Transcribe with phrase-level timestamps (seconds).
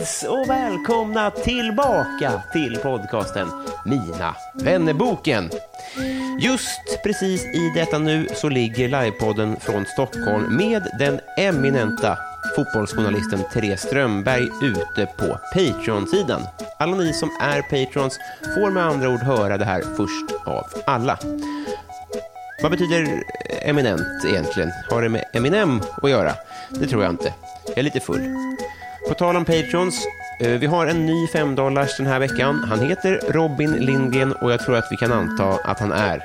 [0.00, 3.48] kids och välkomna tillbaka till podcasten
[3.84, 5.50] Mina vännerboken.
[6.40, 12.18] Just precis i detta nu så ligger livepodden från Stockholm med den eminenta
[12.56, 16.42] fotbollsjournalisten Therese Strömberg ute på Patreon-sidan.
[16.78, 18.18] Alla ni som är patrons
[18.54, 21.18] får med andra ord höra det här först av alla.
[22.62, 23.22] Vad betyder
[23.62, 24.70] eminent egentligen?
[24.90, 26.34] Har det med Eminem att göra?
[26.70, 27.34] Det tror jag inte.
[27.66, 28.36] Jag är lite full.
[29.10, 30.06] På tal om Patrons,
[30.40, 32.64] eh, vi har en ny femdollars den här veckan.
[32.68, 36.22] Han heter Robin Lindgren och jag tror att vi kan anta att han är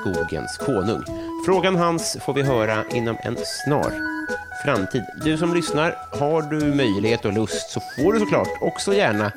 [0.00, 1.02] skogens konung.
[1.46, 3.92] Frågan hans får vi höra inom en snar
[4.64, 5.02] framtid.
[5.24, 9.32] Du som lyssnar, har du möjlighet och lust så får du såklart också gärna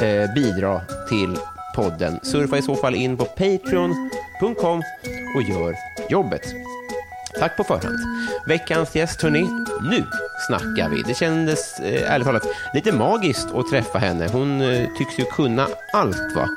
[0.00, 1.38] eh, bidra till
[1.74, 2.20] podden.
[2.22, 4.82] Surfa i så fall in på patreon.com
[5.36, 5.74] och gör
[6.10, 6.42] jobbet.
[7.38, 7.98] Tack på förhand.
[8.46, 9.42] Veckans gäst, hörni,
[9.82, 10.04] nu
[10.46, 11.02] snackar vi.
[11.02, 14.28] Det kändes eh, ärligt talat lite magiskt att träffa henne.
[14.32, 16.48] Hon eh, tycks ju kunna allt, va?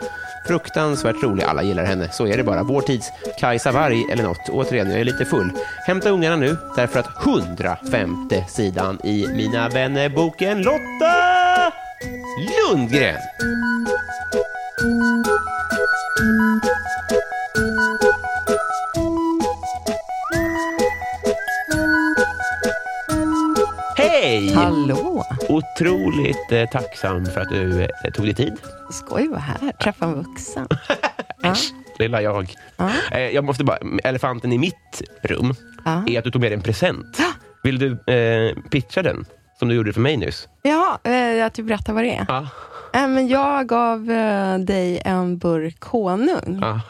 [0.48, 1.44] Fruktansvärt rolig.
[1.44, 2.10] Alla gillar henne.
[2.12, 2.64] Så är det bara.
[2.64, 4.50] Vår tids Kajsa Warg eller något.
[4.50, 5.52] Återigen, jag är lite full.
[5.88, 11.74] Hämta ungarna nu, därför att 105 sidan i Mina vänner-boken Lotta
[12.70, 13.18] Lundgren.
[24.72, 25.24] Hallå!
[25.50, 28.54] Otroligt eh, tacksam för att du eh, tog dig tid.
[28.92, 29.72] Skoj att vara här.
[29.72, 30.68] Träffa en vuxen.
[31.44, 31.56] Ja.
[32.00, 32.56] Lilla jag.
[32.78, 32.90] Ja.
[33.12, 35.54] Eh, jag måste bara, elefanten i mitt rum
[35.86, 36.04] Ja.
[36.08, 37.18] är att du tog med dig en present.
[37.64, 39.26] Vill du eh, pitcha den?
[39.60, 40.48] Som du gjorde för mig nyss.
[40.62, 42.26] Ja, eh, att du berättar vad det är.
[42.28, 42.48] Ja.
[42.94, 46.60] Eh, men jag gav eh, dig en burk honung.
[46.62, 46.82] Ja.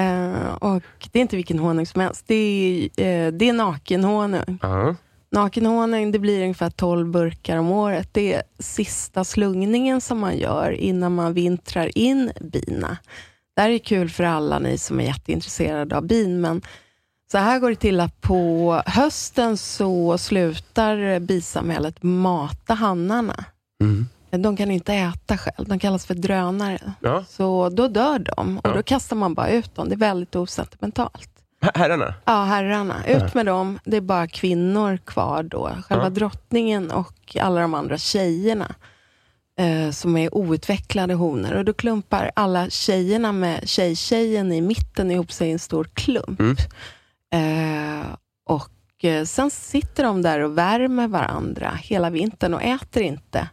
[0.00, 0.82] Eh, och
[1.12, 2.24] det är inte vilken honung som helst.
[2.26, 2.34] Det
[2.96, 4.58] är, eh, det är nakenhonung.
[4.62, 4.94] Ja.
[5.34, 8.08] Nakenhonung, det blir ungefär 12 burkar om året.
[8.12, 12.96] Det är sista slungningen som man gör innan man vintrar in bina.
[13.56, 16.62] Det här är kul för alla ni som är jätteintresserade av bin, men
[17.32, 23.44] så här går det till att på hösten så slutar bisamhället mata hannarna.
[23.82, 24.06] Mm.
[24.30, 26.92] De kan inte äta själv, de kallas för drönare.
[27.00, 27.24] Ja.
[27.28, 28.74] Så då dör de och Ja.
[28.74, 29.88] då kastar man bara ut dem.
[29.88, 31.30] Det är väldigt osentimentalt.
[31.64, 32.14] Her- Herrarna?
[32.24, 33.06] Ja, herrarna.
[33.06, 33.78] Ut med dem.
[33.84, 35.70] Det är bara kvinnor kvar då.
[35.88, 36.10] Själva Ja.
[36.10, 38.74] drottningen och alla de andra tjejerna
[39.58, 41.54] eh, som är outvecklade honor.
[41.54, 46.40] Och då klumpar alla tjejerna med tjejtjejen i mitten ihop sig i en stor klump.
[46.40, 46.56] Mm.
[47.34, 48.06] Eh,
[48.46, 53.48] och eh, Sen sitter de där och värmer varandra hela vintern och äter inte.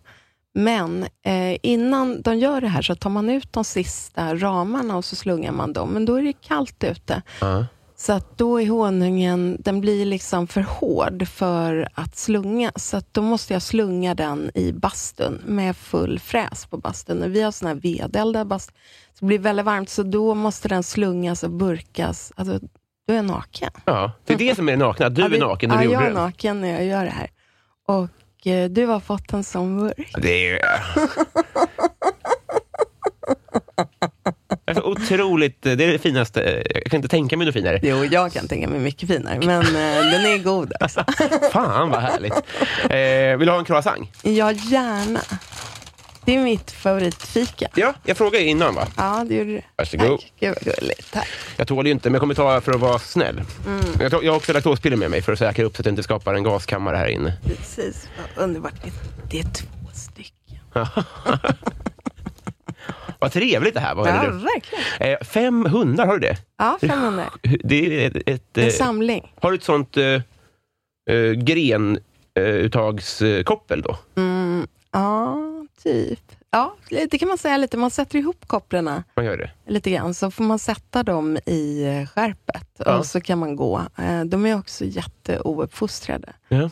[0.54, 5.06] Men eh, innan de gör det här så tar man ut de sista ramarna och
[5.06, 5.90] så slungar man dem.
[5.90, 7.22] Men då är det kallt ute.
[7.42, 7.66] Ja.
[8.02, 12.72] Så att då är honungen, den blir liksom för hård för att slunga.
[12.76, 17.24] Så att då måste jag slunga den i bastun med full fräs på bastun.
[17.24, 18.74] Och vi har sån här vedeldad bastu.
[19.14, 22.34] Så det blir väldigt varmt, så då måste den slungas och burkas.
[22.36, 22.60] Alltså,
[23.08, 23.72] då är naken.
[23.86, 24.12] ja.
[24.26, 25.10] Det är det som är nakna.
[25.10, 27.06] Du Ja, är det- naken när du ja, gjorde jag är naken när jag gör
[27.06, 27.30] det här.
[27.88, 30.14] Och eh, du har fått en sån burk.
[30.22, 30.60] Det är...
[34.78, 36.64] Alltså, otroligt, det är det finaste.
[36.74, 37.80] Jag kan inte tänka mig något finare.
[37.84, 41.06] Jo, jag kan tänka mig mycket finare, men eh, den är god också.
[41.52, 42.34] Fan vad härligt.
[42.90, 44.10] Eh, vill du ha en croissant?
[44.22, 45.22] Ja, gärna.
[46.26, 47.68] Det är mitt favoritfika.
[47.76, 48.88] Ja, jag frågade innan va?
[48.98, 49.62] Ja, det gjorde du.
[49.78, 50.20] Varsågod.
[50.20, 50.34] Tack.
[50.40, 51.14] Gud vad gulligt.
[51.14, 51.28] Tack.
[51.58, 53.42] Jag tål ju inte, men jag kommer ta för att vara snäll.
[53.68, 53.82] Mm.
[54.00, 55.92] Jag, tar, jag har också laktospiller med mig för att säkra upp så att jag
[55.92, 57.34] inte skapar en gaskammare här inne.
[57.46, 58.74] Precis, vad underbart.
[59.32, 60.60] Det är två stycken.
[63.22, 64.08] Vad trevligt det här var.
[64.08, 64.84] Ja, verkligen.
[65.00, 66.38] Eh, fem hundar, har du det?
[66.58, 67.26] Ja, 500.
[67.64, 68.16] Det är ett...
[68.30, 69.34] ett En eh, samling.
[69.42, 70.22] har du ett sånt eh,
[71.10, 73.98] eh, grenuttagskoppel då?
[74.16, 75.38] Mm, ja,
[75.84, 76.20] typ.
[76.52, 77.78] Ja, det kan man säga lite.
[77.78, 79.52] Man sätter ihop kopplarna Man gör det?
[79.68, 82.98] lite grann, så får man sätta dem i eh, skärpet Ja.
[82.98, 83.82] och så kan man gå.
[83.98, 86.34] Eh, De är också jätteouppfostrade.
[86.48, 86.70] Ja.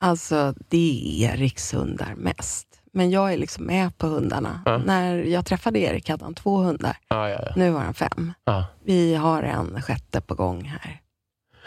[0.00, 2.68] Alltså, det är rikshundar mest.
[2.94, 4.60] Men jag är liksom med på hundarna.
[4.64, 4.78] Ja.
[4.78, 6.96] När jag träffade Erik hade han två hundar.
[7.08, 7.38] Ja, ja.
[7.56, 8.32] Nu har han fem.
[8.84, 11.00] Vi har en sjätte på gång här.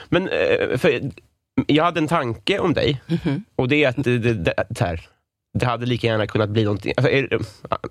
[0.10, 1.02] Men eh, för,
[1.68, 3.44] jag hade en tanke om dig Mhm.
[3.56, 4.34] och det är att det, det,
[4.70, 5.02] det, här,
[5.60, 7.12] det hade lika gärna kunnat bli någonting, alltså,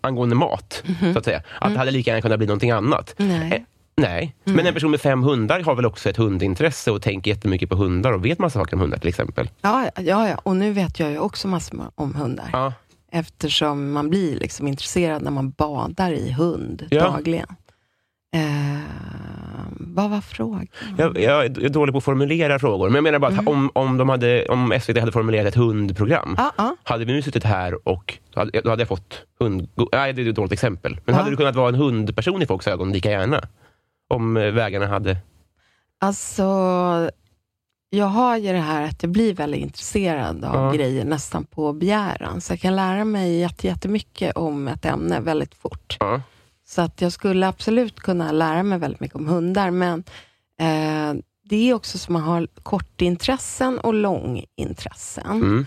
[0.00, 1.12] angående mat, Mhm.
[1.12, 1.42] så att säga.
[1.60, 3.14] Att det hade lika gärna kunnat bli någonting annat.
[3.16, 3.52] Nej.
[3.52, 3.62] Eh,
[3.98, 4.56] Nej, Mm.
[4.56, 7.76] men en person med fem hundar har väl också ett hundintresse och tänker jättemycket på
[7.76, 9.50] hundar och vet massa saker om hundar till exempel.
[9.62, 12.48] Ja, ja, ja, och nu vet jag ju också massor om hundar.
[12.52, 12.72] Ja,
[13.16, 17.02] Eftersom man blir liksom intresserad när man badar i hund Ja.
[17.10, 17.46] dagligen.
[18.34, 18.80] Eh,
[19.80, 20.66] vad var frågan?
[20.98, 23.96] jag, jag är dålig på att formulera frågor, men jag menar bara att om, om,
[23.96, 26.76] de hade, om SVT hade formulerat ett hundprogram, Ja, ja.
[26.84, 29.68] hade vi nu suttit här och då hade, då hade jag fått hund...
[29.92, 31.00] Nej, det är ett dåligt exempel.
[31.04, 31.18] Men Ja.
[31.20, 33.40] hade du kunnat vara en hundperson i folks ögon lika gärna?
[34.08, 35.16] Om eh, vägarna hade...
[36.00, 36.42] Alltså,
[37.96, 40.72] jag har ju det här att jag blir väldigt intresserad av Ja.
[40.72, 42.40] grejer nästan på begäran.
[42.40, 45.96] Så jag kan lära mig jätte- jättemycket om ett ämne väldigt fort.
[46.00, 46.22] Ja.
[46.66, 49.70] Så att jag skulle absolut kunna lära mig väldigt mycket om hundar.
[49.70, 50.04] Men
[50.60, 55.26] eh, det är också som att man har kortintressen och långintressen.
[55.42, 55.66] Mm.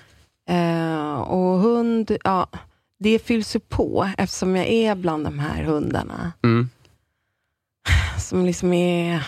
[0.50, 2.48] Eh, och hund, ja,
[3.00, 6.32] det fylls ju på eftersom jag är bland de här hundarna.
[6.44, 6.70] Mm.
[8.20, 9.28] Som liksom är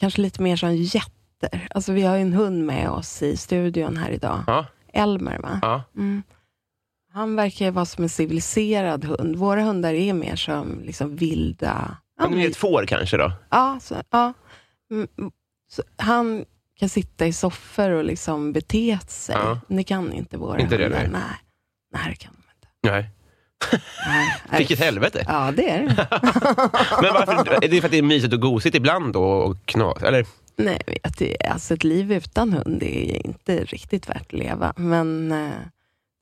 [0.00, 0.76] kanske lite mer som
[1.42, 1.68] jätter.
[1.70, 4.42] Alltså vi har ju en hund med oss i studion här idag.
[4.46, 4.66] Ja.
[4.92, 5.58] Elmer va?
[5.62, 5.82] Ja.
[5.96, 6.22] Mm.
[7.12, 9.36] Han verkar ju vara som en civiliserad hund.
[9.36, 11.96] Våra hundar är mer som liksom vilda...
[12.20, 13.32] Men det är ett får kanske då?
[13.50, 14.32] ja, så, ja.
[14.90, 15.08] Mm,
[15.70, 16.44] Så han
[16.78, 19.34] kan sitta i soffor och liksom bete sig.
[19.34, 19.60] Ja.
[19.68, 20.98] Det kan inte våra Inte det, hundar.
[21.00, 21.08] nej.
[21.12, 21.22] nej.
[21.92, 22.92] nej, det kan de inte.
[22.94, 23.10] Nej.
[24.06, 24.58] Nej.
[24.58, 25.24] Vilket helvete.
[25.28, 25.86] Ja, det är det.
[27.02, 27.64] Men varför?
[27.64, 29.22] Är det för att det är mysigt och gosigt ibland då?
[29.24, 30.02] Och knas?
[30.02, 30.26] Eller?
[30.56, 34.72] Nej, jag vet, det- alltså ett liv utan hund är inte riktigt värt att leva.
[34.76, 35.48] Men eh,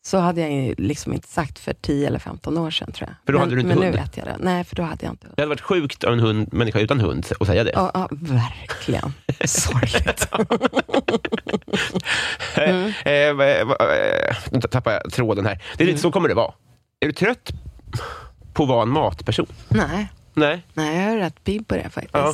[0.06, 3.16] så hade jag ju liksom inte sagt för 10 eller 15 år sedan tror jag.
[3.26, 3.94] För då men, hade du inte men hund?
[3.96, 4.36] nu vet jag det.
[4.40, 5.36] Nej, för då hade jag inte hund.
[5.36, 7.70] Det hade varit sjukt av en hund, människa utan hund att säga det.
[7.74, 9.12] Ja, ja verkligen.
[9.44, 10.28] Sorgligt.
[12.56, 12.92] Mm.
[13.04, 15.54] Eh, eh, Nu tappar jag tråden här.
[15.54, 15.86] Det är Mm.
[15.86, 16.52] lite, Så kommer det vara.
[17.00, 17.50] Är du trött
[18.52, 19.46] på att vara en matperson?
[19.68, 20.62] Nej, Nej.
[20.74, 22.14] nej, jag är rätt pigg på det faktiskt.
[22.14, 22.28] Ja.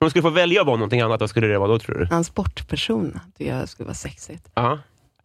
[0.00, 1.94] Om du skulle få välja att vara någonting annat, vad skulle det vara då tror
[1.98, 2.16] du?
[2.16, 4.48] En sportperson tycker jag skulle vara sexigt.
[4.54, 4.78] Ja.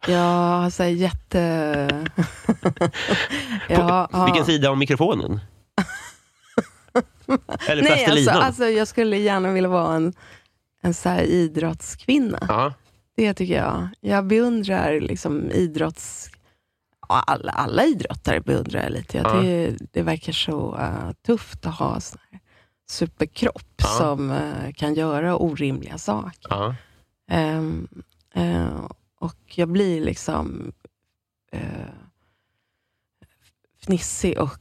[0.06, 1.38] Jag har så här jätte...
[3.68, 5.40] jag har- Vilken sida om mikrofonen?
[7.68, 10.12] Eller Nej, alltså, alltså, jag skulle gärna vilja vara en,
[10.82, 12.38] en så här idrottskvinna.
[12.48, 12.72] Ja.
[13.16, 13.88] Det tycker jag.
[14.00, 16.30] Jag beundrar liksom idrotts...
[17.08, 19.18] Alla, alla idrottare beundrar jag lite.
[19.18, 19.24] Ja.
[19.24, 22.40] tycker det verkar så eh, tufft att ha sån här
[22.90, 23.88] superkropp Ja.
[23.88, 26.46] som eh, kan göra orimliga saker.
[26.50, 26.74] Ja.
[27.30, 27.88] Ehm,
[28.34, 28.88] eh,
[29.20, 30.72] och jag blir liksom
[31.54, 31.60] uh,
[33.84, 34.58] fnissig och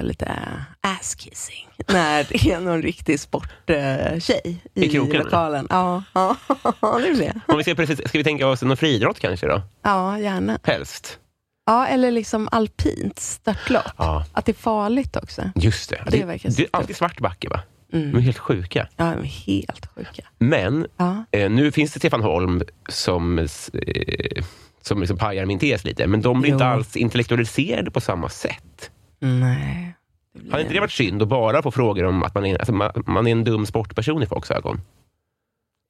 [0.00, 0.38] lite
[0.80, 5.24] ass-kissing när det är någon riktig sporttjej i, I kroken, eller?
[5.24, 5.66] lokalen.
[5.70, 6.36] Ja, ja,
[6.80, 7.40] det blir det.
[7.48, 9.62] Om vi ska, precis, ska vi tänka oss någon friidrott kanske då?
[9.82, 10.58] Ja, gärna.
[10.62, 11.18] Helst.
[11.66, 13.92] Ja, eller liksom alpint störtlopp.
[13.98, 15.42] Ja, Att det är farligt också.
[15.54, 16.02] just det.
[16.06, 17.60] Det Det, det är alltid svart backe va?
[17.90, 18.22] De är Mm.
[18.22, 18.88] helt sjuka.
[18.96, 20.22] Ja, de är helt sjuka.
[20.38, 21.24] Men Ja.
[21.30, 23.44] eh, nu finns det Stefan Holm som, eh,
[24.82, 26.54] som liksom pajar min tes lite, men de blir Jo.
[26.56, 28.90] inte alls intellektualiserade på samma sätt.
[29.18, 29.94] Nej.
[30.50, 32.90] Hade inte det varit synd att bara få frågor om att man är, alltså, man,
[33.06, 34.80] man är en dum sportperson i folks ögon?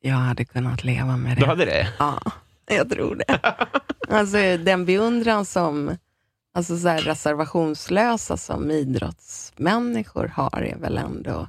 [0.01, 1.41] Jag hade kunnat leva med det.
[1.41, 1.89] Du hade det?
[1.99, 2.21] Ja,
[2.77, 3.41] jag tror det.
[4.09, 5.97] Alltså den beundran som
[6.55, 11.49] alltså så här reservationslösa som idrottsmänniskor har är väl ändå,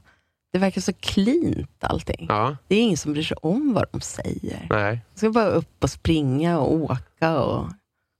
[0.54, 2.26] det verkar så cleant allting.
[2.30, 2.58] Ja.
[2.68, 4.68] Det är ingen som bryr sig om vad de säger.
[4.70, 5.02] Nej.
[5.14, 7.66] De ska bara upp och springa och åka och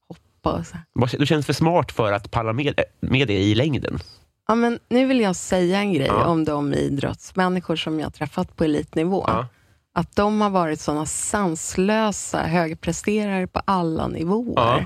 [0.08, 0.76] hoppa och så.
[0.78, 1.18] här.
[1.20, 4.00] Du känns för smart för att palla med, med det i längden.
[4.48, 6.26] Ja, men nu vill jag säga en grej Ja.
[6.26, 9.24] om de idrottsmänniskor som jag träffat på elitnivå.
[9.28, 9.48] Ja.
[9.94, 14.54] Att de har varit sådana sanslösa högpresterare på alla nivåer.
[14.56, 14.86] Ja.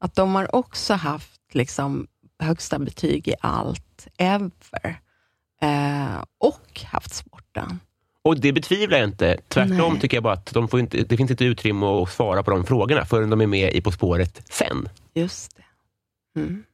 [0.00, 2.06] Att de har också haft liksom
[2.38, 5.00] högsta betyg i allt, ever.
[5.62, 7.80] Eh, och haft sporten.
[8.22, 9.38] Och det betvivlar jag inte.
[9.48, 10.00] Tvärtom Nej.
[10.00, 12.66] tycker jag bara att de får inte, det finns inte utrymme att svara på de
[12.66, 14.88] frågorna förrän de är med i På spåret sen.
[15.14, 15.64] Just det.
[16.40, 16.64] Mm.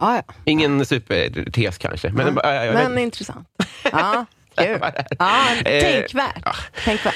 [0.00, 0.34] Ja, ja.
[0.44, 2.10] Ingen supertes kanske.
[2.12, 3.48] Men, jag Men vet- intressant.
[3.92, 4.26] Ja,
[4.64, 4.78] kul.
[5.18, 6.84] Ja, tänkvärt.
[6.84, 7.14] tänkvärt.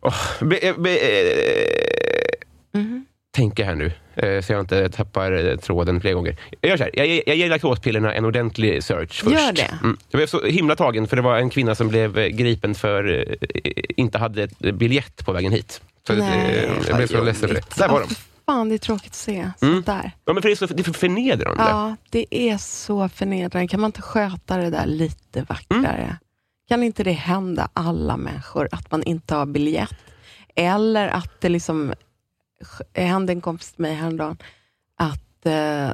[0.00, 1.66] Åh, be, be, eh,
[2.74, 3.06] Mhm.
[3.36, 6.36] tänka här nu, eh, så jag inte tappar eh, tråden fler gånger.
[6.60, 9.36] Jag gör så här, jag, jag ger laktospillerna en ordentlig search först.
[9.36, 9.78] Gör det.
[9.82, 9.96] Mm.
[10.10, 13.26] Jag blev så himla tagen, för det var en kvinna som blev eh, gripen för
[13.64, 15.80] eh, inte hade ett biljett på vägen hit.
[16.06, 17.76] Så Nej, eh, jag blev så ledsen för det.
[17.78, 18.14] Där var Ja, de.
[18.46, 19.50] Fan, det är tråkigt att se.
[19.62, 19.82] Mm.
[19.82, 20.10] Där.
[20.24, 21.62] Ja, men för det, är så, det är förnedrande.
[21.62, 23.68] Ja, det är så förnedrande.
[23.68, 26.02] Kan man inte sköta det där lite vackrare?
[26.02, 26.16] Mm.
[26.70, 29.96] Kan inte det hända alla människor, att man inte har biljett?
[30.54, 31.92] Eller att det liksom...
[32.92, 34.36] Det hände en kompis till mig häromdagen,
[34.96, 35.90] att eh,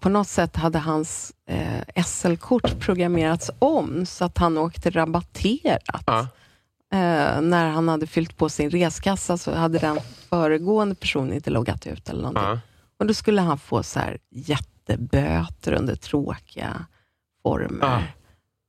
[0.00, 6.04] på något sätt hade hans eh, SL-kort programmerats om, så att han åkte rabatterat.
[6.06, 6.20] Ja.
[6.92, 11.86] Eh, när han hade fyllt på sin reskassa så hade den föregående personen inte loggat
[11.86, 12.42] ut eller någonting.
[12.42, 12.60] Ja.
[12.98, 16.86] Och då skulle han få så här jätteböter under tråkiga
[17.42, 17.86] former.
[17.86, 18.02] Ja.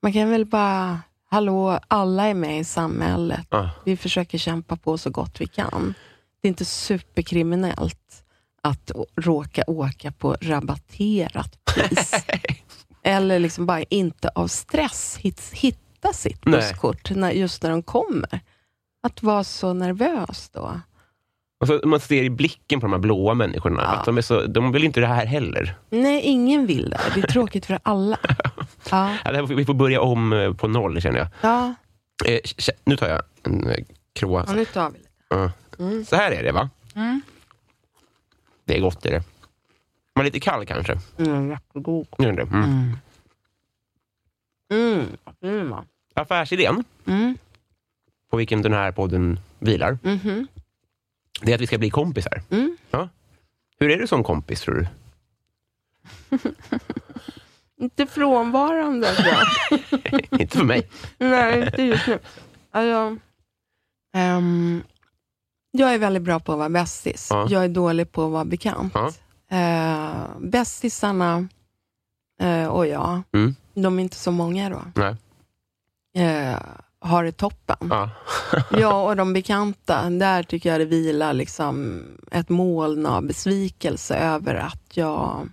[0.01, 1.00] Man kan väl bara,
[1.31, 3.47] hallå, alla är med i samhället.
[3.50, 3.69] Ja.
[3.85, 5.93] Vi försöker kämpa på så gott vi kan.
[6.41, 8.23] Det är inte superkriminellt
[8.63, 12.13] att råka åka på rabatterat pris.
[13.03, 18.39] Eller liksom bara inte av stress hit, hitta sitt busskort när, just när de kommer.
[19.03, 20.79] Att vara så nervös då.
[21.62, 23.88] Och så man ser i blicken på de här blåa människorna, Ja.
[23.89, 25.75] att de, är så, de vill inte det här heller.
[25.89, 27.00] Nej, ingen vill det.
[27.15, 28.18] Det är tråkigt för alla.
[28.91, 29.15] Ja.
[29.25, 31.27] Ja, vi får börja om eh, på noll, känner jag.
[31.41, 31.74] Ja,
[32.25, 32.39] Eh,
[32.84, 34.50] nu tar jag en eh, croissant.
[34.50, 35.51] ja nu tar vi lite.
[35.80, 36.06] Mm.
[36.06, 36.70] Så här är det, va?
[36.96, 37.22] Mm.
[38.65, 39.24] Det är gott, är det.
[40.15, 41.00] Man är lite kall kanske.
[41.18, 42.08] Mm, jättegod.
[42.20, 42.39] Mm.
[42.39, 42.98] Mm.
[44.74, 45.06] Mm.
[45.44, 45.74] Mm.
[46.13, 47.38] Affärsidén, Mm.
[48.32, 50.48] på vilken den här podden vilar, Mhm.
[51.41, 52.41] Det är att vi ska bli kompisar.
[52.50, 52.77] Mm.
[53.79, 54.88] Hur är du som kompis, tror du?
[57.81, 59.07] Inte frånvarande.
[60.31, 60.89] inte för mig.
[61.17, 62.19] Nej, inte just nu.
[62.71, 63.17] Alltså,
[64.13, 64.83] ehm,
[65.71, 67.27] jag är väldigt bra på att vara bästis.
[67.31, 67.48] Ja.
[67.50, 68.93] Jag är dålig på att vara bekant.
[68.95, 69.12] Ja.
[69.53, 71.48] Uh, bästisarna
[72.41, 73.55] eh, och jag, Mm.
[73.74, 75.15] de är inte så många då, Nej.
[76.15, 76.60] Eh,
[77.01, 77.77] har det toppen.
[77.89, 78.10] Ja.
[78.72, 84.55] Ja, och de bekanta, där tycker jag det vilar liksom ett moln av besvikelse över
[84.55, 85.50] att jag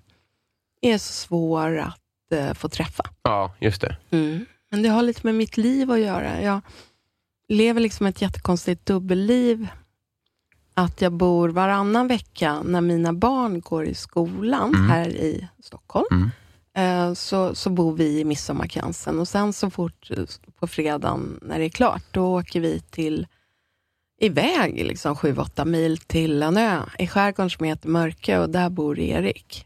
[0.81, 3.05] är så svår att eh, få träffa.
[3.23, 3.97] ja, just det.
[4.11, 4.47] Mm.
[4.71, 6.43] Men det har lite med mitt liv att göra.
[6.43, 6.61] Jag
[7.49, 9.69] lever liksom ett jättekonstigt dubbelliv.
[10.75, 14.91] Att jag bor varannan vecka när mina barn går i skolan Mm.
[14.91, 16.07] här i Stockholm.
[16.11, 16.31] Mm.
[16.79, 20.11] Eh, Så, så bor vi i Midsommarkransen och sen så fort
[20.61, 23.27] på fredagen när det är klart, då åker vi till
[24.21, 28.99] iväg liksom 7-8 mil till en ö i skärgården som heter Mörkö och där bor
[28.99, 29.65] Erik.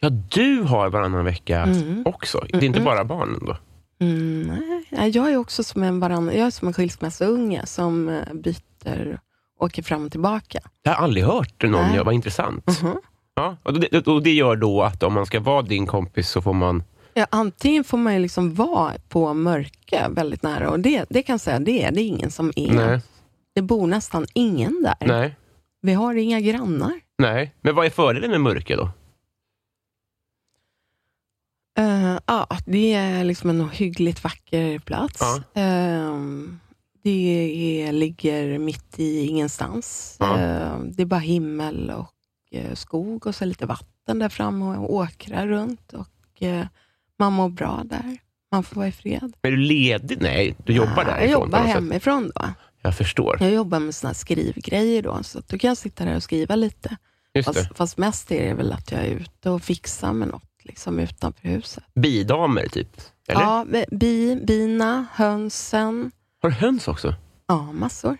[0.00, 2.02] Ja, du har varannan vecka Mm.
[2.06, 2.44] också.
[2.48, 2.84] Det är inte Mm-mm.
[2.84, 3.56] bara barnen då?
[4.00, 8.34] Mm, nej, jag är också som en, varann, jag är som en skilsmässounge som eh,
[8.34, 9.18] byter,
[9.60, 10.58] åker fram och tillbaka.
[10.82, 11.94] Jag har aldrig hört någon Nej.
[11.94, 12.04] göra.
[12.04, 12.82] Vad intressant.
[12.82, 12.96] Mhm.
[13.36, 16.42] Ja, och, det, och det gör då att om man ska vara din kompis så
[16.42, 16.82] får man...
[17.14, 21.32] Ja, antingen får man ju liksom vara på Mörkö väldigt nära och det, det kan
[21.32, 22.74] jag säga, det är det ingen som är.
[22.74, 23.00] Nej,
[23.54, 25.06] Det bor nästan ingen där.
[25.08, 25.36] nej,
[25.80, 27.00] Vi har inga grannar.
[27.18, 27.54] nej.
[27.60, 28.90] Men vad är fördelen med mörker då?
[31.80, 35.20] Uh, ja, det är liksom en hyggligt vacker plats.
[35.20, 35.60] Ja.
[35.60, 36.60] Ehm,
[37.02, 40.16] det är, ligger mitt i ingenstans.
[40.20, 40.36] Ja.
[40.38, 42.10] Ehm, det är bara himmel och
[42.74, 45.92] skog och så lite vatten där framme och åkrar runt.
[45.92, 46.66] Och eh,
[47.18, 48.18] Man mår bra där.
[48.52, 49.32] Man får vara i fred.
[49.42, 50.18] Är du ledig?
[50.20, 52.48] Nej, du jobbar Ja, därifrån Jag jobbar hemifrån då.
[52.82, 53.36] Jag förstår.
[53.40, 56.56] Jag jobbar med såna skrivgrejer då, så att då kan jag sitta där och skriva
[56.56, 56.96] lite.
[57.44, 60.98] Fast, fast mest är det väl att jag är ute och fixar med något liksom
[60.98, 61.84] utanför huset.
[61.94, 63.00] Bidamer, typ?
[63.28, 63.40] Eller?
[63.40, 66.10] Ja, bi, bina, hönsen.
[66.42, 67.14] Har du höns också?
[67.46, 68.16] Ja, massor.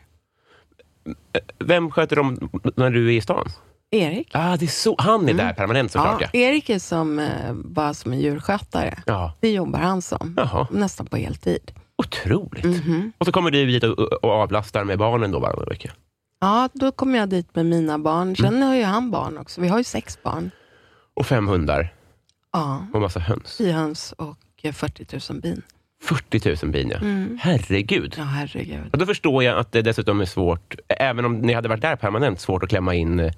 [1.59, 3.49] Vem sköter dem när du är i stan?
[3.91, 4.31] Erik.
[4.33, 4.95] Ah, det är så.
[4.99, 6.21] Han är där permanent såklart.
[6.21, 6.41] Ja, Ja.
[6.41, 9.03] Erik är som, eh, bara som en djurskötare.
[9.07, 9.33] Ja.
[9.41, 10.35] Det jobbar han som.
[10.37, 11.73] Jaha, Nästan på heltid.
[11.99, 12.65] otroligt.
[12.65, 13.13] Mhm.
[13.19, 15.91] Och så kommer du dit och, och avlastar med barnen då varannan vecka.
[16.41, 18.37] Ja, då kommer jag dit med mina barn.
[18.37, 18.63] Sen Mm.
[18.63, 19.61] har ju han barn också.
[19.61, 20.51] Vi har ju sex barn.
[21.15, 21.93] Och fem hundar
[22.53, 23.57] Ja, och massa höns.
[23.57, 25.63] tio höns och eh, 40 000 bin.
[26.03, 26.97] 40 000 bin, ja.
[26.99, 27.39] Mm.
[27.43, 28.15] Herregud.
[28.19, 28.81] Ja, herregud.
[28.93, 31.97] Och då förstår jag att det dessutom är svårt, även om ni hade varit där
[31.97, 33.33] permanent, svårt att klämma in eh,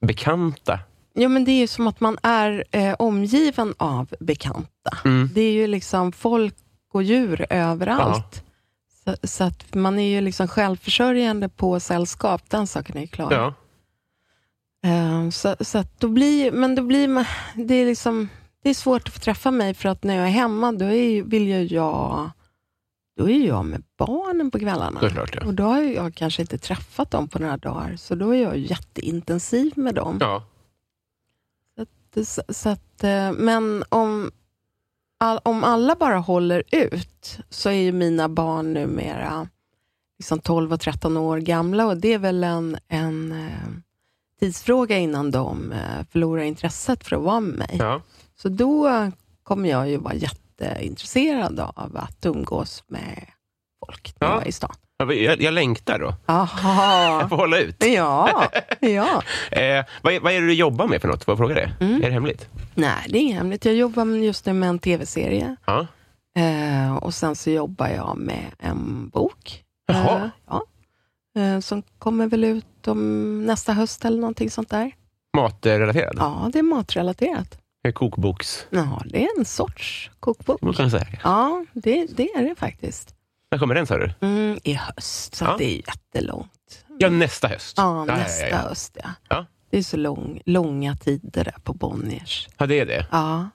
[0.00, 0.80] bekanta
[1.18, 4.98] Ja, men det är ju som att man är eh, omgiven av bekanta.
[5.04, 5.30] Mm.
[5.34, 6.54] Det är ju liksom folk
[6.92, 8.44] och djur överallt.
[9.04, 13.32] Så, så att man är ju liksom självförsörjande på sällskap, den saken är ju klar.
[13.32, 13.54] Ja.
[14.90, 17.24] Eh, så, så att då blir, men då blir man,
[17.54, 18.28] det är liksom,
[18.62, 21.22] det är svårt att få träffa mig, för att när jag är hemma, då är,
[21.22, 22.30] vill ju jag,
[23.16, 25.00] då är jag med barnen på kvällarna.
[25.00, 25.46] Såklart, ja.
[25.46, 28.56] Och då har jag kanske inte träffat dem på några dagar, så då är jag
[28.58, 30.18] jätteintensiv med dem.
[30.20, 30.42] ja.
[32.24, 34.30] Så, så att, eh, men om,
[35.18, 39.48] all, om alla bara håller ut, så är ju mina barn numera
[40.18, 43.68] liksom 12 och 13 år gamla och det är väl en, en eh,
[44.40, 47.76] tidsfråga innan de eh, förlorar intresset för att vara med mig.
[47.78, 48.02] ja.
[48.36, 49.10] Så då
[49.42, 50.14] kommer jag ju vara
[50.60, 53.26] jätteintresserad av att umgås med
[53.86, 54.26] folk Ja.
[54.38, 54.74] jag i stan.
[54.98, 56.06] Jag, jag längtar då.
[56.26, 57.28] Jag Aha.
[57.28, 57.84] får hålla ut.
[57.84, 58.48] Ja,
[58.80, 59.22] ja.
[59.50, 61.24] Eh, vad, är- vad är det du jobbar med för något?
[61.24, 61.72] Får jag fråga det?
[61.80, 61.96] Mm.
[62.02, 62.48] Är det hemligt?
[62.74, 63.64] Nej, det är inget hemligt.
[63.64, 65.56] Jag jobbar just nu med en tv-serie.
[65.64, 65.86] Ja.
[66.38, 69.62] Eh, och sen så jobbar jag med en bok.
[69.86, 70.16] Jaha.
[70.24, 70.62] Eh, ja.
[71.42, 74.92] eh, som kommer väl ut om nästa höst eller någonting sånt där.
[75.36, 76.16] Matrelaterad?
[76.18, 77.58] Ja, det är matrelaterat.
[77.92, 78.66] Kokboks...
[78.70, 80.58] Ja, det är en sorts kokbok.
[80.62, 81.06] Vad kan säga?
[81.24, 83.14] Ja, det, det är det faktiskt.
[83.50, 84.14] När kommer den sa du?
[84.20, 85.54] Mm, I höst, så Ja.
[85.58, 86.84] det är jättelångt.
[86.98, 87.74] Ja, nästa höst.
[87.76, 88.56] Ja, ja, nästa ja.
[88.56, 88.96] höst
[89.28, 89.46] ja.
[89.70, 92.48] Det är så lång, långa tider där på Bonniers.
[92.58, 93.06] Ja, det är det.
[93.12, 93.48] Ja.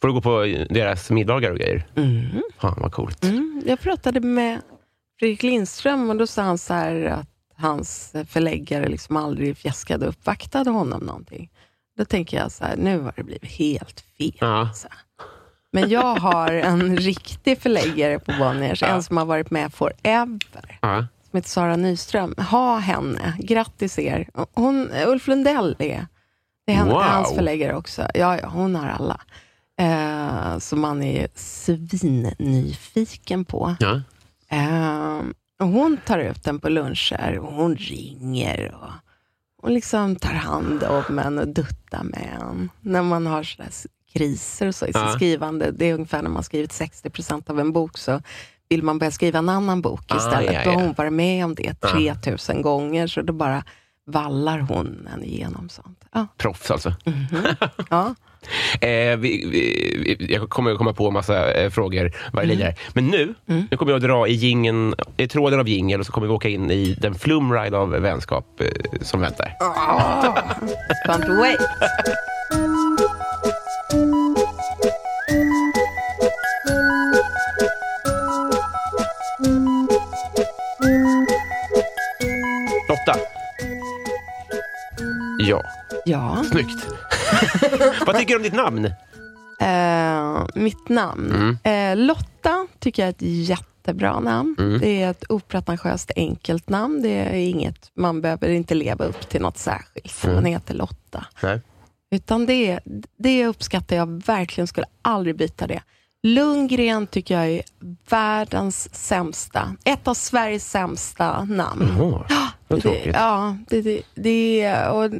[0.00, 1.86] Får du gå på deras middagar och grejer?
[1.96, 2.42] Mm.
[2.58, 3.24] Fan, vad coolt.
[3.24, 4.60] Mm, jag pratade med
[5.18, 6.74] Fredrik Lindström och då sa han så
[7.08, 11.50] att hans förläggare liksom aldrig fjäskade och uppvaktade honom någonting.
[11.96, 14.32] Då tänker jag så här, nu har det blivit helt fel.
[14.40, 14.68] Ja.
[14.74, 14.88] Så.
[15.72, 18.88] Men jag har en riktig förläggare på Bonniers, Ja.
[18.88, 21.06] en som har varit med forever, Ja.
[21.30, 22.34] som heter Sara Nyström.
[22.50, 24.28] Ha henne, grattis er.
[24.54, 26.06] Hon, Ulf Lundell är,
[26.66, 27.02] det är Wow.
[27.02, 28.02] hans förläggare också.
[28.14, 29.20] Ja, ja, hon har alla.
[29.80, 33.76] Eh, som man är svinnyfiken på.
[33.80, 34.00] Ja.
[35.60, 38.90] Och hon tar ut den på luncher och hon ringer och
[39.64, 42.70] hon liksom tar hand om en och duttar med en.
[42.80, 43.70] När man har sådär
[44.12, 45.12] kriser och så i sitt Ja.
[45.12, 45.70] skrivande.
[45.70, 48.22] Det är ungefär när man skrivit 60 procent av en bok så
[48.68, 50.52] vill man börja skriva en annan bok Ah, istället.
[50.54, 50.86] ja, Då har ja.
[50.86, 53.64] hon varit med om det 3000 gånger, så då bara
[54.06, 56.04] vallar hon en igenom sånt.
[56.12, 56.26] Ja.
[56.36, 56.94] Proffs alltså.
[57.04, 57.26] Mhm.
[57.90, 58.14] ja.
[58.80, 62.74] Eh, vi, vi, jag kommer komma på massa eh, frågor det lider.
[62.94, 63.66] Men nu, Mm.
[63.70, 66.32] nu kommer jag att dra i, gingen, i tråden av jingel och så kommer vi
[66.32, 68.66] åka in i den flumride av vänskap eh,
[69.00, 69.52] som väntar.
[71.06, 71.60] Can't wait.
[82.88, 83.18] Lotta.
[85.38, 85.62] Ja,
[86.04, 86.44] Ja.
[86.50, 86.86] snyggt.
[88.06, 88.84] vad tycker du om ditt namn?
[89.60, 91.58] Eh, mitt namn.
[91.64, 94.56] Eh, Lotta tycker jag är ett jättebra namn.
[94.58, 94.80] Mm.
[94.80, 97.02] Det är ett opretentiöst enkelt namn.
[97.02, 100.24] Det är inget, man behöver inte leva upp till något särskilt.
[100.24, 100.34] Mm.
[100.36, 101.24] Man heter Lotta.
[101.42, 101.60] Nej.
[102.10, 102.80] Utan det,
[103.18, 104.66] det uppskattar jag verkligen.
[104.66, 105.82] Skulle aldrig byta det.
[106.22, 107.62] Lundgren tycker jag är
[108.10, 109.76] världens sämsta.
[109.84, 111.94] Ett av Sveriges sämsta namn.
[111.98, 112.24] Jaha,
[112.68, 113.14] vad Det, tråkigt.
[113.14, 114.90] ja, det, det, det är...
[114.90, 115.10] Och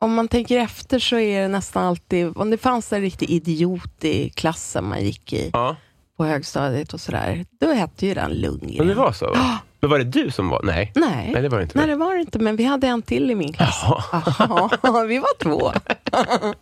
[0.00, 2.36] om man tänker efter så är det nästan alltid...
[2.36, 5.76] Om det fanns en riktig idiot i klassen man gick i Ja,
[6.16, 8.76] på högstadiet och sådär, då hette ju den Lundgren.
[8.78, 9.26] men det var så?
[9.30, 9.58] va?
[9.80, 10.60] Men var det du som var...
[10.64, 11.30] Nej, Nej.
[11.32, 11.78] Nej det var det inte.
[11.78, 13.80] Nej, det var det inte, men vi hade en till i min klass.
[14.12, 14.70] Jaha.
[14.82, 15.72] Ja, vi var två.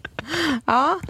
[0.66, 1.00] ja.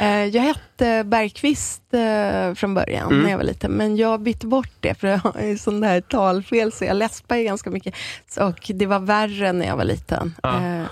[0.00, 3.22] Eh, Jag hette Bergqvist eh, från början Mm.
[3.22, 6.00] när jag var liten, men jag bytte bort det för jag har ju sån där
[6.00, 7.94] talfel, så jag läspar ju ganska mycket.
[8.40, 10.34] Och det var värre när jag var liten.
[10.42, 10.84] Ja.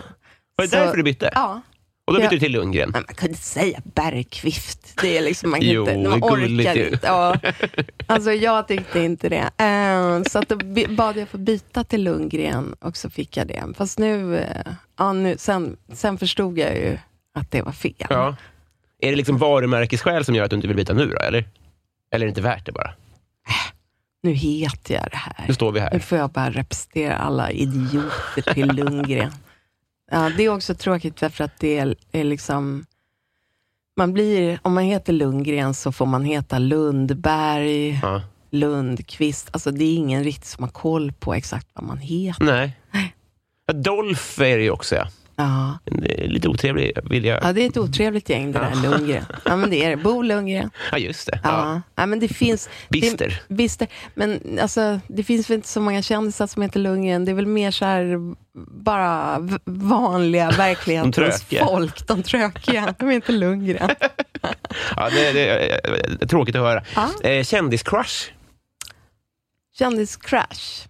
[0.57, 1.31] Var det så- därför du bytte?
[1.35, 1.61] Ja.
[2.07, 2.31] Och då bytte Ja.
[2.31, 2.91] du till Lundgren?
[2.91, 4.99] Men man kunde inte säga Bergqvist.
[5.03, 6.99] Det är liksom, man kan Jo, inte, man orkar inte.
[7.03, 7.37] Ja.
[8.07, 9.51] Alltså jag tyckte inte det.
[9.65, 10.57] Eh, så att då
[10.95, 13.65] bad jag få byta till Lundgren och så fick jag det.
[13.77, 16.99] Fast nu, eh, ja, nu sen, sen förstod jag ju
[17.35, 17.95] att det var fel.
[18.11, 18.37] Ja.
[19.01, 21.45] Är det liksom varumärkesskäl som gör att du inte vill byta nu då, eller?
[22.11, 22.91] Eller är det inte värt det bara?
[24.23, 25.45] Nu heter jag det här.
[25.49, 25.99] Nu står vi Nu här.
[25.99, 29.33] får jag bara representera alla idioter till Lundgren.
[30.11, 32.87] Ja, det är också tråkigt för att det är, är liksom...
[33.97, 38.23] Man blir, om man heter Lundgren så får man heta Lundberg, Ja.
[38.51, 39.49] Lundqvist.
[39.51, 42.45] Alltså det är ingen riktigt som har koll på exakt vad man heter.
[42.45, 42.77] Nej.
[43.75, 45.09] Dolph är det ju också, ja.
[45.37, 45.79] Ja.
[46.25, 47.39] Lite otrevlig, vill jag...
[47.43, 49.25] ja, det är ett otrevligt gäng det där, Lundgren.
[49.45, 49.97] Ja, men det är det.
[49.97, 50.71] Bo Lundgren.
[50.93, 51.41] Ja, just det.
[51.45, 51.81] Ja.
[51.95, 52.07] Ja.
[52.07, 52.69] Men det finns...
[52.89, 53.43] Bister.
[53.49, 53.89] Det, bister.
[54.15, 57.25] Men alltså, det finns väl inte så många kändisar som heter Lundgren.
[57.25, 58.17] Det är väl mer så här,
[58.85, 61.67] bara vanliga verklighetens trökiga.
[61.67, 62.07] folk.
[62.07, 62.95] De trökiga.
[62.99, 63.91] De är inte Lundgren.
[64.97, 65.59] Ja, det, det
[66.23, 66.83] är tråkigt att höra.
[67.23, 67.29] Ja.
[67.31, 68.31] Eh, kändiscrush?
[69.79, 70.87] Kändiscrash.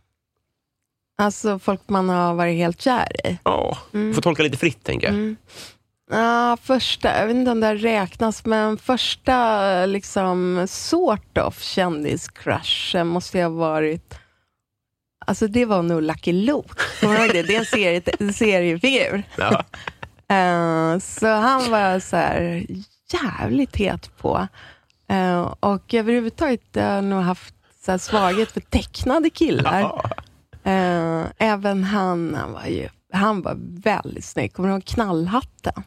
[1.19, 3.39] Alltså folk man har varit helt kär i.
[3.45, 5.15] Ja, får tolka lite fritt, tänker jag.
[5.15, 5.37] Mm.
[6.11, 13.39] Ja, första, jag vet inte om det räknas, men första liksom sort of kändiscrushen måste
[13.39, 14.15] jag ha varit
[15.27, 16.75] Alltså det var nog Lucky Luke.
[17.01, 17.43] Kommer du ihåg det?
[17.43, 19.23] Det är en, serie, en seriefigur.
[19.37, 19.65] Ja.
[20.29, 22.67] Eh, så han var så här
[23.13, 24.49] jävligt het på.
[25.09, 29.81] Eh, och överhuvudtaget har jag nog haft så här svaghet för tecknade killar.
[29.81, 30.11] Ja.
[30.67, 34.53] Eh, även han, han var ju han var väldigt snygg.
[34.53, 35.83] Kommer du ihåg Knallhatten?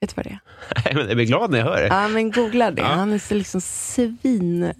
[0.00, 0.40] Vet du vad det är?
[0.84, 1.86] Nej, men Jag blir glad när jag hör det.
[1.86, 2.82] Ja, men googla det.
[2.82, 2.88] Ja.
[2.88, 4.72] Han är så liksom svin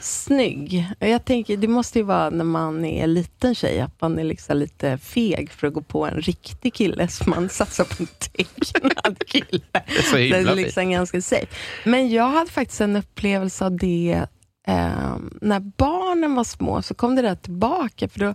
[0.00, 0.86] snygg.
[0.98, 4.56] Jag tänker, det måste ju vara när man är liten tjej, att man är liksom
[4.56, 9.18] lite feg för att gå på en riktig kille, så man satsar på en tecknad
[9.26, 9.62] kille.
[9.72, 10.56] är så det himla är fint.
[10.56, 11.46] liksom ganska safe.
[11.84, 14.26] Men jag hade faktiskt en upplevelse av det
[14.68, 18.34] eh, när barnen var små, så kom det där tillbaka, för då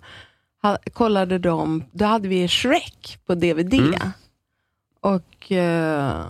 [0.61, 3.73] ha, kollade de, då hade vi Shrek på DVD.
[3.73, 4.11] Mm.
[4.99, 6.25] Och eh,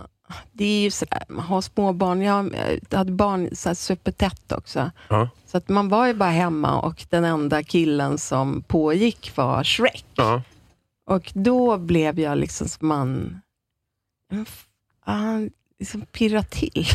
[0.52, 2.54] det är ju sådär, man har småbarn, jag
[2.90, 4.90] jag hade barn så här supertätt också.
[5.08, 5.28] Ja.
[5.46, 10.06] Så att man var ju bara hemma och den enda killen som pågick var Shrek.
[10.14, 10.42] Ja.
[11.06, 13.40] Och då blev jag liksom som man...
[15.00, 16.86] Han liksom pirrade till.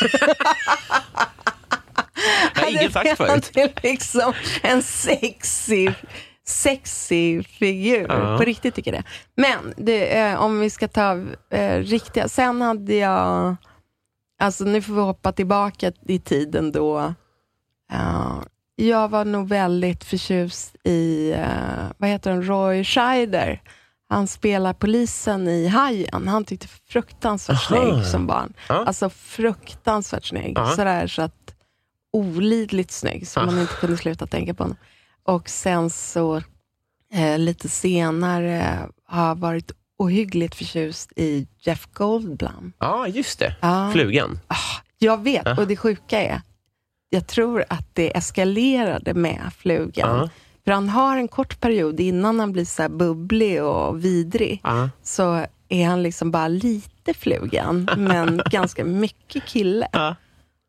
[2.54, 3.50] Det har ingen sagt förut.
[3.56, 5.88] Han är liksom en sexy,
[6.46, 8.06] sexy figur.
[8.08, 8.38] Ja.
[8.38, 9.08] På riktigt tycker jag det.
[9.42, 11.12] Men det, eh, om vi ska ta
[11.50, 12.28] eh, riktiga...
[12.28, 13.56] Sen hade jag...
[14.40, 16.98] Alltså nu får vi hoppa tillbaka i tiden då.
[17.92, 18.38] eh,
[18.76, 23.62] jag var nog väldigt förtjust i, eh, vad heter han, Roy Scheider.
[24.10, 26.28] Han spelar polisen i Hajen.
[26.28, 27.80] Han tyckte fruktansvärt Aha.
[27.92, 28.52] snygg som barn.
[28.68, 28.84] Ja.
[28.84, 30.52] Alltså fruktansvärt snygg.
[30.58, 30.66] Ja.
[30.66, 31.54] Sådär så att
[32.12, 34.76] olidligt snygg, så man inte kunde sluta tänka på honom.
[35.22, 36.36] Och sen så,
[37.12, 42.72] eh, lite senare, har jag varit ohyggligt förtjust i Jeff Goldblum.
[42.78, 43.56] ja, just det.
[43.60, 43.90] Ja.
[43.92, 44.38] Flugan.
[44.46, 44.56] Ah,
[44.98, 45.56] jag vet, Ja.
[45.60, 46.40] och det sjuka är,
[47.10, 50.18] jag tror att det eskalerade med flugan.
[50.18, 50.28] Ja.
[50.64, 54.90] För han har en kort period innan han blir så bubblig och vidrig, Ja.
[55.02, 59.88] så är han liksom bara lite flugan, men ganska mycket kille.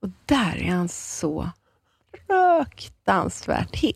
[0.02, 1.50] Och där är han så
[2.28, 3.96] fruktansvärt het.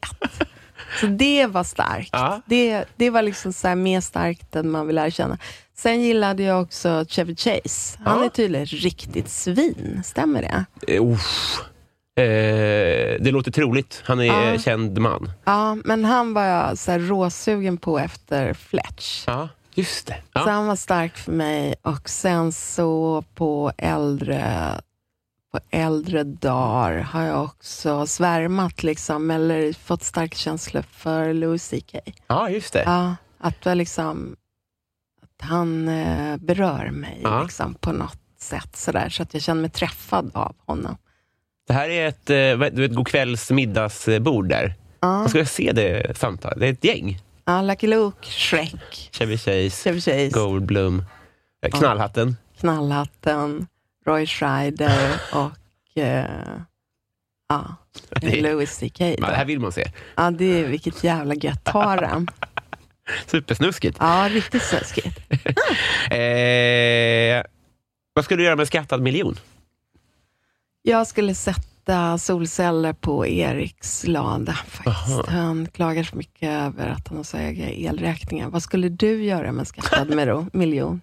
[1.00, 2.10] Så det var starkt.
[2.12, 2.42] Ja.
[2.46, 5.38] Det, det var liksom så mer starkt än man vill lära känna.
[5.76, 8.00] Sen gillade jag också Chevy Chase.
[8.06, 8.26] Han Ja.
[8.26, 10.02] är tydligen riktigt svin.
[10.06, 10.98] Stämmer det?
[11.00, 11.60] Uff.
[12.16, 14.02] Eh, det låter troligt.
[14.06, 14.60] Han är Ja.
[14.60, 15.32] känd man.
[15.46, 19.24] Ja, men han var jag så här råsugen på efter Fletch.
[19.28, 20.16] Ja, just det.
[20.34, 21.76] Så han var stark för mig.
[21.82, 24.72] Och sen så på äldre,
[25.54, 31.96] på äldre dagar har jag också svärmat, liksom, eller fått stark känsla för Louis CK.
[32.28, 32.84] ja, just det.
[32.86, 34.36] Ja, att, liksom,
[35.24, 37.44] att han eh, berör mig Ja.
[37.44, 40.98] liksom, på något sätt, sådär, så att jag känner mig träffad av honom.
[41.68, 42.36] Det här är ett, eh,
[42.76, 44.74] du vet, godkvälls middagsbord där.
[45.00, 46.60] Ja, Jag ska se det samtalet.
[46.60, 47.20] Det är ett gäng.
[47.46, 51.04] ja Lucky Luke, Shrek, Chevy Chase, Chevy Chase, Goldblum,
[51.72, 52.38] Knallhatten.
[52.60, 53.68] Knallhatten,
[54.06, 56.26] Roy Schreider och eh,
[57.50, 57.76] ja,
[58.22, 58.98] Det, Louis CK.
[58.98, 59.92] Det här vill man se.
[60.16, 62.28] Ja, det är vilket jävla gött har han.
[63.28, 63.98] Supersnuskigt.
[64.00, 65.20] Ja, riktigt snuskigt.
[66.12, 67.44] Eh,
[68.14, 69.36] vad ska du göra med skattad miljon?
[70.82, 75.20] Jag skulle sätta solceller på Eriks lada faktiskt.
[75.20, 75.26] Aha.
[75.28, 78.50] Han klagar så mycket över att han har så höga elräkningar.
[78.50, 81.02] Vad skulle du göra med skattad mero- miljon?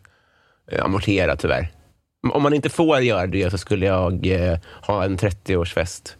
[0.72, 1.72] Eh, Amortera tyvärr.
[2.32, 6.16] Om man inte får göra det så skulle jag eh, ha en 30-årsfest.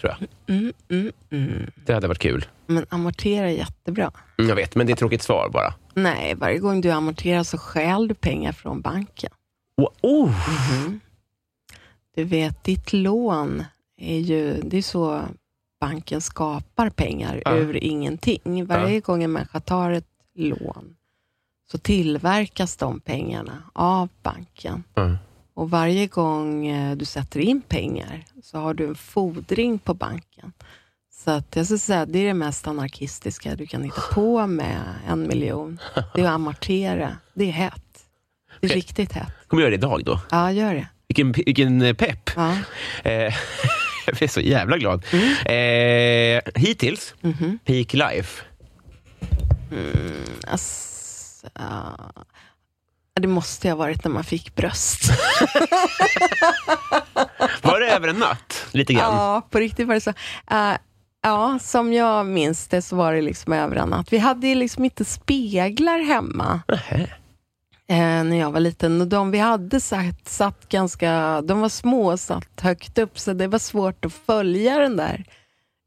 [0.00, 0.28] Tror jag.
[0.56, 1.70] Mm, mm, mm.
[1.86, 2.44] Det hade varit kul.
[2.66, 4.10] Men amortera är jättebra.
[4.38, 5.74] Mm, Jag vet, men det är ett tråkigt svar bara.
[5.94, 9.30] Nej, varje gång du amorterar så stjäl du pengar från banken.
[9.76, 10.32] Oh, oh.
[12.16, 13.64] Du vet, ditt lån
[13.96, 15.22] är ju, det är så
[15.80, 17.56] banken skapar pengar Ja.
[17.56, 18.66] ur ingenting.
[18.66, 20.96] Varje gång en människa tar ett lån
[21.70, 24.84] så tillverkas de pengarna av banken.
[24.96, 25.16] Mm.
[25.54, 30.52] Och varje gång eh, du sätter in pengar så har du en fordring på banken.
[31.24, 34.46] Så att jag skulle säga att det är det mest anarkistiska du kan hitta på
[34.46, 35.78] med en miljon.
[36.14, 37.16] Det är att amortera.
[37.34, 37.82] Det är hett.
[38.60, 39.28] Det är riktigt hett.
[39.46, 40.20] Kommer jag göra det idag då?
[40.30, 40.86] Ja, gör det.
[41.08, 42.30] Vilken, vilken eh, pepp!
[42.36, 42.52] Ja.
[43.04, 43.12] Eh,
[44.06, 45.04] jag blir så jävla glad.
[45.12, 46.36] Mm.
[46.36, 47.58] Eh, hittills, Mhm.
[47.64, 48.42] Peak Life.
[50.46, 50.89] Alltså,
[51.54, 51.92] ja.
[53.20, 55.02] det måste ha varit när man fick bröst.
[57.62, 58.66] Var det över en natt?
[58.72, 59.14] Lite grann?
[59.14, 60.10] Ja, på riktigt var det så.
[60.50, 60.72] Eh,
[61.22, 64.12] ja, som jag minns det så var det liksom över en natt.
[64.12, 67.00] Vi hade liksom inte speglar hemma Nähä.
[67.88, 69.00] eh, när jag var liten.
[69.00, 73.32] Och de vi hade satt, satt ganska, de var små och satt högt upp, så
[73.32, 75.24] det var svårt att följa den där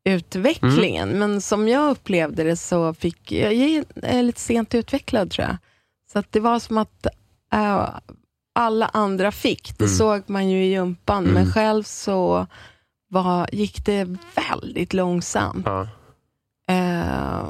[0.04, 1.10] utvecklingen.
[1.10, 5.58] Men som jag upplevde det så fick jag, jag är lite sent utvecklad tror jag.
[6.12, 7.06] Så att det var som att
[7.54, 7.90] eh,
[8.56, 9.78] alla andra fick.
[9.78, 9.96] Det Mm.
[9.98, 11.34] såg man ju i gympan, Mm.
[11.34, 12.48] men själv så
[13.08, 15.66] var, gick det väldigt långsamt.
[15.66, 15.82] Ja.
[16.70, 17.50] Eh,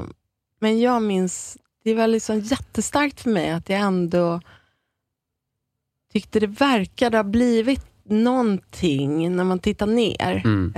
[0.60, 4.42] men jag minns, det var liksom jättestarkt för mig att jag ändå
[6.14, 10.42] tyckte det verkade ha blivit någonting när man tittar ner.
[10.46, 10.74] Mm.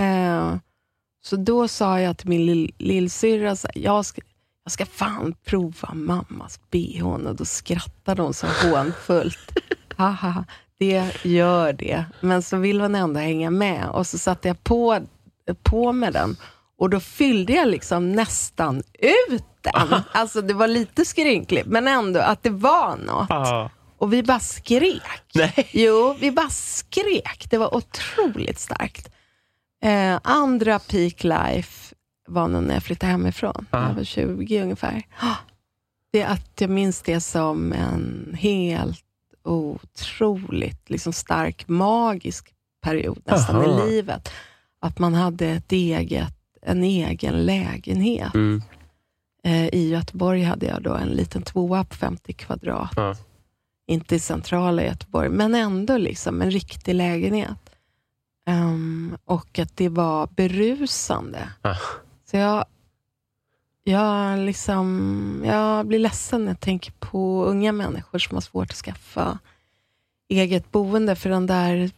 [1.25, 4.21] Så då sa jag till min lill- lillsyrra, jag ska,
[4.63, 7.05] jag ska fan prova mammas bh.
[7.05, 9.51] Och då skrattade hon så hånfullt.
[9.97, 10.45] Haha,
[10.79, 12.05] det gör det.
[12.21, 13.89] Men så vill hon ändå hänga med.
[13.89, 14.99] Och så satte jag på,
[15.63, 16.37] på med den.
[16.77, 20.01] Och då fyllde jag liksom nästan ut den.
[20.11, 23.31] Alltså det var lite skrynkligt, men ändå att det var något.
[23.31, 23.69] Ah.
[23.97, 25.01] Och vi bara skrek.
[25.35, 25.69] Nej.
[25.71, 27.47] Jo, vi bara skrek.
[27.49, 29.09] Det var otroligt starkt.
[29.85, 31.95] Eh, andra peak life
[32.27, 33.65] var nog när jag flyttade hemifrån.
[33.71, 33.87] Ja.
[33.87, 35.03] Jag var 20 ungefär.
[35.19, 35.35] Ah,
[36.11, 39.03] Det är att jag minns det som en helt
[39.43, 43.85] otroligt liksom stark, magisk period nästan Aha.
[43.85, 44.29] i livet.
[44.79, 48.33] Att man hade ett eget, en egen lägenhet.
[48.33, 48.61] Mm.
[49.43, 52.91] Eh, I Göteborg hade jag då en liten tvåa på 50 kvadrat.
[52.95, 53.15] Ja.
[53.87, 57.74] Inte i centrala Göteborg, men ändå liksom en riktig lägenhet.
[58.45, 61.49] Ehm, och att det var berusande.
[61.61, 61.75] Ah.
[62.25, 62.65] Så jag,
[63.83, 68.77] jag, liksom, jag blir ledsen när jag tänker på unga människor som har svårt att
[68.77, 69.39] skaffa
[70.29, 71.91] eget boende, för den där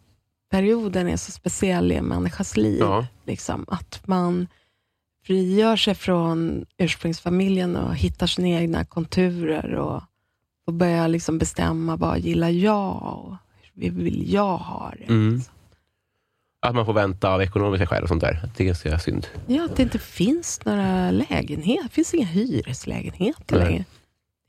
[0.49, 2.79] perioden är så speciell i en människas liv.
[2.79, 3.07] Ja.
[3.25, 4.47] Liksom, att man
[5.23, 10.03] frigör sig från ursprungsfamiljen och hittar sina egna konturer och,
[10.65, 13.35] och börjar liksom bestämma vad gillar jag och
[13.73, 15.13] hur vill jag ha det.
[15.13, 15.41] Mm.
[16.67, 18.49] Att man får vänta av ekonomiska skäl och sånt där.
[18.57, 19.27] Det är ganska synd.
[19.47, 21.83] Ja, att det inte finns några lägenheter.
[21.83, 23.85] Det finns inga hyreslägenheter längre.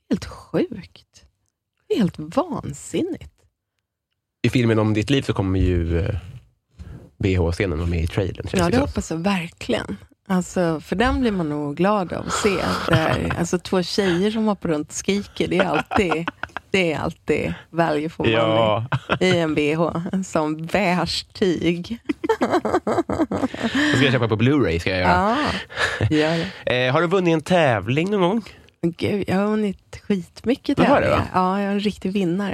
[0.09, 1.23] Helt sjukt.
[1.97, 3.33] Helt vansinnigt.
[4.41, 6.15] I filmen om ditt liv så kommer ju eh,
[7.17, 8.47] BH-scenen vara med i trailern.
[8.53, 9.97] Ja, det hoppas jag verkligen.
[10.27, 12.55] Alltså, för den blir man nog glad av att se.
[12.87, 16.27] Där, alltså, två tjejer som hoppar runt och skriker, det är alltid,
[16.71, 18.85] det är alltid value for money Ja,
[19.19, 20.21] i en bh.
[20.23, 21.99] Som beige tyg.
[22.39, 24.79] då ska jag köpa på Blu-ray.
[24.79, 25.37] Ska jag göra.
[25.99, 26.47] Ja, gör det.
[26.87, 28.43] Eh, har du vunnit en tävling någon gång?
[28.81, 31.29] Gud, jag har vunnit skitmycket det, tävlingar.
[31.33, 32.53] Ja, jag är en riktig vinnare.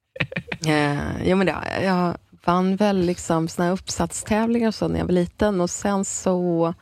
[0.66, 2.16] eh, jo, men det, jag.
[2.44, 5.60] vann väl liksom såna här uppsatstävlingar och så när jag var liten.
[5.60, 6.74] Och sen så,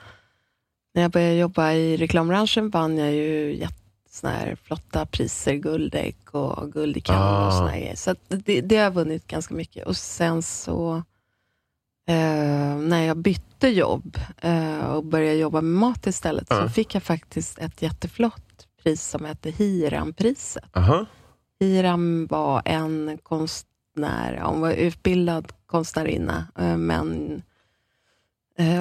[0.94, 3.74] när jag började jobba i reklambranschen, vann jag ju jätte,
[4.16, 7.46] såna här flotta priser, guldägg och guld i Ah.
[7.46, 7.96] och såna grejer.
[7.96, 9.86] Så det, det har jag vunnit ganska mycket.
[9.86, 10.96] Och sen så,
[12.08, 16.62] eh, när jag bytte jobb eh, och började jobba med mat istället, Ja.
[16.62, 20.76] så fick jag faktiskt ett jätteflott pris som hette Hiram-priset.
[20.76, 21.06] Aha.
[21.60, 27.42] Hiram var en konstnär, hon var utbildad konstnärinna, eh, men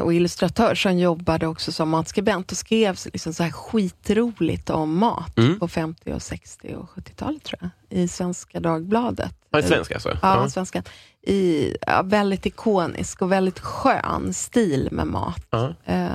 [0.03, 5.38] och illustratör som jobbade också som matskribent och skrev liksom så här skitroligt om mat
[5.38, 5.59] Mm.
[5.59, 9.31] på 50, och 60 och 70-talet tror jag, i Svenska Dagbladet.
[9.51, 10.17] Är svenska alltså?
[10.21, 10.83] Ja, svenska.
[11.21, 15.47] I, ja, väldigt ikonisk och väldigt skön stil med mat.
[15.49, 15.73] Ja.
[15.85, 16.09] Eh,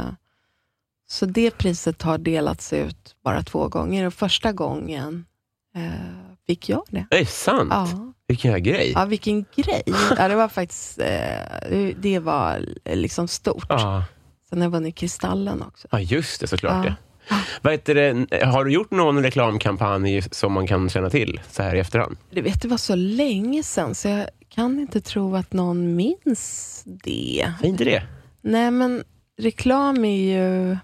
[1.11, 5.27] så det priset har delats ut bara två gånger och första gången
[5.75, 7.07] eh, fick jag det.
[7.11, 7.69] Det är sant?
[7.71, 8.13] Ja.
[8.29, 8.93] Vilken jävla grej.
[8.95, 9.83] ja, vilken grej.
[10.19, 13.67] Ja, det var faktiskt eh, det var liksom stort.
[13.69, 14.05] Ja.
[14.49, 15.89] Sen har jag vunnit Kristallen också.
[15.91, 16.87] Ja, just det, såklart.
[16.87, 16.95] Ja.
[17.29, 17.37] Ja.
[17.63, 21.75] Vad heter det, har du gjort någon reklamkampanj som man kan känna till så här
[21.75, 22.17] i efterhand?
[22.31, 26.83] Du vet, det var så länge sedan så jag kan inte tro att någon minns
[26.85, 27.41] det.
[27.63, 28.03] Är inte det?
[28.41, 29.05] Nej, men
[29.39, 30.77] reklam är ju...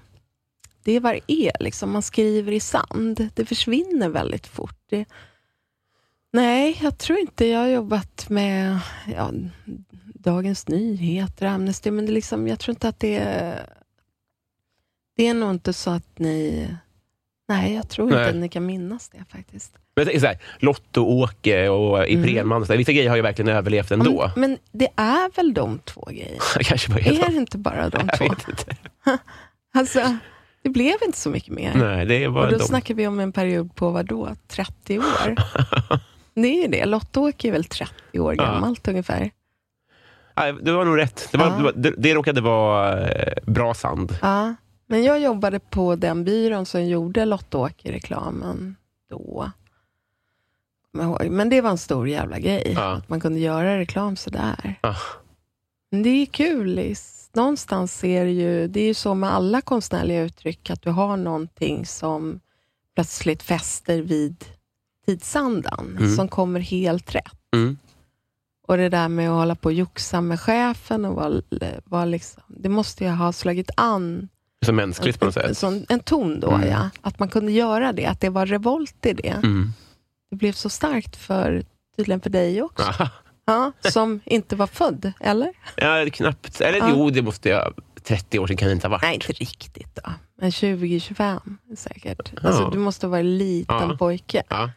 [0.85, 1.63] Det är vad det är.
[1.63, 1.91] Liksom.
[1.91, 3.29] Man skriver i sand.
[3.35, 4.79] Det försvinner väldigt fort.
[4.91, 5.05] Det,
[6.37, 8.79] nej, jag tror inte jag har jobbat med
[9.17, 9.31] ja,
[10.15, 13.67] Dagens Nyheter, Amnesty, men det liksom, jag tror inte att det är...
[15.17, 16.69] Det är nog inte så att ni...
[17.49, 18.29] Nej, jag tror inte Nej.
[18.31, 19.73] att ni kan minnas det faktiskt.
[19.97, 24.23] Men så här, Lotto-Åke och Iprenman, där, vissa grejer har ju verkligen överlevt ändå.
[24.23, 24.33] Mm.
[24.37, 26.43] Men det är väl de två grejerna?
[26.61, 28.25] Kanske bara Är det inte bara de Jag två?
[28.25, 28.77] vet inte.
[29.75, 30.17] Alltså,
[30.63, 31.75] det blev inte så mycket mer.
[31.75, 32.65] Nej, det var Och då de.
[32.65, 34.35] snackar vi om en period på vad då?
[34.49, 35.37] 30 år?
[36.43, 36.85] Det är ju det.
[36.85, 38.45] Lotta-Åke är väl 30 år Ja.
[38.45, 39.31] gammalt ungefär.
[40.37, 41.29] Nej, du har nog rätt.
[41.33, 41.57] Det, var, Ja.
[41.57, 44.19] det, var, det, det råkade vara eh, bra sand.
[44.23, 44.55] Ja.
[44.87, 48.77] Men jag jobbade på den byrån som gjorde Lotta-Åke-reklamen
[49.11, 49.51] då.
[51.31, 52.93] Men det var en stor jävla grej, Ja.
[52.93, 54.75] att man kunde göra reklam sådär.
[54.81, 54.95] Ah.
[55.91, 56.95] Men det är kul.
[57.35, 61.87] Någonstans det ju, det är ju så med alla konstnärliga uttryck, att du har någonting
[61.87, 62.41] som
[62.95, 64.45] plötsligt fäster vid
[65.07, 66.17] tidsandan, Mm.
[66.17, 67.33] som kommer helt rätt.
[67.55, 67.77] Mm.
[68.69, 71.43] Och det där med att hålla på och joxa med chefen, och vara,
[71.85, 74.29] vara liksom, det måste ju ha slagit an
[74.67, 75.59] Så mänskligt på något en, sätt.
[75.59, 76.69] sån, en ton då, Mm.
[76.69, 76.91] ja.
[77.01, 79.29] Att man kunde göra det, att det var revolt i det.
[79.29, 79.73] Mm.
[80.31, 81.65] Det blev så starkt för,
[81.97, 82.87] tydligen för dig också.
[82.89, 83.09] Aha.
[83.49, 85.53] Ja, som inte var född, eller?
[85.77, 86.61] Ja, knappt.
[86.61, 86.91] Eller Ja.
[86.91, 87.75] jo, det måste jag...
[88.03, 89.03] 30 år sedan kan det inte ha varit.
[89.03, 90.11] Nej, inte riktigt då.
[90.41, 91.41] Men 20-25
[91.77, 92.33] säkert.
[92.45, 93.97] Alltså, du måste vara en liten Ja.
[93.99, 94.43] pojke.
[94.49, 94.71] Ja.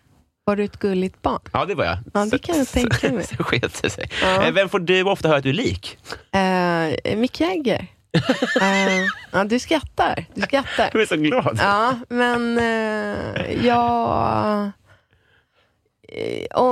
[0.50, 1.40] Var du ett gulligt barn?
[1.54, 1.98] ja, det var jag.
[2.14, 3.24] Ja, det kan jag tänka mig.
[3.38, 4.10] Så sket det sig.
[4.22, 4.44] Ja.
[4.44, 5.98] Eh, Vem får du ofta höra att du är lik?
[6.32, 7.88] Eh, Mick Jagger.
[8.62, 10.26] Eh, ja, du skrattar.
[10.34, 10.90] Du skrattar.
[10.94, 11.60] Du är så glad.
[11.62, 14.72] Ja, men eh, jag...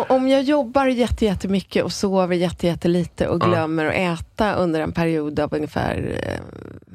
[0.09, 4.91] Om jag jobbar jätte, jättemycket och sover jätte, jättelite och glömmer att äta under en
[4.91, 6.21] period av ungefär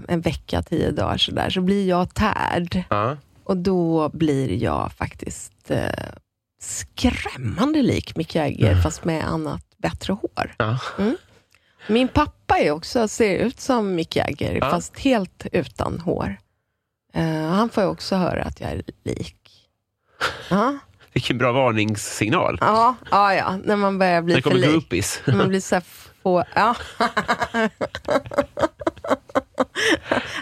[0.09, 2.83] en vecka, tio dagar så, där, så blir jag tärd.
[2.91, 3.17] Ja.
[3.45, 5.71] Och då blir jag faktiskt
[6.63, 10.55] skrämmande lik Mick Jagger, fast med annat, bättre hår.
[10.59, 10.79] Ja.
[11.89, 14.71] Min pappa är också, ser ut som Mick Jagger, Ja.
[14.71, 16.37] fast helt utan hår.
[17.15, 19.37] Eh, han får ju också höra att jag är lik.
[20.51, 20.79] Ja,
[21.13, 22.59] Vilken bra varningssignal.
[22.61, 24.71] ja, ja, ja när man börjar bli När det för lik.
[24.71, 25.21] groupies.
[25.27, 25.81] När man blir så
[26.23, 26.45] få...
[26.55, 26.77] Ja.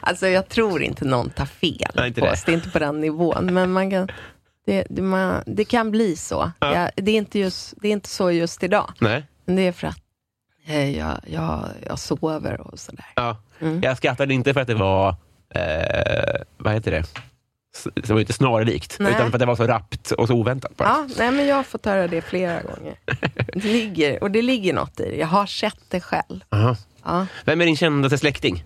[0.02, 2.32] alltså jag tror inte någon tar fel Nej, inte på det.
[2.32, 2.44] oss.
[2.44, 3.54] Det är inte på den nivån.
[3.54, 4.08] Men man kan,
[4.70, 6.52] det, det, man, det kan bli så.
[6.60, 6.74] Ja.
[6.74, 8.92] Jag, det, är inte just, det är inte så just idag.
[8.98, 9.26] Nej.
[9.44, 9.98] Men det är för att
[10.66, 13.06] eh, jag, jag, jag sover och sådär.
[13.16, 13.36] Ja.
[13.60, 13.80] Mm.
[13.82, 15.08] Jag skrattade inte för att det var,
[15.54, 17.04] eh, vad heter det?
[17.94, 19.12] Det var inte snarlikt, Nej.
[19.12, 20.76] utan för att det var så rappt och så oväntat.
[20.76, 20.88] Bara.
[20.88, 22.94] Ja, nej, men jag har fått höra det flera gånger.
[23.52, 25.16] Det ligger, och det ligger något i det.
[25.16, 26.40] Jag har sett det själv.
[26.50, 26.76] Aha.
[27.04, 27.26] Ja.
[27.44, 28.64] Vem är din kändaste släkting?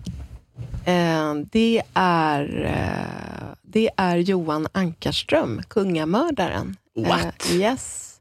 [0.85, 6.75] Eh, det, är, eh, det är Johan Ankarström, kungamördaren.
[6.95, 7.49] What?
[7.49, 8.15] Eh, yes.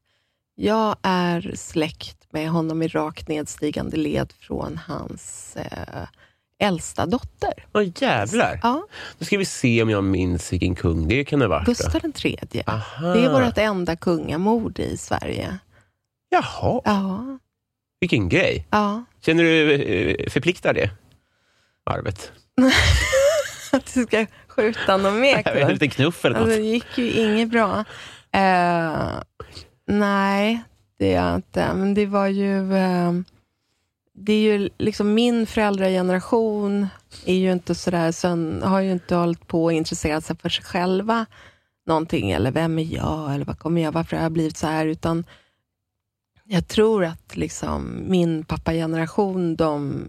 [0.55, 6.07] Jag är släkt med honom i rakt nedstigande led från hans eh,
[6.59, 7.67] äldsta dotter.
[7.75, 8.61] Åh jävlar!
[8.63, 8.87] Ja,
[9.19, 11.67] Nu ska vi se om jag minns vilken kung det kan ha varit.
[11.67, 12.63] Gustav den tredje.
[12.67, 13.07] Aha.
[13.15, 15.59] Det är vårt enda kungamord i Sverige.
[16.29, 17.39] Jaha, Ja,
[18.01, 18.67] vilken grej.
[18.71, 19.05] ja.
[19.21, 20.91] Känner du eh, förpliktar det
[21.91, 22.33] arvet?
[23.73, 25.69] Att du ska skjuta någon mer kung.
[25.69, 26.45] liten knuff eller något.
[26.45, 27.85] Alltså, det gick ju inget bra.
[28.33, 29.23] Eh,
[29.87, 30.63] nej,
[30.99, 31.75] det är jag inte.
[31.75, 32.77] Men det var ju...
[32.77, 33.13] Eh,
[34.17, 36.87] det är ju liksom min föräldrageneration
[37.27, 40.65] är ju inte sådär, sen har ju inte hållit på och intresserat sig för sig
[40.65, 41.27] själva
[41.87, 44.87] någonting, eller vem är jag, eller vad kommer jag, varför har jag blivit så här,
[44.87, 45.25] utan
[46.45, 50.07] jag tror att liksom min pappageneration, de,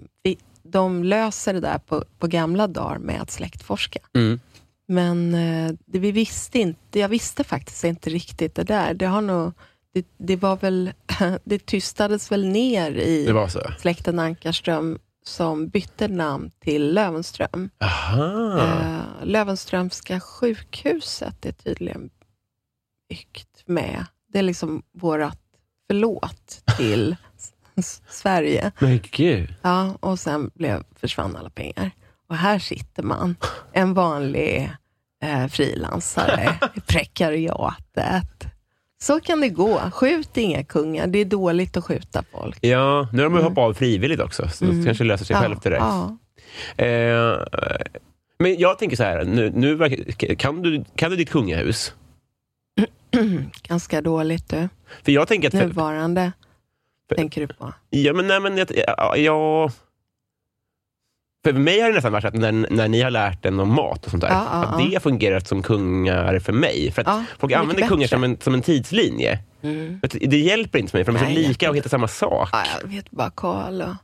[0.66, 4.00] de löser det där på, på gamla dagar med att släktforska.
[4.16, 4.40] Mm.
[4.88, 8.94] Men eh, det vi visste inte, jag visste faktiskt inte riktigt det där.
[8.94, 9.54] Det, har nog,
[9.94, 10.92] det, det var väl,
[11.44, 13.34] det tystades väl ner i
[13.80, 17.70] släkten Ankarström som bytte namn till Löwenström.
[17.80, 18.60] Aha.
[18.60, 22.10] Eh, Löwenströmska sjukhuset är tydligen
[23.10, 25.42] byggt med, det är liksom vårat
[25.88, 27.16] förlåt till
[28.10, 28.72] Sverige.
[28.80, 29.54] Men gud.
[29.62, 31.92] Ja, och sen blev, försvann alla pengar.
[32.30, 33.36] Och här sitter man,
[33.74, 34.72] en vanlig
[35.24, 38.46] eh, frilansare i prekariatet.
[39.02, 39.80] Så kan det gå.
[39.94, 41.08] Skjut inga kungar.
[41.08, 42.58] Det är dåligt att skjuta folk.
[42.62, 45.44] Ja, nu har de ju hoppat av frivilligt också, så det kanske löser sig Mm.
[45.44, 45.78] Ja, självt det där.
[45.78, 46.18] ja.
[46.86, 47.38] Eh,
[48.40, 49.78] men jag tänker så här, nu, nu
[50.38, 51.94] kan, du, kan du ditt kungahus?
[53.68, 54.70] Ganska dåligt du.
[55.04, 55.54] För jag tänker att...
[55.54, 56.32] För, Nuvarande
[57.16, 57.74] tänker du på.
[57.90, 59.72] ja, men, nej, men, jag, ja, ja,
[61.44, 63.74] för mig har det nästan varit så att när, när ni har lärt en om
[63.74, 64.86] mat och sånt där, Ja, ja, att ja.
[64.88, 66.92] det har fungerat som kungar för mig.
[66.92, 69.40] För att Ja, folk använder kungar som en, som en tidslinje.
[69.62, 70.00] Mm.
[70.22, 72.50] Det hjälper inte för mig, för de är så lika och heter samma sak.
[72.52, 73.96] Ja, jag vet bara Karl och,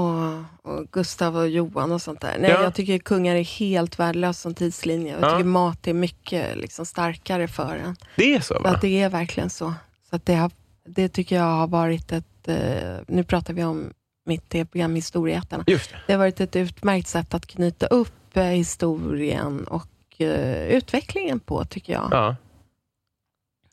[0.00, 2.36] och, och Gustav och Johan och sånt där.
[2.40, 2.62] Nej, Ja.
[2.62, 5.12] jag tycker kungar är helt värdelöst som tidslinje.
[5.20, 5.30] Jag Ja.
[5.36, 7.96] tycker mat är mycket liksom, starkare för en.
[8.16, 8.70] Det är så, Så va?
[8.70, 9.74] att det är verkligen så.
[10.10, 10.50] Så att det, har,
[10.94, 12.48] det tycker jag har varit ett...
[12.48, 13.92] Eh, nu pratar vi om
[14.26, 15.64] mitt tv-program Historieätarna.
[15.66, 15.96] Just det.
[16.06, 21.64] Det har varit ett utmärkt sätt att knyta upp eh, historien och eh, utvecklingen på,
[21.64, 22.08] tycker jag.
[22.10, 22.36] Ja.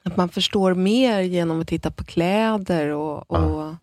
[0.04, 3.76] Att man förstår mer genom att titta på kläder och, och,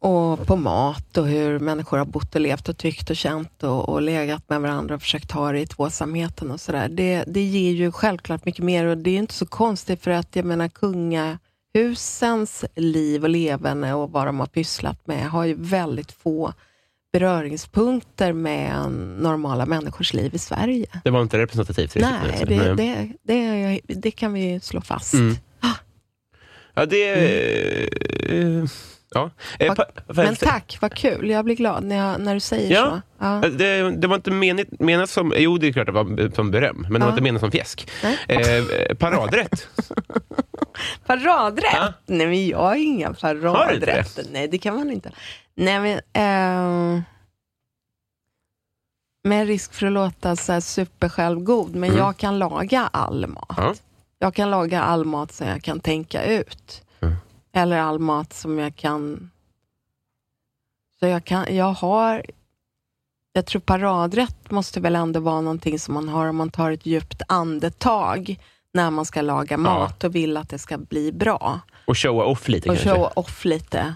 [0.00, 3.88] och på mat och hur människor har bott och levt och tyckt och känt och,
[3.88, 6.88] och legat med varandra och försökt ha det i tvåsamheten och sådär.
[6.88, 10.36] Det, det ger ju självklart mycket mer och det är inte så konstigt för att
[10.36, 10.68] jag menar
[11.74, 16.52] kungahusens liv och levande och vad de har pysslat med har ju väldigt få
[17.12, 20.86] beröringspunkter med normala människors liv i Sverige.
[21.04, 22.02] Det var inte representativt riktigt.
[22.22, 25.14] Nej, det, det, det, det kan vi slå fast.
[25.14, 25.34] Mm.
[26.74, 27.14] Ja, det...
[28.30, 28.64] eh,
[29.16, 29.30] Ja.
[29.58, 31.30] Eh, pa- Men tack, vad kul.
[31.30, 33.00] Jag blir glad när, jag, när du säger Ja.
[33.18, 33.24] så.
[33.24, 33.44] Ja.
[33.44, 35.34] Eh, Det, det var inte menat, menat som...
[35.36, 37.88] Jo, det är klart det var som beröm, men det var inte menat som fjäsk.
[38.28, 39.68] Eh, paradrätt.
[41.06, 41.72] Paradrätt?
[41.72, 41.92] Ja.
[42.06, 44.24] Nej, men jag har inga Har du inte paradrätter.
[44.30, 45.12] Nej, det kan man inte.
[45.54, 46.00] Nej, men...
[46.96, 47.02] Eh,
[49.28, 51.98] med risk för att låta så här supersjälvgod, men Mm.
[51.98, 53.54] jag kan laga all mat.
[53.56, 53.74] Ja.
[54.18, 56.82] Jag kan laga all mat som jag kan tänka ut.
[57.00, 57.14] Mm.
[57.52, 59.30] Eller all mat som jag kan...
[61.00, 62.26] Så jag, kan, jag har...
[63.32, 66.86] Jag tror paradrätt måste väl ändå vara någonting som man har om man tar ett
[66.86, 68.38] djupt andetag
[68.74, 71.60] när man ska laga mat och vill att det ska bli bra.
[71.86, 72.94] Och showa off lite Och kanske.
[72.94, 73.94] show off lite.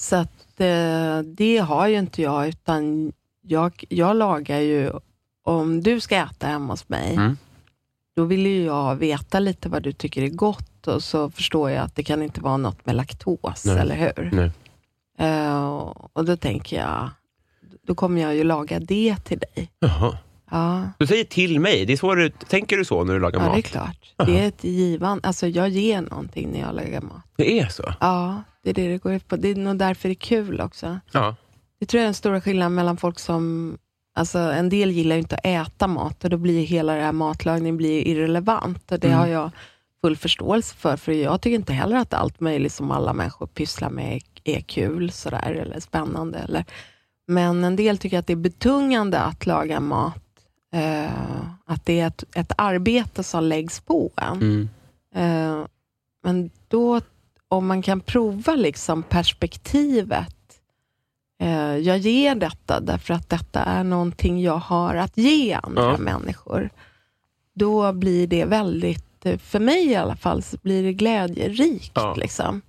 [0.00, 4.92] Så att eh, det har ju inte jag, utan jag, jag lagar ju,
[5.44, 7.36] om du ska äta hemma hos mig, Mm.
[8.16, 11.84] då vill ju jag veta lite vad du tycker är gott och så förstår jag
[11.84, 13.78] att det kan inte vara något med laktos, Nej.
[13.78, 14.30] eller hur?
[14.32, 14.50] Nej.
[15.18, 15.64] Eh,
[16.12, 17.10] och då tänker jag,
[17.82, 19.70] då kommer jag ju laga det till dig.
[19.78, 20.18] Jaha.
[20.50, 21.86] Ja, Du säger till mig.
[21.86, 23.64] Det är så du, tänker du så när du lagar ja det är mat?
[23.64, 24.14] klart.
[24.26, 27.22] Det är ett givande, alltså jag ger någonting när jag lagar mat.
[27.36, 27.94] Det är så?
[28.00, 29.36] Ja, det är det det går ut på.
[29.36, 30.98] Det är nog därför det är kul också.
[31.12, 31.36] Ja.
[31.80, 33.76] Det tror jag är den stora skillnaden mellan folk som...
[34.18, 37.12] Alltså en del gillar ju inte att äta mat och då blir hela det här
[37.12, 38.92] matlagningen blir irrelevant.
[38.92, 39.18] Och det Mm.
[39.18, 39.50] har jag
[40.04, 43.90] full förståelse för, för jag tycker inte heller att allt möjligt som alla människor pysslar
[43.90, 46.38] med är, är kul sådär, eller spännande.
[46.38, 46.64] Eller,
[47.28, 50.22] men en del tycker att det är betungande att laga mat.
[50.72, 54.32] Eh, att det är ett, ett arbete som läggs på en.
[54.42, 54.68] Mm.
[55.14, 55.66] Eh,
[56.22, 57.00] men då,
[57.48, 60.60] om man kan prova liksom perspektivet,
[61.40, 65.98] eh, jag ger detta därför att detta är någonting jag har att ge andra Ja.
[65.98, 66.70] människor.
[67.54, 71.92] Då blir det väldigt, för mig i alla fall, så blir det glädjerikt.
[71.94, 72.14] Ja.
[72.14, 72.62] Liksom.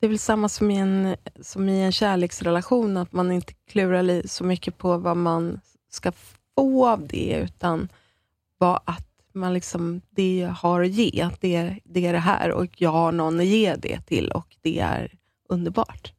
[0.00, 4.26] Det är väl samma som i, en, som i en kärleksrelation, att man inte klurar
[4.28, 5.60] så mycket på vad man
[5.90, 6.12] ska
[6.56, 7.88] få av det, utan
[8.58, 12.50] vad att man liksom, det jag har att ge, det är, det är det här
[12.50, 15.12] och jag har någon att ge det till och det är
[15.48, 16.12] underbart.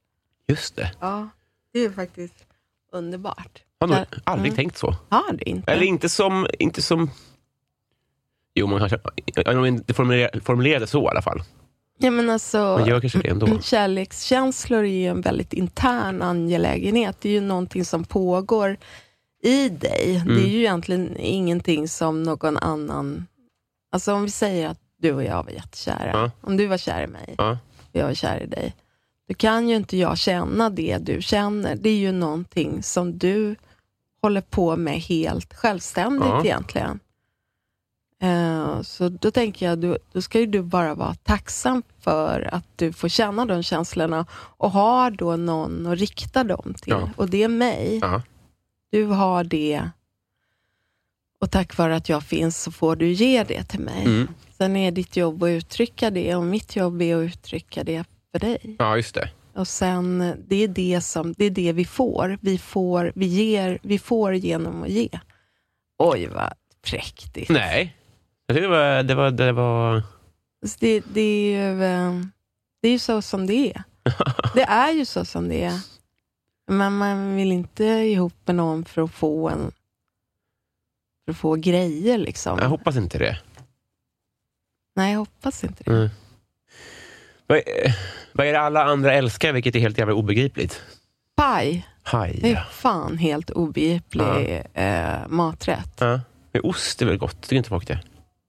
[0.48, 0.92] Just det.
[1.00, 1.30] Ja,
[1.74, 2.46] det är faktiskt
[2.92, 3.62] underbart.
[3.80, 4.56] Jag har nog aldrig Mm.
[4.56, 4.96] tänkt så.
[5.10, 5.72] Har du inte?
[5.72, 6.48] Eller inte som...
[6.60, 7.10] Inte som
[8.54, 9.00] jo, man kanske...
[9.36, 9.94] Jag vill inte
[10.42, 11.42] formulera det så i alla fall.
[11.98, 13.60] ja, men alltså, Man gör kanske det ändå.
[13.62, 17.18] Kärlekskänslor är ju en väldigt intern angelägenhet.
[17.22, 18.78] Det är ju någonting som pågår
[19.46, 20.16] i dig.
[20.16, 20.36] Mm.
[20.36, 23.28] Det är ju egentligen ingenting som någon annan...
[23.91, 26.12] Alltså om vi säger att du och jag var jättekära.
[26.14, 26.32] Ja.
[26.41, 27.58] Om du var kär i mig Ja.
[27.91, 28.76] och jag är kär i dig.
[29.28, 31.76] Då kan ju inte jag känna det du känner.
[31.76, 33.56] Det är ju någonting som du
[34.22, 36.46] håller på med helt självständigt Ja.
[36.46, 37.00] egentligen.
[38.22, 42.66] Eh, så då tänker jag, du, då ska ju du bara vara tacksam för att
[42.76, 46.91] du får känna de känslorna och har då någon att rikta dem till.
[46.93, 47.10] Ja.
[47.18, 48.00] Och det är mig.
[48.02, 48.22] Ja.
[48.92, 49.90] Du har det
[51.40, 54.06] och tack vare att jag finns så får du ge det till mig.
[54.06, 54.28] Mm.
[54.58, 58.40] Sen är ditt jobb att uttrycka det och mitt jobb är att uttrycka det för
[58.40, 58.76] dig.
[58.80, 59.30] ja, just det.
[59.54, 62.38] Och sen, det är det, som, det är det vi får.
[62.42, 65.10] Vi får, vi ger, vi får genom att ge.
[65.98, 67.50] Oj, vad präktigt.
[67.50, 67.96] Nej.
[68.48, 69.04] Jag tyckte det var...
[69.04, 70.04] Det var, det var...
[70.66, 72.14] Så Det, det, är ju, eh,
[72.82, 73.84] det är ju så som det är.
[74.54, 75.80] Det är ju så som det är.
[76.68, 79.72] Men man vill inte ihop med någon för att få en
[81.26, 82.18] för att få grejer.
[82.18, 82.59] Liksom.
[82.59, 83.39] Jag hoppas inte det.
[84.95, 85.91] Nej, jag hoppas inte det.
[85.91, 86.09] Mm.
[87.47, 87.97] Vad, är,
[88.32, 90.82] vad är det alla andra älskar, vilket är helt jävla obegripligt?
[91.36, 91.88] Paj,
[92.41, 95.95] det är fan helt obegriplig eh, maträtt.
[95.99, 96.20] Ja.
[96.51, 97.41] Men ost är väl gott?
[97.41, 97.99] Tycker inte folk det?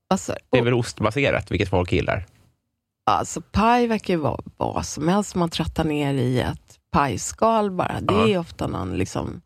[0.08, 2.26] Alltså, Det är väl ostbaserat, vilket folk gillar?
[3.04, 8.00] Alltså paj verkar ju vara vad som helst man tröttar ner i ett pajskal bara.
[8.00, 9.40] Det är ofta någon liksom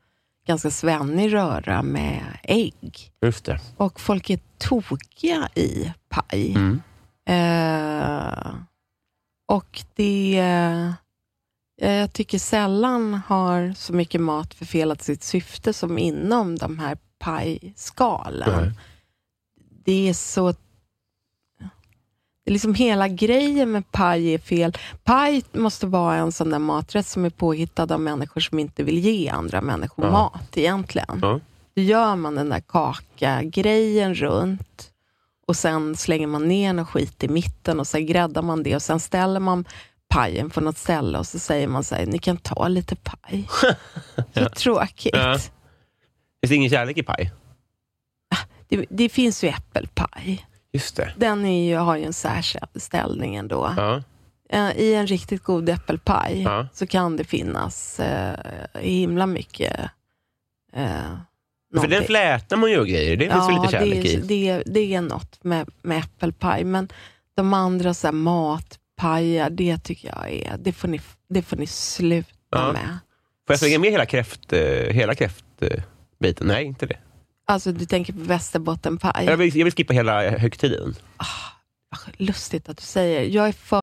[0.47, 3.13] ganska svennig röra med ägg.
[3.23, 3.61] Just det.
[3.77, 6.55] Och folk är tokiga i paj.
[6.55, 6.83] Mm.
[7.29, 8.55] Eh,
[9.49, 10.39] och det...
[11.81, 16.99] eh, jag tycker sällan har så mycket mat förfelat sitt syfte som inom de här
[17.19, 18.75] pajskalen.
[19.85, 20.55] Det är så...
[22.47, 24.73] Liksom hela grejen med paj är fel.
[25.05, 28.99] Paj måste vara en sån där maträtt som är påhittad av människor som inte vill
[28.99, 30.11] ge andra människor Ja.
[30.13, 31.19] mat egentligen.
[31.23, 31.41] Ja.
[31.75, 34.91] Då gör man den där kaka-grejen runt
[35.47, 38.83] och sen slänger man ner något skit i mitten och sen gräddar man det och
[38.83, 39.65] sen ställer man
[40.09, 43.49] pajen på något ställe och så säger man så här, ni kan ta lite paj.
[44.35, 45.15] Så tråkigt.
[45.17, 45.33] Ja.
[45.39, 47.33] Finns det ingen kärlek i paj?
[48.69, 50.47] Det, det finns ju äppelpaj.
[50.73, 51.13] Just det.
[51.17, 53.75] Den är ju, har ju en särställning ändå.
[53.77, 54.03] Ja.
[54.53, 56.69] Eh, I en riktigt god äppelpaj Ja.
[56.73, 58.39] så kan det finnas eh,
[58.81, 59.81] himla mycket
[60.73, 60.87] eh, För
[61.73, 62.07] den någonting.
[62.07, 63.17] flätar man ju och grejer.
[63.17, 64.63] Det finns väl lite kärlek det är, i?
[64.63, 66.89] det, det är något med, med äppelpaj, men
[67.35, 71.67] de andra så här, matpajar, det tycker jag är, det får ni, det får ni
[71.67, 72.73] sluta Ja.
[72.73, 72.99] med.
[73.47, 74.53] Får jag slänga med hela, kräft,
[74.91, 76.47] hela kräftbiten?
[76.47, 76.99] Nej, inte det.
[77.51, 79.25] Alltså du tänker på västerbottenpaj.
[79.27, 80.95] Jag vill, jag vill skippa hela högtiden.
[81.91, 83.23] Vad Lustigt att du säger.
[83.23, 83.81] Jag är för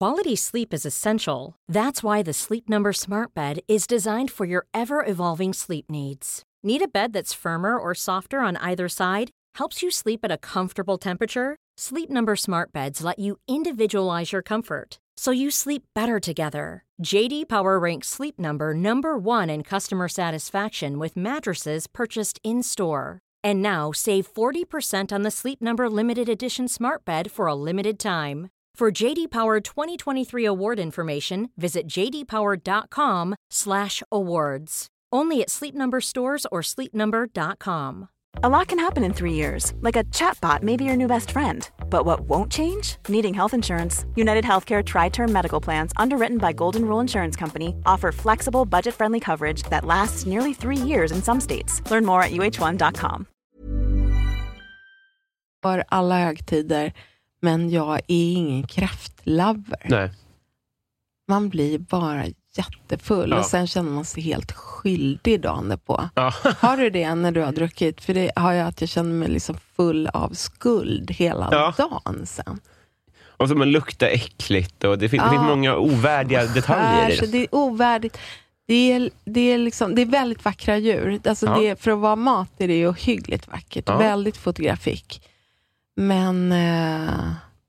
[0.00, 1.52] Quality sleep is essential.
[1.72, 6.42] That's why the Sleep Number Smart Bed is designed for your ever evolving sleep needs.
[6.62, 9.30] Need a bed that's firmer or softer on either side?
[9.58, 11.56] Helps you sleep at a comfortable temperature?
[11.78, 16.84] Sleep Number Smart Beds let you individualize your comfort so you sleep better together.
[17.02, 23.18] JD Power ranks Sleep Number number 1 in customer satisfaction with mattresses purchased in-store.
[23.42, 27.98] And now save 40% on the Sleep Number limited edition Smart Bed for a limited
[27.98, 28.48] time.
[28.74, 34.86] For JD Power 2023 award information, visit jdpower.com/awards.
[35.12, 38.08] Only at Sleep Number stores or sleepnumber.com.
[38.42, 41.30] A lot can happen in three years, like a chatbot may be your new best
[41.30, 41.70] friend.
[41.88, 42.96] But what won't change?
[43.08, 44.04] Needing health insurance.
[44.16, 48.94] United Healthcare Tri Term Medical Plans, underwritten by Golden Rule Insurance Company, offer flexible, budget
[48.94, 51.80] friendly coverage that lasts nearly three years in some states.
[51.90, 53.26] Learn more at uh1.com.
[55.64, 56.92] för alla högtider,
[57.40, 59.86] men jag är ingen kräftlover.
[59.88, 60.10] Nej.
[61.28, 62.26] Man blir bara
[62.58, 63.38] jättefull Ja.
[63.38, 66.08] och sen känner man sig helt skyldig dagen på.
[66.14, 66.32] Ja.
[66.58, 68.00] Har du det när du har druckit?
[68.00, 71.74] För det har jag att jag känner mig liksom full av skuld hela Ja.
[71.78, 72.60] dagen sen.
[73.36, 75.30] Och så man luktar äckligt och det, fin- det Ja.
[75.30, 77.26] finns många ovärdiga detaljer i det.
[77.26, 78.18] det är ovärdigt.
[78.66, 81.20] Det är, det, är liksom, det är väldigt vackra djur.
[81.24, 81.58] Alltså Ja.
[81.58, 83.84] det, för att vara mat är det ohyggligt vackert.
[83.86, 83.98] Ja.
[83.98, 85.22] Väldigt fotografik.
[85.96, 87.10] Men eh,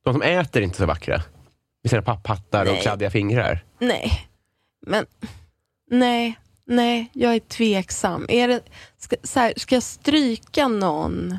[0.06, 1.22] De som äter är inte så vackra.
[1.84, 3.64] Med sina papphattar och kladdiga fingrar.
[3.80, 4.28] nej.
[4.86, 5.06] Men
[5.92, 8.26] nej, nej, jag är tveksam.
[8.30, 8.62] Är det,
[8.98, 11.38] ska, så här, ska jag stryka någon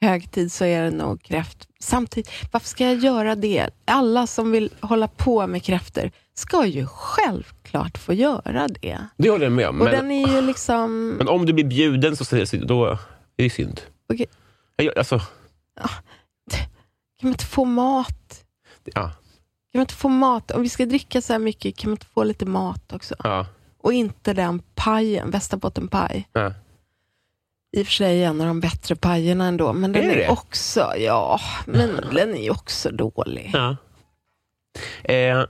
[0.00, 1.68] högtid så är det nog kräft.
[1.80, 3.70] Samtidigt, varför ska jag göra det?
[3.84, 8.98] Alla som vill hålla på med kräftor ska ju självklart få göra det.
[9.16, 9.80] Det håller jag med om.
[9.80, 11.08] Och Men, den är ju liksom...
[11.08, 12.36] men om du blir bjuden så
[12.66, 12.98] då är
[13.36, 13.80] det synd.
[14.12, 14.26] Okej.
[14.76, 15.18] Jag, alltså,
[17.20, 18.44] Kan man inte få mat?
[18.84, 19.12] ja,
[19.76, 20.50] Kan man inte få mat?
[20.50, 23.14] Om vi ska dricka så här mycket, kan man inte få lite mat också?
[23.24, 23.46] ja,
[23.78, 26.28] Och inte den pajen, västerbottenpaj.
[26.32, 26.52] ja.
[27.76, 30.92] I och för sig en av de bättre pajerna ändå, men den Är är, också,
[30.98, 33.50] ja, men den är ju också dålig.
[33.54, 33.76] ja.
[35.04, 35.44] Eh,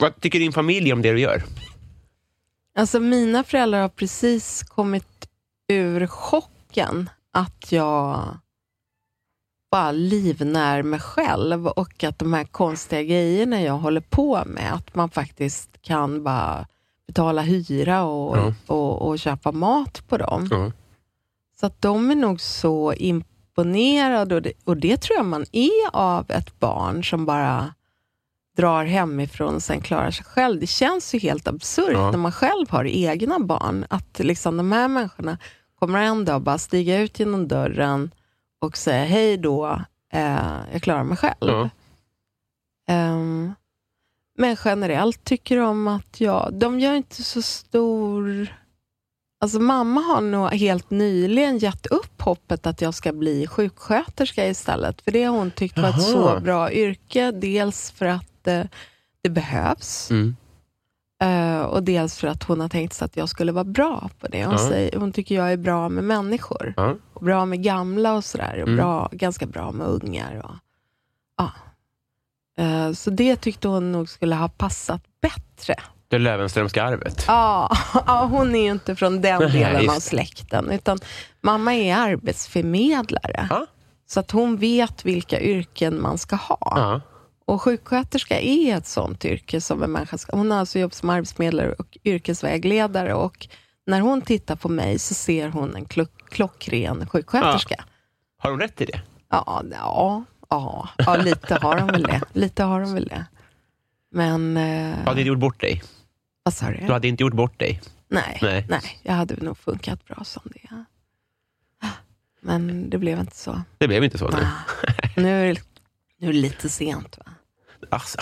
[0.00, 1.42] vad tycker din familj om det du gör?
[2.78, 5.28] Alltså mina föräldrar har precis kommit
[5.68, 8.38] ur chocken att jag
[9.74, 14.94] bara livnär mig själv och att de här konstiga grejerna jag håller på med, att
[14.94, 16.66] man faktiskt kan bara
[17.06, 18.54] betala hyra och, Ja.
[18.66, 20.48] och, och köpa mat på dem.
[20.50, 20.72] Ja.
[21.60, 25.90] Så att de är nog så imponerade och det, och det tror jag man är
[25.92, 27.74] av ett barn som bara
[28.56, 30.60] drar hemifrån och sen klarar sig själv.
[30.60, 32.10] Det känns ju helt absurt Ja.
[32.10, 35.38] när man själv har egna barn, att liksom de här människorna
[35.78, 38.10] kommer en dag bara stiga ut genom dörren
[38.64, 39.80] och säga hej då,
[40.12, 41.34] eh, jag klarar mig själv.
[41.40, 41.70] Ja.
[42.88, 43.54] Ehm,
[44.38, 48.46] men generellt tycker de att jag, de gör inte så stor...
[49.40, 55.02] Alltså mamma har nog helt nyligen gett upp hoppet att jag ska bli sjuksköterska istället.
[55.02, 56.36] För det har hon tyckt var ett Jaha.
[56.36, 57.30] så bra yrke.
[57.30, 58.62] Dels för att eh,
[59.22, 60.36] det behövs Mm.
[61.24, 64.26] Eh, och dels för att hon har tänkt sig att jag skulle vara bra på
[64.28, 64.44] det.
[64.44, 64.68] Hon, Ja.
[64.68, 66.74] säger, hon tycker jag är bra med människor.
[66.76, 66.94] Ja.
[67.14, 68.52] Och bra med gamla och sådär.
[68.62, 68.76] Och Mm.
[68.76, 70.42] bra, ganska bra med ungar.
[70.44, 70.54] Och.
[72.58, 75.74] Eh, så det tyckte hon nog skulle ha passat bättre.
[76.08, 77.24] Det Löwenströmska arvet.
[77.28, 77.76] Ja,
[78.30, 80.98] hon är ju inte från den delen av släkten, utan
[81.40, 83.48] mamma är arbetsförmedlare.
[84.06, 87.00] Så att hon vet vilka yrken man ska ha.
[87.46, 87.54] Ja.
[87.54, 90.36] Och sjuksköterska är ett sånt yrke som en människa ska...
[90.36, 93.48] Hon har alltså jobbat som arbetsförmedlare och yrkesvägledare och
[93.86, 97.84] när hon tittar på mig så ser hon en klock, klockren sjuksköterska.
[98.38, 99.00] Har hon rätt i det?
[99.30, 102.20] Ja, ja, ja, ja, lite har hon väl det.
[102.32, 103.24] Lite har hon väl det.
[104.10, 104.56] Men...
[104.56, 105.82] Eh, Du hade inte gjort bort dig.
[106.42, 106.92] vad sa Du du?
[106.92, 107.80] hade inte gjort bort dig.
[108.08, 108.66] Nej, Nej.
[108.68, 108.98] nej.
[109.02, 110.84] jag hade nog funkat bra som det.
[112.40, 113.62] Men det blev inte så.
[113.78, 114.28] Det blev inte så.
[114.28, 114.44] Nej.
[115.16, 115.60] Nu är det,
[116.18, 117.18] nu är det lite sent.
[117.18, 117.32] Va?
[117.90, 118.18] Alltså,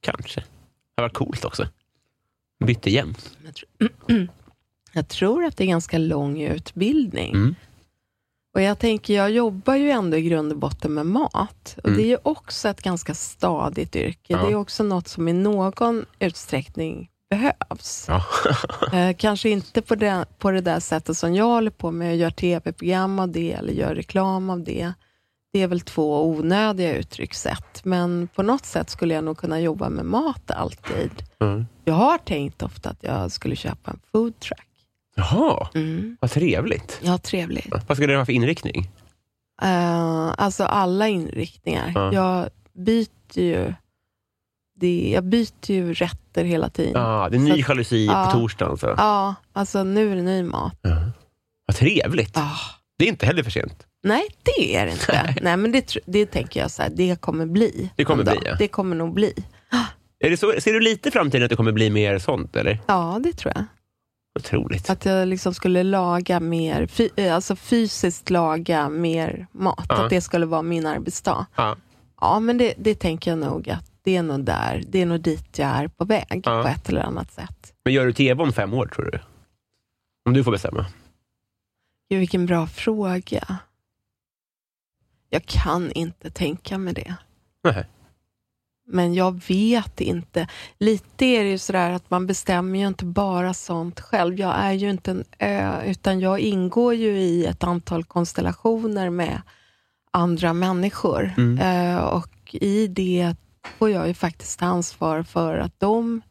[0.00, 0.40] kanske.
[0.40, 0.46] Det
[0.96, 1.68] hade varit coolt också.
[2.64, 3.36] Bytte jämt.
[3.44, 4.28] Jag, tror,
[4.92, 7.34] jag tror att det är ganska lång utbildning.
[7.34, 7.54] Mm.
[8.54, 11.74] Och jag tänker, jag jobbar ju ändå i grund och botten med mat.
[11.78, 11.96] Och Mm.
[11.96, 14.32] Det är ju också ett ganska stadigt yrke.
[14.32, 14.38] Ja.
[14.38, 18.04] Det är också något som i någon utsträckning behövs.
[18.08, 18.24] Ja.
[18.92, 22.16] Eh, kanske inte på det, på det där sättet som jag håller på med, och
[22.16, 24.92] gör tv-program av det, eller gör reklam av det.
[25.56, 29.88] Det är väl två onödiga uttryckssätt, men på något sätt skulle jag nog kunna jobba
[29.88, 31.10] med mat alltid.
[31.40, 31.66] Mm.
[31.84, 34.66] Jag har tänkt ofta att jag skulle köpa en food truck.
[35.14, 36.16] Jaha, Mm.
[36.20, 37.00] vad trevligt.
[37.02, 37.66] Ja, trevligt.
[37.86, 38.90] Vad ska det vara för inriktning?
[39.62, 41.92] Eh, alltså alla inriktningar.
[41.94, 42.12] Ja.
[42.12, 43.08] Jag byter
[43.40, 43.74] ju
[44.80, 46.92] det, jag byter ju rätter hela tiden.
[47.02, 48.24] Ja, Ja, det är ny Så- jalusi ja.
[48.32, 48.78] på torsdagen.
[48.78, 49.34] Så.
[49.52, 50.78] alltså nu är det ny mat.
[50.82, 50.96] Ja.
[51.66, 52.36] Vad trevligt.
[52.36, 52.58] Ah.
[52.98, 53.86] Det är inte heller för sent.
[54.06, 55.34] Nej, det är det inte.
[55.42, 55.56] Nej.
[55.56, 57.90] men det, det tänker jag så här, det kommer bli.
[57.96, 58.54] Det kommer bli, ja.
[58.58, 59.32] Det kommer nog bli.
[60.18, 62.56] Är det så, ser du lite i framtiden att det kommer bli mer sånt?
[62.56, 62.78] Eller?
[62.86, 63.64] Ja, det tror jag.
[64.38, 64.90] Otroligt.
[64.90, 69.86] Att jag liksom skulle laga mer, eh, alltså fysiskt laga mer mat.
[69.88, 70.04] Ja.
[70.04, 71.46] Att det skulle vara min arbetsdag.
[71.56, 71.76] Ja.
[72.20, 75.20] Ja, men det, det tänker jag nog att det är nog där, det är nog
[75.20, 76.62] dit jag är på väg Ja.
[76.62, 77.72] på ett eller annat sätt.
[77.84, 79.18] Men gör du tv om fem år, tror du?
[80.26, 80.86] Om du får bestämma.
[82.10, 83.58] Gud, vilken bra fråga.
[85.30, 87.14] Jag kan inte tänka mig det.
[87.64, 87.86] Nej.
[88.88, 90.48] Men jag vet inte.
[90.78, 94.38] Lite är det ju sådär att man bestämmer ju inte bara sånt själv.
[94.38, 99.42] Jag är ju inte en ö, utan jag ingår ju i ett antal konstellationer med
[100.10, 101.34] andra människor.
[101.36, 101.58] Mm.
[101.58, 103.34] Eh, och i det
[103.78, 106.22] får jag ju faktiskt ansvar för att de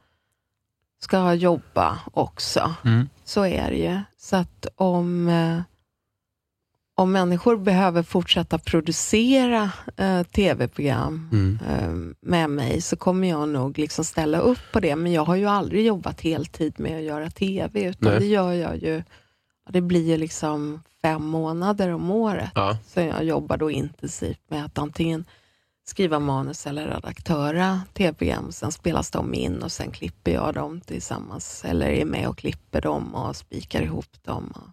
[0.99, 2.75] ska jobba också.
[2.85, 3.09] Mm.
[3.23, 3.99] Så är det ju.
[4.17, 5.61] Så att om, eh,
[6.97, 11.59] om människor behöver fortsätta producera eh, tv-program Mm.
[11.69, 14.95] eh, med mig så kommer jag nog liksom ställa upp på det.
[14.95, 18.19] Men jag har ju aldrig jobbat heltid med att göra tv, utan Nej.
[18.19, 19.03] det gör jag ju,
[19.69, 22.51] det blir ju liksom fem månader om året.
[22.55, 22.77] Ja.
[22.87, 25.25] Så jag jobbar då intensivt med att antingen
[25.87, 28.51] skriva manus eller redaktöra tv-program.
[28.51, 32.81] Sen spelas de in och sen klipper jag dem tillsammans, eller är med och klipper
[32.81, 34.69] dem och spikar ihop dem och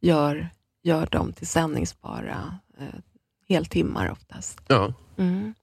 [0.00, 0.48] gör,
[0.84, 3.00] gör dem till sändningsbara eh,
[3.48, 4.60] heltimmar oftast.
[4.66, 4.92] ja.
[5.16, 5.54] Mm.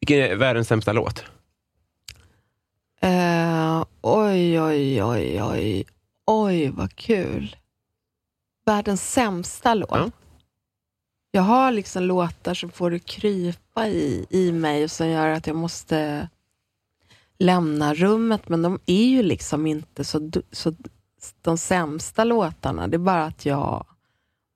[0.00, 1.24] Vilken är världens sämsta låt?
[3.00, 5.84] Eh, oj, oj, oj, oj.
[6.26, 7.56] Oj, vad kul.
[8.66, 9.90] Världens sämsta låt.
[9.90, 10.10] Ja.
[11.30, 15.46] Jag har liksom låtar som får det krypa i, i mig och som gör att
[15.46, 16.28] jag måste
[17.38, 20.74] lämna rummet, men de är ju liksom inte så, så
[21.42, 22.88] de sämsta låtarna.
[22.88, 23.86] Det är bara att jag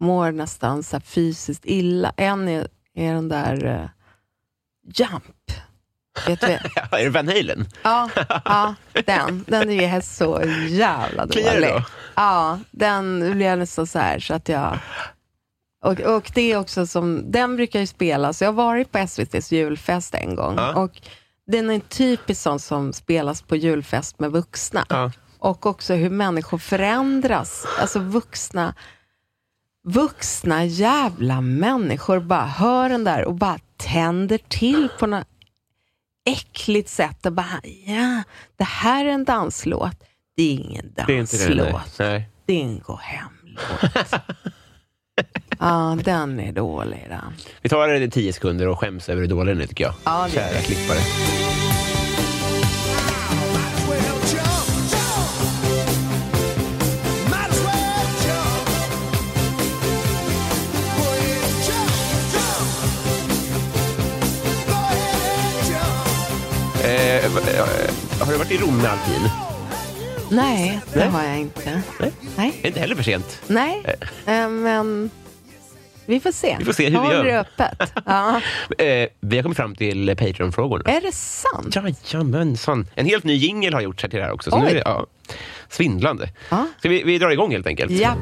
[0.01, 2.12] mår nästan så fysiskt illa.
[2.16, 3.88] En är, är den där eh,
[4.94, 5.53] Jump.
[6.26, 6.46] Vet du?
[6.99, 7.68] är det Van Halen?
[7.82, 8.11] Ja,
[8.44, 8.74] ja
[9.07, 9.44] den.
[9.49, 11.68] Den är så jävla dålig.
[11.68, 11.82] då?
[12.14, 14.78] Ja, den blev nästan så här så att jag...
[15.84, 19.53] Och, och det är också som, den brukar ju spelas, jag har varit på SVTs
[19.53, 20.74] julfest en gång Ja.
[20.74, 21.01] och
[21.46, 24.86] den är en typisk sån som spelas på julfest med vuxna.
[24.88, 25.12] Ja.
[25.38, 27.66] Och också hur människor förändras.
[27.80, 28.74] Alltså vuxna,
[29.89, 35.26] vuxna jävla människor bara hör den där och bara tänder till på något
[36.30, 38.22] äckligt sätt och bara, ja,
[38.57, 40.05] det här är en danslåt.
[40.36, 41.55] Det är ingen Det är inte det.
[41.55, 41.72] Nej.
[41.72, 41.97] danslåt.
[42.47, 44.12] Det är en gå hem-låt.
[45.59, 47.32] ja, den är dålig den.
[47.62, 49.95] Vi tar det i tio sekunder och skäms över hur dålig den är, tycker jag.
[50.05, 50.99] Gör Kära klippare.
[67.62, 69.28] Har du varit i Rom med alpin?
[70.30, 71.09] Nej, det Nej.
[71.09, 71.82] har jag inte.
[72.00, 72.12] Nej.
[72.36, 72.61] Nej.
[72.62, 73.40] Inte heller för sent.
[73.46, 73.82] Nej,
[74.26, 75.11] eh, men
[76.06, 76.56] Vi får se.
[76.59, 77.24] Vi får se hur vi gör.
[77.24, 77.92] det öppet.
[78.06, 78.40] Ja.
[78.78, 80.84] Eh, vi har kommit fram till Patreon-frågorna.
[80.90, 81.76] Är det sant?
[82.12, 82.86] Jajamensan.
[82.94, 84.50] En helt ny jingel har gjorts här till det här också.
[84.50, 84.62] Så Oj.
[84.62, 85.06] nu är det, ja,
[85.68, 86.28] svindlande.
[86.50, 86.66] Ja.
[86.78, 87.90] Ska vi, vi drar igång helt enkelt?
[87.90, 88.14] Ja.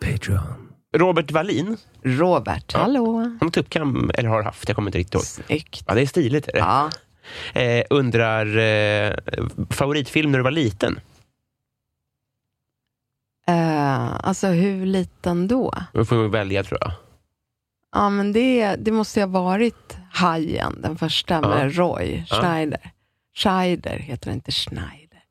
[0.00, 0.53] Patreon.
[0.94, 3.18] Robert Wallin, Robert, hallå.
[3.18, 5.24] han har tuppkam, eller har haft, jag kommer inte riktigt ihåg.
[5.24, 5.84] Snyggt.
[5.86, 6.48] Ja, det är stiligt.
[6.48, 6.58] Är det?
[6.58, 6.90] Ja.
[7.60, 9.14] Eh, undrar, eh,
[9.70, 11.00] favoritfilm när du var liten?
[13.46, 15.74] Eh, alltså hur liten då?
[15.92, 16.92] Då får välja tror jag.
[17.92, 22.36] Ja, men det, det måste ju ha varit Hajen, den första med Roy Ja.
[22.40, 22.90] Schneider.
[23.36, 25.22] Scheider heter det inte Schneider.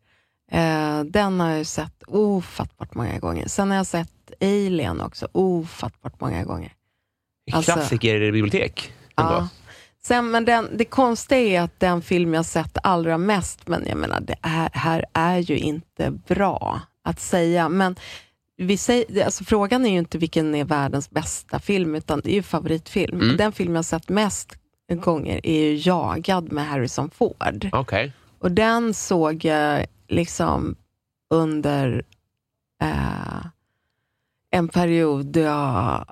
[0.52, 3.48] Eh, den har jag sett ofattbart många gånger.
[3.48, 6.74] Sen har jag sett Alien också ofattbart många gånger.
[7.52, 8.94] Alltså- Klassiker i bibliotek.
[9.16, 9.48] Ja.
[10.06, 13.98] Sen, men den, det konstiga är att den film jag sett allra mest, men jag
[13.98, 17.70] menar, det är, här är ju inte bra att säga.
[17.70, 17.96] Men
[18.58, 22.36] vi säger, alltså, frågan är ju inte vilken är världens bästa film, utan det är
[22.36, 23.22] ju favoritfilm.
[23.22, 23.38] Mm.
[23.38, 24.58] Den film jag sett mest
[24.90, 27.70] gånger är ju Jagad med Harrison Ford.
[27.72, 28.14] Okej.
[28.40, 30.76] Och den såg jag liksom
[31.30, 32.04] under
[32.82, 33.46] eh,
[34.54, 36.06] en period då jag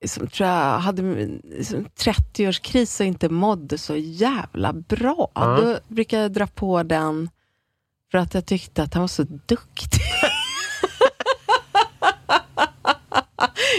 [0.00, 1.02] liksom, tror jag hade
[1.42, 5.30] liksom, 30-årskris och inte mådde så jävla bra.
[5.34, 5.60] Ja.
[5.60, 7.30] Då brukade jag dra på den
[8.10, 10.00] för att jag tyckte att han var så duktig.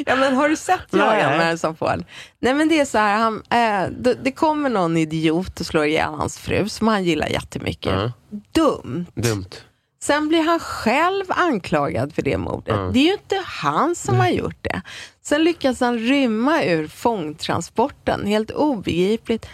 [0.06, 0.88] ja, men har du sett.
[0.92, 2.04] Jagan med Harrison Ford?
[2.40, 5.86] Nej, men det är så här, han, eh, det, det kommer någon idiot och slår
[5.86, 7.94] ihjäl hans fru som han gillar jättemycket.
[7.94, 8.12] Ja.
[8.52, 9.06] Dumt.
[9.16, 9.50] Dumt.
[10.02, 12.76] Sen blir han själv anklagad för det mordet.
[12.76, 12.92] Ja.
[12.94, 14.82] Det är ju inte han som har gjort det.
[15.22, 19.46] Sen lyckas han rymma ur fångtransporten, helt obegripligt.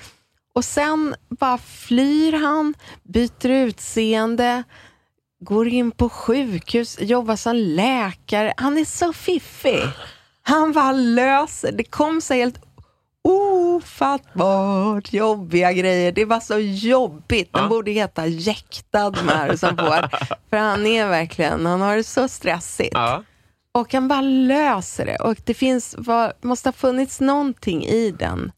[0.56, 2.74] Och sen bara flyr han,
[3.04, 4.64] byter utseende,
[5.40, 8.54] går in på sjukhus, jobbar som läkare.
[8.58, 9.84] Han är så fiffig.
[10.42, 12.60] Han bara löser, det kom så helt
[13.76, 16.12] ofattbart jobbiga grejer.
[16.12, 17.54] Det var så jobbigt.
[17.54, 17.70] Den Ja.
[17.70, 20.10] borde heta Jäktad med Harrison Ford.
[20.50, 22.94] För han är verkligen, han har det så stressigt.
[22.94, 23.24] Ja.
[23.72, 25.16] Och han bara löser det.
[25.16, 28.52] Och det finns, var, måste ha funnits någonting i den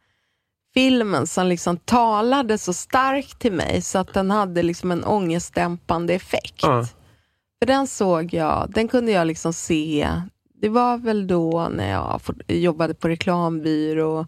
[0.73, 6.13] filmen som liksom talade så starkt till mig så att den hade liksom en ångestdämpande
[6.13, 6.59] effekt.
[6.61, 6.85] Ja.
[7.59, 10.09] För den såg jag, den kunde jag liksom se,
[10.61, 14.27] det var väl då när jag jobbade på reklambyrå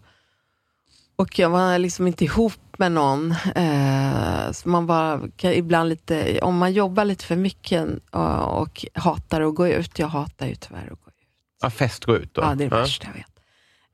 [1.20, 3.34] och jag var liksom inte ihop med någon.
[3.54, 8.84] Eh, så man var kan ibland lite, om man jobbar lite för mycket eh, och
[8.94, 11.26] hatar att gå ut, jag hatar ju tyvärr att gå ut.
[11.62, 12.42] Ja, fest gå ut då.
[12.42, 13.26] Ja, det är det värsta jag vet.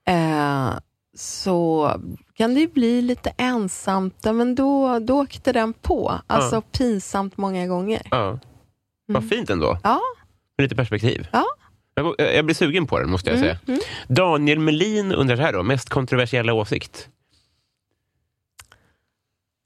[0.09, 0.79] Eh,
[1.17, 1.91] så
[2.35, 6.21] kan det ju bli lite ensamt, ja, men då, då åkte den på.
[6.27, 6.63] Alltså Ja.
[6.73, 8.03] pinsamt många gånger.
[8.11, 8.39] Ja.
[9.07, 9.79] Vad fint ändå.
[9.83, 10.01] Ja.
[10.59, 11.29] Med lite perspektiv.
[11.33, 11.45] Ja.
[11.95, 13.59] Jag, jag blir sugen på den, måste jag säga.
[13.69, 17.09] Mm, Daniel Melin undrar så här då, mest kontroversiella åsikt?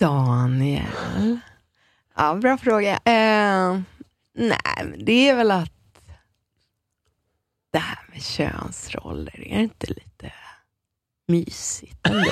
[0.01, 1.38] Daniel.
[2.16, 2.92] Ja, bra fråga.
[2.92, 3.80] Eh,
[4.34, 5.72] nej, det är väl att
[7.72, 10.32] det här med könsroller, är det inte lite
[11.28, 12.30] mysigt ändå?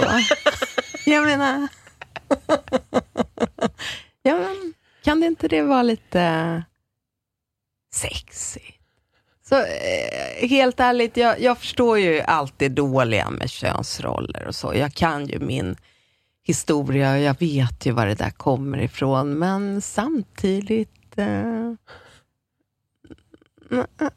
[1.06, 1.68] jag menar,
[4.22, 6.62] ja, men, kan det inte det vara lite
[7.94, 8.82] sexigt?
[9.48, 14.74] Så eh, helt ärligt, jag, jag förstår ju allt det dåliga med könsroller och så.
[14.74, 15.76] Jag kan ju min
[16.48, 21.72] historia och jag vet ju var det där kommer ifrån, men samtidigt eh,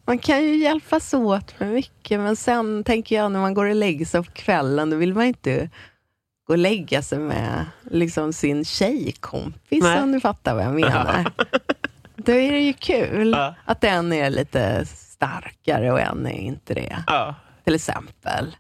[0.06, 3.76] man kan ju hjälpas åt med mycket, men sen tänker jag när man går och
[3.76, 5.70] lägger sig på kvällen, då vill man inte
[6.48, 10.02] gå och lägga sig med liksom, sin tjejkompis, Nej.
[10.02, 11.32] om du fattar vad jag menar.
[12.16, 13.56] Då är det ju kul Ja.
[13.66, 17.36] att en är lite starkare och en är inte det, Ja.
[17.64, 18.56] till exempel.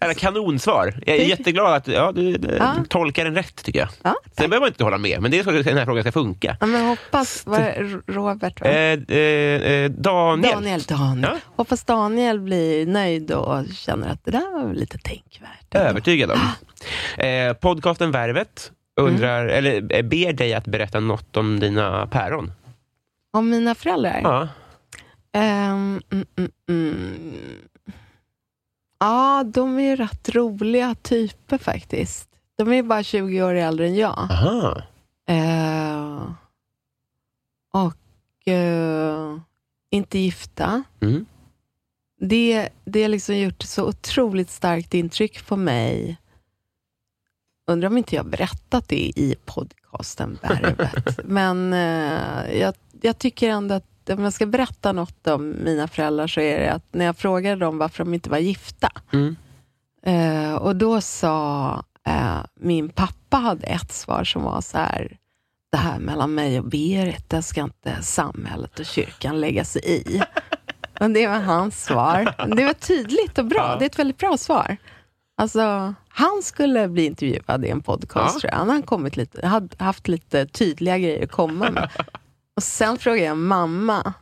[0.00, 0.94] Eller kanonsvar.
[1.06, 2.74] Jag är jätteglad att ja, du, du Ja.
[2.88, 3.88] tolkar den rätt, tycker jag.
[4.02, 6.12] Ja, Sen behöver man inte hålla med, men det är så den här frågan ska
[6.12, 6.56] funka.
[6.60, 8.66] Ja, men hoppas, det, Robert va?
[8.66, 10.52] Eh, eh, eh, Daniel.
[10.54, 11.30] Daniel, Daniel.
[11.32, 11.38] Ja.
[11.56, 15.74] Hoppas Daniel blir nöjd och känner att det där var lite tänkvärt.
[15.74, 16.40] Övertygad om.
[17.24, 19.54] Eh, podcasten Värvet undrar, Mm.
[19.58, 22.52] eller eh, ber dig att berätta något om dina päron.
[23.32, 24.20] Om mina föräldrar?
[24.22, 24.48] Ja.
[25.34, 26.26] Ehm, mm,
[26.68, 27.14] mm,
[29.02, 32.28] Ja, de är rätt roliga typer faktiskt.
[32.56, 34.18] De är bara 20 år äldre än jag.
[34.18, 34.82] Aha.
[35.28, 36.32] Eh,
[37.72, 39.38] och eh,
[39.90, 40.82] inte gifta.
[41.00, 41.26] Mm.
[42.20, 46.16] Det, det har liksom gjort så otroligt starkt intryck på mig.
[47.66, 51.18] Undrar om inte jag berättat det i podcasten Värvet.
[51.24, 56.26] Men eh, jag, jag tycker ändå att om jag ska berätta något om mina föräldrar
[56.26, 59.36] så är det att när jag frågade dem varför de inte var gifta, Mm.
[60.06, 61.72] eh, och då sa
[62.06, 65.16] eh, min pappa hade ett svar som var så här,
[65.72, 70.22] det här mellan mig och Berit, det ska inte samhället och kyrkan lägga sig i.
[71.00, 72.34] Och det var hans svar.
[72.56, 73.58] Det var tydligt och bra.
[73.72, 73.76] Ja.
[73.78, 74.76] Det är ett väldigt bra svar.
[75.36, 78.40] Alltså, han skulle bli intervjuad i en podcast, Ja.
[78.40, 78.58] tror jag.
[78.58, 81.90] Han har kommit lite, hade haft lite tydliga grejer att komma med.
[82.56, 84.14] Och sen frågade jag mamma.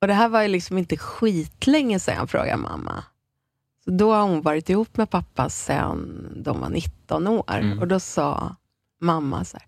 [0.00, 3.04] Och det här var ju liksom inte skitlänge sedan jag frågade mamma.
[3.84, 7.44] Så då har hon varit ihop med pappa sedan de var 19 år.
[7.58, 7.78] Mm.
[7.78, 8.56] Och då sa
[9.00, 9.66] mamma så här.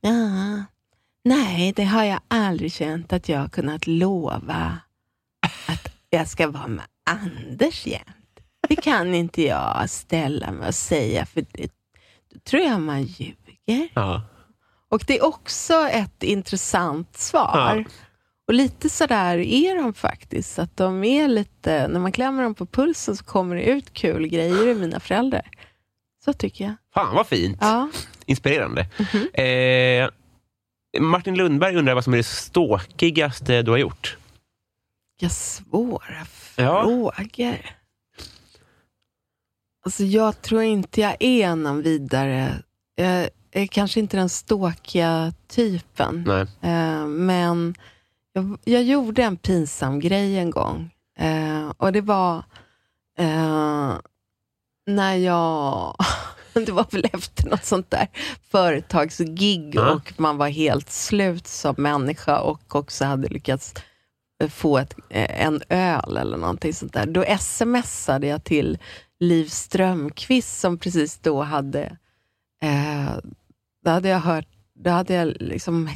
[0.00, 0.64] Ja,
[1.24, 4.78] nej, det har jag aldrig känt att jag har kunnat lova
[5.66, 8.40] att jag ska vara med Anders jämt.
[8.68, 11.72] Det kan inte jag ställa mig och säga, för det,
[12.32, 13.88] då tror jag man ljuger.
[13.94, 14.22] Ja.
[14.90, 17.74] Och det är också ett intressant svar.
[17.76, 17.84] Ja.
[18.48, 20.58] Och lite sådär är de faktiskt.
[20.58, 24.26] Att de är lite, när man klämmer dem på pulsen så kommer det ut kul
[24.28, 25.50] grejer i mina föräldrar.
[26.24, 26.74] Så tycker jag.
[26.94, 27.58] Fan vad fint.
[27.60, 27.88] Ja.
[28.26, 28.86] Inspirerande.
[28.98, 29.28] Mhm.
[29.44, 30.10] Eh,
[31.00, 34.16] Martin Lundberg undrar vad som är det ståkigaste du har gjort?
[35.20, 36.26] Vilka svåra
[36.56, 36.82] Ja.
[36.84, 37.76] frågor.
[39.84, 42.62] Alltså jag tror inte jag är någon vidare...
[42.94, 43.28] Jag
[43.70, 46.24] kanske inte den ståkiga typen.
[46.26, 46.40] Nej.
[46.72, 47.74] Eh, men
[48.32, 50.90] jag, jag gjorde en pinsam grej en gång.
[51.18, 52.36] Eh, och det var
[53.18, 53.94] eh,
[54.86, 55.94] när jag...
[56.52, 58.08] det var väl efter något sånt där
[58.50, 59.90] företagsgig Ja.
[59.92, 63.74] och man var helt slut som människa och också hade lyckats
[64.42, 67.06] eh, få ett, eh, en öl eller någonting sånt där.
[67.06, 68.78] Då smsade jag till
[69.20, 71.96] Liv Strömquist som precis då hade
[72.62, 73.16] eh,
[73.84, 75.90] då hade jag hört, då hade jag liksom,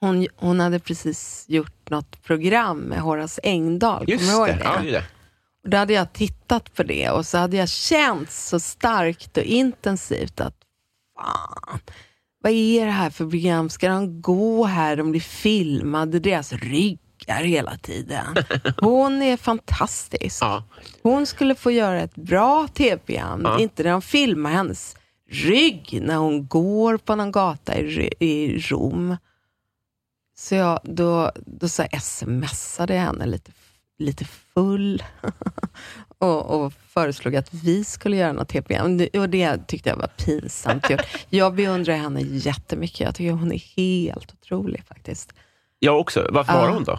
[0.00, 4.60] hon, hon hade precis gjort något program med Horace Engdahl, kommer Just du ihåg det.
[4.64, 5.04] Ja, det det.
[5.64, 9.42] Och då hade jag tittat på det och så hade jag känt så starkt och
[9.42, 10.56] intensivt att
[11.16, 11.80] fan,
[12.42, 13.70] vad är det här för program?
[13.70, 14.96] Ska de gå här?
[14.96, 18.36] De blir filmade, deras ryggar hela tiden.
[18.80, 20.42] Hon är fantastisk.
[21.02, 24.96] Hon skulle få göra ett bra tv-program, inte när de filmar hennes
[25.30, 29.16] rygg när hon går på någon gata i, i Rom.
[30.38, 33.52] Så jag, då, då så smsade jag henne lite,
[33.98, 35.02] lite full
[36.18, 38.98] och, och föreslog att vi skulle göra något tv-program.
[38.98, 41.00] Det- Och det tyckte jag var pinsamt gjort.
[41.30, 43.00] Jag beundrar henne jättemycket.
[43.00, 45.32] Jag tycker hon är helt otrolig faktiskt.
[45.78, 46.28] Jag också.
[46.32, 46.74] Varför var Ja.
[46.74, 46.98] hon då?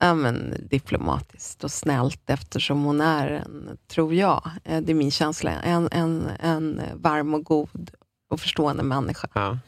[0.00, 5.10] Ja, men, diplomatiskt och snällt eftersom hon är, en, tror jag, eh, det är min
[5.10, 7.90] känsla, en, en, en varm och god
[8.30, 9.28] och förstående människa.
[9.32, 9.58] Ja.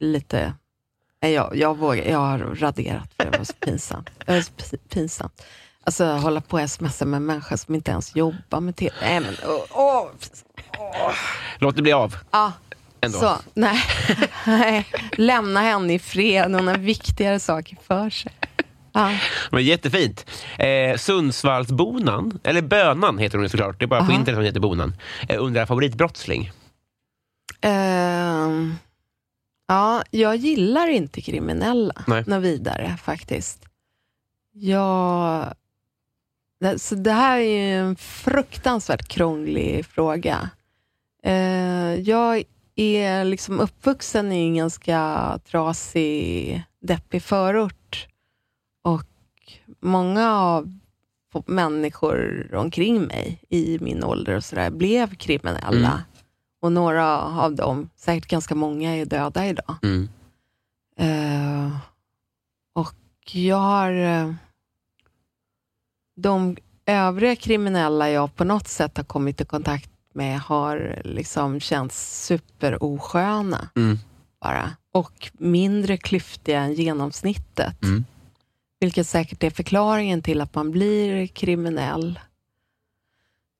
[0.00, 0.52] Lite,
[1.22, 4.10] nej, jag, jag, vågar, jag har raderat för det var så pinsamt.
[4.26, 5.42] Det var så pi- pinsamt.
[5.84, 8.94] Alltså hålla på och smsa med en människa som inte ens jobbar med tv.
[9.00, 9.64] Nej, men, åh,
[10.78, 11.14] åh,
[11.58, 12.16] Låt det bli av.
[12.30, 12.52] ja,
[13.00, 13.18] Ändå.
[13.18, 13.78] så, nej,
[14.46, 16.54] nej, lämna henne i fred.
[16.54, 18.32] Hon har viktigare saker för sig.
[18.96, 19.18] Ja.
[19.50, 20.26] Men jättefint.
[20.58, 23.78] Eh, Sundsvallsbonan, eller Bönan heter hon såklart.
[23.78, 24.94] Det är bara på internet hon heter Bonan.
[25.28, 26.50] Eh, undrar favoritbrottsling.
[27.60, 28.74] Ehm,
[29.68, 32.24] ja, jag gillar inte kriminella Nej.
[32.26, 33.64] något vidare faktiskt.
[34.52, 35.54] Jag,
[36.60, 40.50] det, så det här är ju en fruktansvärt krånglig fråga.
[41.22, 42.42] Eh, jag
[42.76, 47.85] är liksom uppvuxen i en ganska trasig, deppig förort.
[49.86, 50.78] Många av
[51.46, 55.88] människor omkring mig i min ålder och sådär blev kriminella.
[55.92, 56.00] Mm.
[56.60, 59.76] Och några av dem, säkert ganska många, är döda idag.
[59.82, 60.08] Mm.
[60.98, 61.76] Eh,
[62.74, 62.94] och
[63.32, 63.92] jag har...
[63.92, 64.32] eh,
[66.16, 66.56] de
[66.86, 73.68] övriga kriminella jag på något sätt har kommit i kontakt med har liksom känts superosköna
[73.76, 73.98] Mm.
[74.40, 74.70] bara.
[74.92, 77.82] Och mindre klyftiga än genomsnittet.
[77.82, 78.04] Mm.
[78.80, 82.12] Vilket säkert är förklaringen till att man blir kriminell.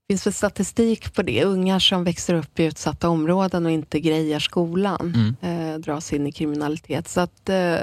[0.08, 1.44] Det finns väl statistik på det.
[1.44, 5.72] Ungar som växer upp i utsatta områden och inte grejar skolan Mm.
[5.74, 7.08] eh, dras in i kriminalitet.
[7.08, 7.76] Så att eh,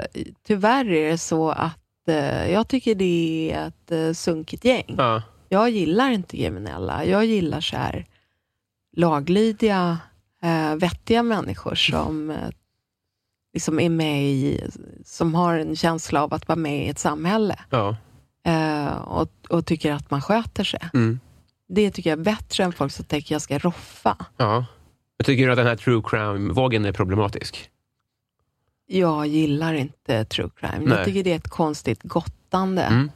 [0.46, 4.94] tyvärr är det så att eh, jag tycker det är ett eh, sunkigt gäng.
[4.98, 5.22] Ja.
[5.48, 7.04] Jag gillar inte kriminella.
[7.04, 8.06] Jag gillar så här
[8.96, 9.98] laglydiga,
[10.42, 12.36] eh, vettiga människor som eh,
[13.54, 14.60] liksom är med i,
[15.04, 17.96] som har en känsla av att vara med i ett samhälle Ja.
[18.46, 20.80] eh, och, och tycker att man sköter sig.
[20.94, 21.20] Mm.
[21.68, 24.16] Det tycker jag är bättre än folk som tänker jag ska roffa.
[24.36, 24.66] ja.
[25.16, 27.70] Jag tycker du att den här true crime-vågen är problematisk?
[28.86, 30.78] Jag gillar inte true crime.
[30.78, 30.96] Nej.
[30.96, 32.82] Jag tycker det är ett konstigt gottande.
[32.82, 33.10] Mm.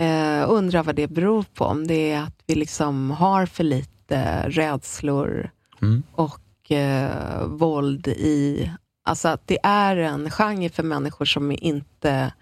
[0.00, 1.64] Eh, undrar vad det beror på.
[1.64, 5.50] Om det är att vi liksom har för lite rädslor
[5.82, 6.02] Mm.
[6.12, 8.70] och eh, våld i...
[9.10, 12.32] Alltså att det är en genre för människor som inte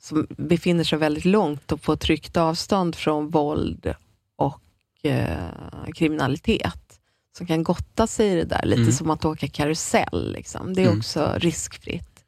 [0.00, 3.94] som befinner sig väldigt långt och på tryggt avstånd från våld
[4.36, 4.62] och
[5.02, 5.48] eh,
[5.94, 7.00] kriminalitet.
[7.36, 8.92] Som kan gotta sig i det där, lite Mm.
[8.92, 10.32] som att åka karusell.
[10.32, 10.74] Liksom.
[10.74, 10.98] Det är Mm.
[10.98, 12.24] också riskfritt.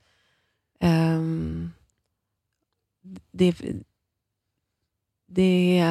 [0.80, 1.70] Ehm,
[3.32, 3.54] det,
[5.26, 5.84] det,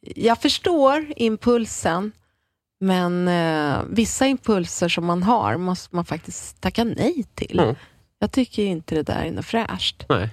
[0.00, 2.12] jag förstår impulsen,
[2.82, 7.58] men eh, vissa impulser som man har måste man faktiskt tacka nej till.
[7.58, 7.74] Mm.
[8.18, 10.04] Jag tycker inte det där är något fräscht.
[10.08, 10.28] Nej.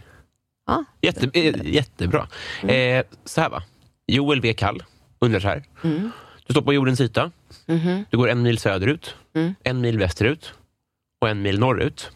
[0.66, 0.86] Ja.
[1.02, 2.28] Jätte, eh, jättebra.
[2.64, 3.64] Eh, så här va.
[4.08, 4.54] Joel V.
[4.54, 4.84] Kall
[5.20, 5.64] undrar så här.
[5.84, 6.12] Mm.
[6.48, 7.32] Du står på jordens yta.
[7.66, 8.06] Mhm.
[8.10, 9.56] Du går en mil söderut, Mm.
[9.64, 10.54] en mil västerut
[11.22, 12.12] och en mil norrut.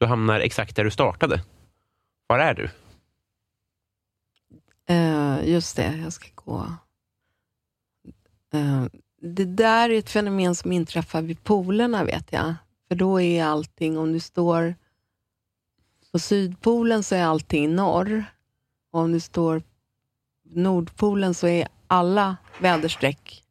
[0.00, 1.42] Du hamnar exakt där du startade.
[2.26, 2.70] Var är du?
[4.94, 6.66] Eh, just det, jag ska gå.
[8.54, 8.84] Eh,
[9.20, 12.54] det där är ett fenomen som inträffar vid polerna, vet jag.
[12.88, 14.74] För då är allting, om du står
[16.12, 18.24] på Sydpolen så är allting norr.
[18.92, 19.66] Och om du står på
[20.44, 23.42] Nordpolen så är alla väderstreck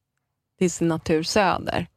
[0.57, 1.88] till sin natur söder.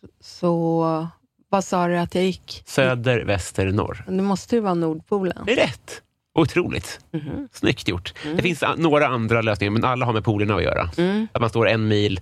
[0.00, 1.08] Så, så
[1.48, 2.62] vad sa du att jag gick?
[2.66, 4.04] Söder, väster, norr.
[4.06, 5.42] Det måste ju vara Nordpolen.
[5.46, 6.02] Det är rätt.
[6.38, 7.00] Otroligt.
[7.12, 7.48] Mhm.
[7.52, 8.14] Snyggt gjort.
[8.36, 10.90] Det finns a- några andra lösningar, men alla har med polerna att göra.
[10.96, 11.28] Mm.
[11.32, 12.20] Att man står en mil,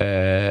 [0.00, 0.50] eh,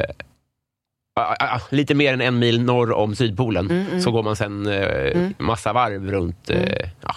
[1.20, 4.00] ah, ah, ah, lite mer än en mil norr om Sydpolen, Mm, mm.
[4.00, 5.34] så går man sen eh, Mm.
[5.38, 7.14] massa varv runt eh, ja.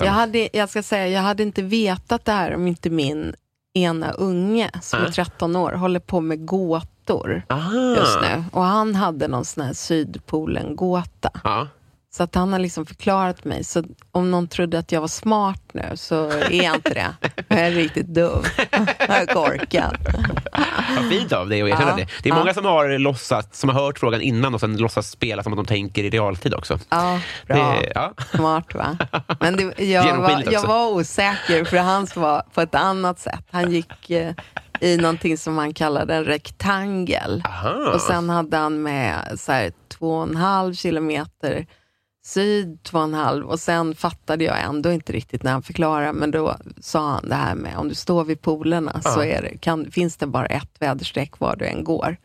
[0.00, 3.34] Jag hade, jag ska säga, jag hade inte vetat det här om inte min
[3.74, 5.06] ena unge, som Ah.
[5.06, 7.94] är 13 år, håller på med gåtor Aha.
[7.98, 8.44] just nu.
[8.52, 11.30] Och han hade någon sån här Sydpolen-gåta.
[12.18, 12.22] Ja.
[12.22, 13.64] Så att han har liksom förklarat mig.
[13.64, 17.06] Så om någon trodde att jag var smart nu, så är jag inte det.
[17.48, 18.42] Jag är riktigt dum.
[18.98, 19.96] Jag är korkad.
[20.96, 21.96] Vad fint av dig att erkänna Ja.
[21.96, 22.08] det.
[22.22, 22.38] Det är Ja.
[22.38, 25.56] många som har låtsat, som har hört frågan innan och sen låtsas spela som att
[25.56, 26.78] de tänker i realtid också.
[26.88, 27.56] Ja, bra.
[27.80, 28.12] Det, ja.
[28.34, 28.98] Smart va?
[29.40, 33.44] Men det, jag, var, jag var osäker, för hans var på ett annat sätt.
[33.50, 34.32] Han gick eh,
[34.80, 37.42] i någonting som han kallade en rektangel.
[37.46, 37.92] Aha.
[37.94, 41.66] Och sen hade han med så här, två och en halv kilometer
[42.28, 43.46] syd, två och en halv.
[43.46, 47.34] Och sen fattade jag ändå inte riktigt när han förklarade, men då sa han det
[47.34, 49.24] här med om du står vid polerna så Ja.
[49.24, 52.16] är det, kan, finns det bara ett väderstreck var du än går.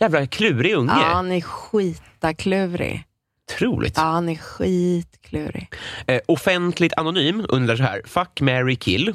[0.00, 0.92] Jävla klurig unge.
[0.92, 3.04] Ja, han är skitaklurig.
[3.52, 3.96] Otroligt.
[3.96, 5.72] Ja, han är skitklurig.
[6.06, 8.02] Eh, offentligt anonym undrar så här.
[8.06, 9.14] Fuck, Mary kill.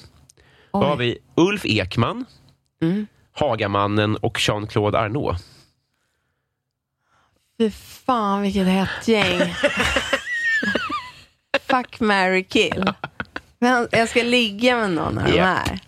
[0.74, 0.98] Då har Oj.
[1.00, 2.26] vi Ulf Ekman,
[2.82, 3.08] Mm.
[3.32, 5.44] Hagamannen och Jean-Claude Arnault.
[7.58, 9.40] Fy fan vilket hett gäng.
[11.60, 12.94] Fuck, marry, kill.
[13.60, 15.80] Men jag ska ligga med någon av de här.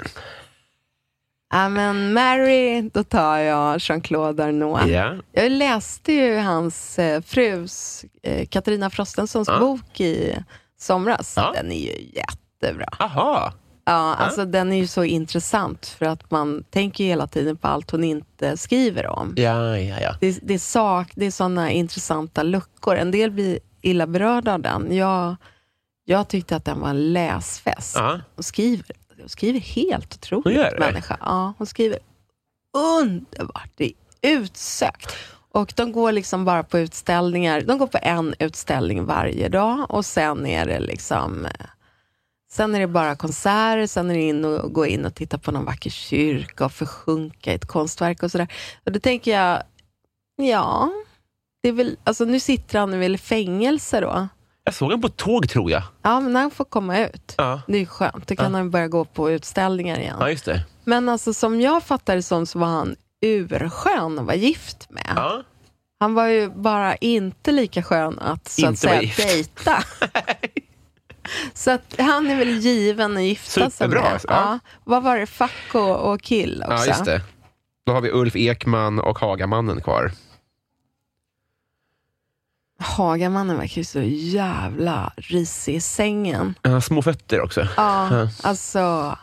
[1.49, 4.87] Ja, men Mary, då tar jag Jean-Claude Arnault.
[4.87, 5.15] Ja.
[5.31, 9.59] Jag läste ju hans eh, frus, eh, Katarina Frostenssons Ja.
[9.59, 10.35] bok i
[10.79, 11.33] somras.
[11.35, 11.51] Ja.
[11.55, 12.87] Den är ju jättebra.
[12.99, 13.53] Aha.
[13.85, 17.91] Ja, alltså den är ju så intressant för att man tänker hela tiden på allt
[17.91, 19.33] hon inte skriver om.
[19.37, 20.15] Ja, ja, ja.
[20.19, 22.95] Det, det, är sak, det är sådana intressanta luckor.
[22.95, 24.95] En del blir illa berörda av den.
[24.95, 25.35] Jag,
[26.05, 27.95] jag tyckte att den var en läsfest.
[27.95, 28.19] Ja.
[28.35, 28.85] Hon skriver,
[29.19, 31.17] hon skriver helt otroligt, Hon människa.
[31.21, 31.99] Ja, hon skriver
[32.77, 33.69] underbart.
[33.75, 33.85] Det
[34.21, 35.15] är utsökt.
[35.51, 37.61] Och de går liksom bara på utställningar.
[37.61, 41.51] De går på en utställning varje dag och sen är det liksom eh,
[42.51, 45.51] Sen är det bara konserter, sen är det in och gå in och titta på
[45.51, 48.47] någon vacker kyrka och försjunka i ett konstverk och sådär.
[48.85, 49.63] Och då tänker jag,
[50.35, 50.91] ja,
[51.61, 54.27] det är väl, alltså nu sitter han väl i fängelse då.
[54.63, 55.83] Jag såg honom på tåg, tror jag.
[56.01, 57.35] Ja, men han får komma ut.
[57.37, 58.57] Ja, Det är skönt, då kan Ja.
[58.57, 60.17] han börja gå på utställningar igen.
[60.19, 60.65] ja just det.
[60.83, 62.95] Men alltså som jag fattar det som så var han
[63.25, 65.13] urskön att vara gift med.
[65.15, 65.43] Ja.
[65.99, 69.17] Han var ju bara inte lika skön att så att Inte vara säga gift.
[69.27, 69.83] dejta.
[71.53, 74.11] så att han är väl given att gifta sig Superbra, med.
[74.13, 74.27] alltså.
[74.27, 74.35] Ja.
[74.35, 74.59] Ja.
[74.83, 75.25] Vad var det?
[75.27, 76.73] Fuck och, och kill också?
[76.73, 77.21] ja, just det.
[77.85, 80.11] Då har vi Ulf Ekman och Hagamannen kvar.
[82.83, 84.01] Hagamannen verkar ju så
[84.35, 86.53] jävla risig i sängen.
[86.63, 87.61] Har små fötter också.
[87.77, 88.29] Ja, Ja.
[88.43, 89.17] alltså.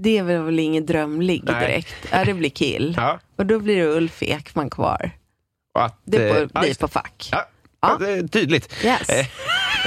[0.00, 1.60] Det är väl, ingen drömligg Nej.
[1.60, 1.94] direkt.
[2.12, 2.94] Ja, det blir kill.
[2.96, 3.18] Ja.
[3.36, 5.10] Och då blir det Ulf Ekman kvar.
[5.78, 7.28] Att, Det eh, ja, blir på fack.
[7.32, 7.48] Ja.
[7.80, 7.98] Ja.
[8.00, 8.28] Ja.
[8.28, 8.84] Tydligt.
[8.84, 9.08] Yes.
[9.08, 9.26] Eh.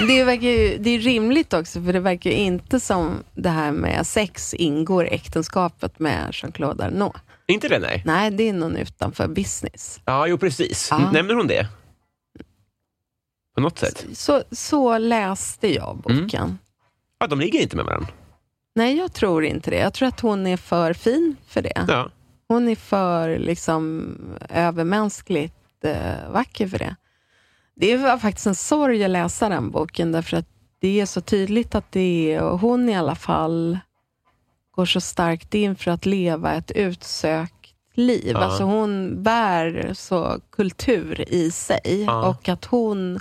[0.07, 3.71] Det, verkar ju, det är rimligt också, för det verkar ju inte som det här
[3.71, 7.17] med sex ingår i äktenskapet med Jean-Claude Arnault.
[7.47, 8.03] Inte det, nej?
[8.05, 9.99] Nej, det är någon utanför business.
[10.05, 10.87] Ja, jo precis.
[10.91, 11.11] Ja.
[11.11, 11.67] Nämner hon det?
[13.61, 14.05] På något sätt.
[14.13, 16.57] Så, så läste jag boken.
[17.19, 18.09] Ja, de ligger inte med varandra.
[18.75, 19.77] Nej, jag tror inte det.
[19.77, 21.85] Jag tror att hon är för fin för det.
[21.87, 22.09] Ja.
[22.47, 24.15] Hon är för liksom,
[24.49, 26.95] övermänskligt eh, vacker för det.
[27.75, 30.47] Det var faktiskt en sorg att läsa den boken, därför att
[30.79, 33.79] det är så tydligt att det är, och hon i alla fall,
[34.71, 38.31] går så starkt in för att leva ett utsökt liv.
[38.31, 38.37] Ja.
[38.37, 42.27] Alltså hon bär så kultur i sig Ja.
[42.29, 43.19] och att hon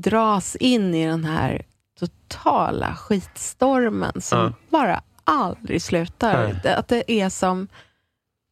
[0.00, 1.62] dras in i den här
[1.98, 4.52] totala skitstormen som Ja.
[4.70, 6.58] bara aldrig slutar.
[6.64, 6.74] Nej.
[6.74, 7.68] Att det är som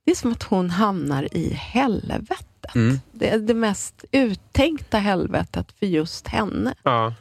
[0.05, 2.75] det är som att hon hamnar i helvetet.
[2.75, 2.99] Mm.
[3.13, 6.75] Det är det mest uttänkta helvetet för just henne.
[6.83, 7.15] Ja.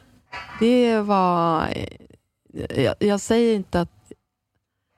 [0.60, 1.68] Det var...
[2.76, 4.12] Jag, jag säger inte att...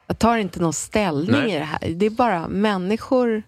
[0.07, 1.51] Jag tar inte någon ställning Nej.
[1.51, 1.79] i det här.
[1.95, 3.43] Det är bara människor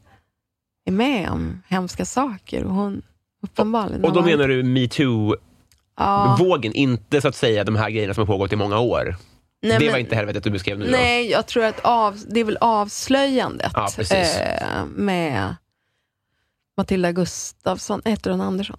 [0.85, 2.65] är med om hemska saker.
[2.65, 3.03] Och hon
[3.43, 5.39] uppenbarligen Och då har varit- menar du metoo-vågen,
[5.99, 9.17] Ja, inte så att säga de här grejerna som har pågått i många år.
[9.63, 10.91] nej, det men- var inte helvetet du beskrev nu då?
[10.91, 15.57] Nej, jag tror att av, det är väl avslöjandet Ja, eh, med
[16.77, 18.77] Matilda Gustafsson, heter hon Andersson?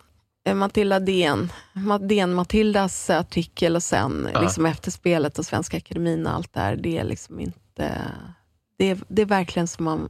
[0.47, 4.41] Eh, Matilda Den, Ma- Den Matildas artikel och sen Ja.
[4.41, 6.75] liksom efterspelet och Svenska Akademin och allt där.
[6.75, 8.01] Det är liksom inte...
[8.77, 10.09] Det är, det är verkligen som man,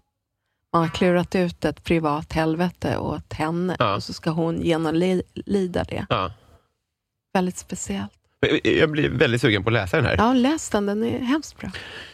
[0.73, 3.95] man har klurat ut ett privat helvete åt henne Ja.
[3.95, 6.05] och så ska hon genomlida det.
[6.09, 6.31] Ja.
[7.33, 8.11] Väldigt speciellt.
[8.63, 10.15] Jag blir väldigt sugen på att läsa den här.
[10.17, 11.69] Ja, läs den, den är hemskt bra.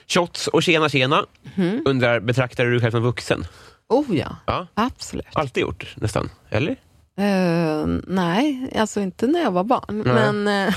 [0.07, 1.25] Shots och tjena tjena.
[1.55, 1.81] Mhm.
[1.85, 3.47] Undrar, betraktar du dig själv som vuxen?
[3.89, 4.67] Oh ja, Ja.
[4.73, 5.25] absolut.
[5.33, 6.29] Alltid gjort, nästan.
[6.49, 6.71] Eller?
[7.17, 10.03] Eh, nej, alltså inte när jag var barn.
[10.05, 10.33] Nej.
[10.33, 10.73] Men uh,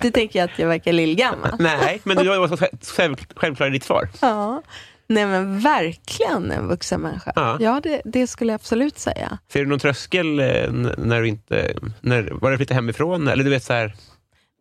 [0.00, 1.50] du tänker att jag verkar lillgammal.
[1.58, 2.56] Nej, men du var så
[2.92, 4.08] själv, självklar i ditt svar.
[4.20, 4.62] ja.
[5.10, 7.32] Nej men verkligen en vuxen människa.
[7.36, 7.56] Ja.
[7.60, 9.38] Ja, det, det skulle jag absolut säga.
[9.52, 11.74] Ser du någon tröskel eh, när du inte...
[12.00, 13.28] När, var du flyttade hemifrån?
[13.28, 13.94] Eller du vet så här...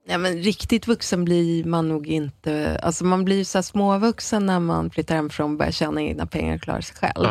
[0.07, 2.79] Ja, men riktigt vuxen blir man nog inte.
[2.83, 6.61] Alltså man blir så småvuxen när man flyttar hemifrån och börjar tjäna egna pengar och
[6.61, 7.25] klarar sig själv.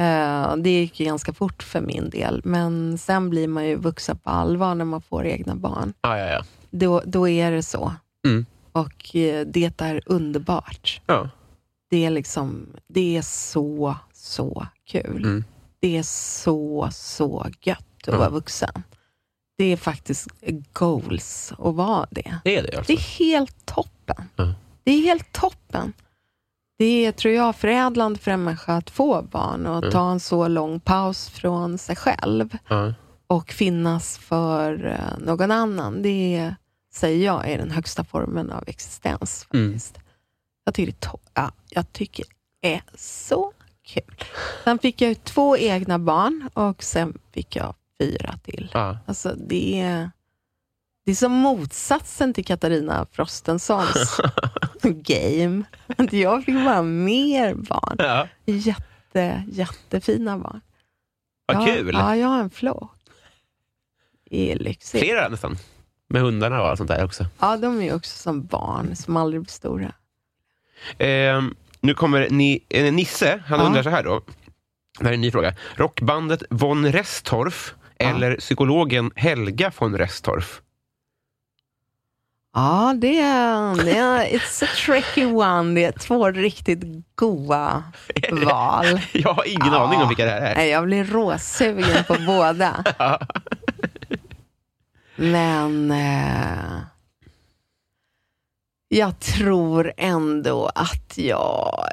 [0.00, 2.40] Eh, det gick ju ganska fort för min del.
[2.44, 5.92] Men sen blir man ju vuxen på allvar när man får egna barn.
[6.00, 6.44] Ja, ja, ja.
[6.70, 7.92] Då, då är det så.
[8.26, 8.46] Mm.
[8.72, 11.00] Och eh, det är underbart.
[11.06, 11.28] ja.
[11.90, 15.24] Det är liksom, det är så, så kul.
[15.24, 15.44] Mm.
[15.80, 18.18] Det är så, så gött att Ja.
[18.18, 18.82] vara vuxen.
[19.58, 20.28] Det är faktiskt
[20.72, 22.38] goals att vara det.
[22.44, 22.92] Det är det alltså.
[22.92, 24.24] Det är helt toppen.
[24.36, 24.54] Ja.
[24.84, 25.92] Det är helt toppen.
[26.78, 29.90] Det är, tror jag, förädlande för en människa att få barn och Mm.
[29.90, 32.56] ta en så lång paus från sig själv
[33.26, 36.02] och finnas för eh, någon annan.
[36.02, 36.54] Det
[36.92, 39.46] säger jag är den högsta formen av existens.
[39.54, 39.72] Mm.
[39.72, 39.98] faktiskt.
[40.66, 42.24] Jag, tycker det, är to- ja, jag tycker
[42.62, 43.52] det är så
[43.82, 44.14] kul.
[44.64, 48.70] Sen fick jag två egna barn och sen fick jag fyra till.
[48.74, 48.98] Ja.
[49.06, 50.10] Alltså det är,
[51.04, 54.20] det är som motsatsen till Katarina Frostensons
[54.82, 55.62] game.
[55.98, 57.96] Att jag fick bara mer barn.
[57.98, 58.28] ja.
[58.44, 60.60] Jätte, jättefina barn.
[61.46, 61.94] Vad ja, kul!
[61.94, 62.92] Ja, jag har en flock.
[64.30, 65.04] Det är lyxigt.
[65.04, 65.56] Flera nästan.
[66.08, 67.26] Med hundarna och allt sånt där också.
[67.38, 69.92] Ja, de är också som barn som aldrig blir stora.
[70.98, 71.42] Eh,
[71.80, 74.20] nu kommer ni, eh, Nisse, han undrar så här då.
[74.98, 75.54] Det här är en ny fråga.
[75.74, 80.60] Rockbandet von Restorff eller psykologen Helga von Restorff?
[82.54, 85.74] Ja, det är, det är it's a tricky one.
[85.74, 86.80] Det är två riktigt
[87.14, 87.82] goa
[88.30, 89.00] val.
[89.12, 89.84] Jag har ingen Ja.
[89.86, 90.54] aning om vilka det här är.
[90.54, 92.84] Nej, jag blir råsugen på båda.
[95.16, 96.78] Men eh,
[98.88, 101.36] jag tror ändå att jag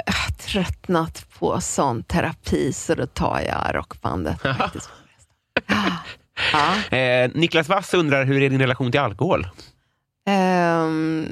[0.05, 4.41] har tröttnat på sån terapi, så då tar jag rockbandet.
[4.57, 4.89] faktiskt.
[6.51, 6.97] Ja.
[6.97, 9.47] Eh, Niklas Wass undrar, hur är din relation till alkohol?
[10.25, 11.25] Ehm,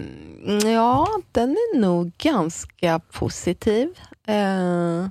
[0.64, 3.89] ja, den är nog ganska positiv.
[4.28, 5.07] Eh,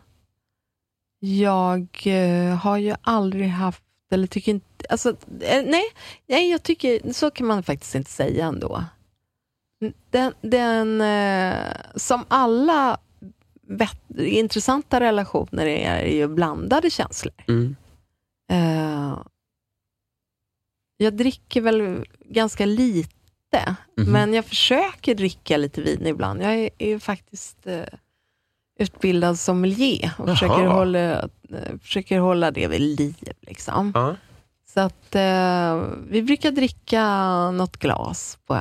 [1.21, 3.83] jag eh, har ju aldrig haft,
[4.13, 5.09] eller tycker inte, alltså,
[5.41, 5.85] eh, nej,
[6.27, 8.85] nej, jag tycker, så kan man faktiskt inte säga ändå.
[10.11, 12.99] Den, den eh, som alla
[13.69, 17.35] vet, intressanta relationer är ju blandade känslor.
[17.49, 17.77] Mm.
[18.51, 19.19] Eh,
[20.97, 23.17] jag dricker väl ganska lite,
[23.97, 24.13] Mhm.
[24.13, 26.43] men jag försöker dricka lite vin ibland.
[26.43, 27.85] Jag är, är faktiskt eh,
[28.79, 30.35] utbildad sommelier och Jaha.
[30.37, 31.29] försöker hålla,
[31.83, 33.17] försöker hålla det vid liv.
[33.41, 34.17] Liksom.
[34.75, 35.17] Så att
[36.09, 37.05] vi brukar dricka
[37.51, 38.59] något glas på,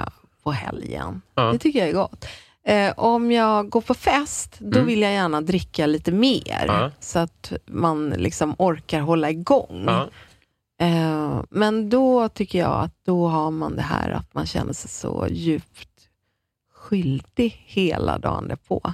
[0.50, 1.22] på helgen.
[1.36, 1.52] Ja.
[1.52, 2.26] Det tycker jag är gott.
[2.66, 4.88] Eh, om jag går på fest, då Mm.
[4.88, 6.64] vill jag gärna dricka lite mer.
[6.68, 6.92] Ja.
[7.00, 9.84] Så att man liksom orkar hålla igång.
[9.88, 10.08] Ja.
[10.82, 14.90] Eh, men då tycker jag att då har man det här att man känner sig
[14.90, 15.90] så djupt
[16.74, 18.94] skyldig hela dagen därpå.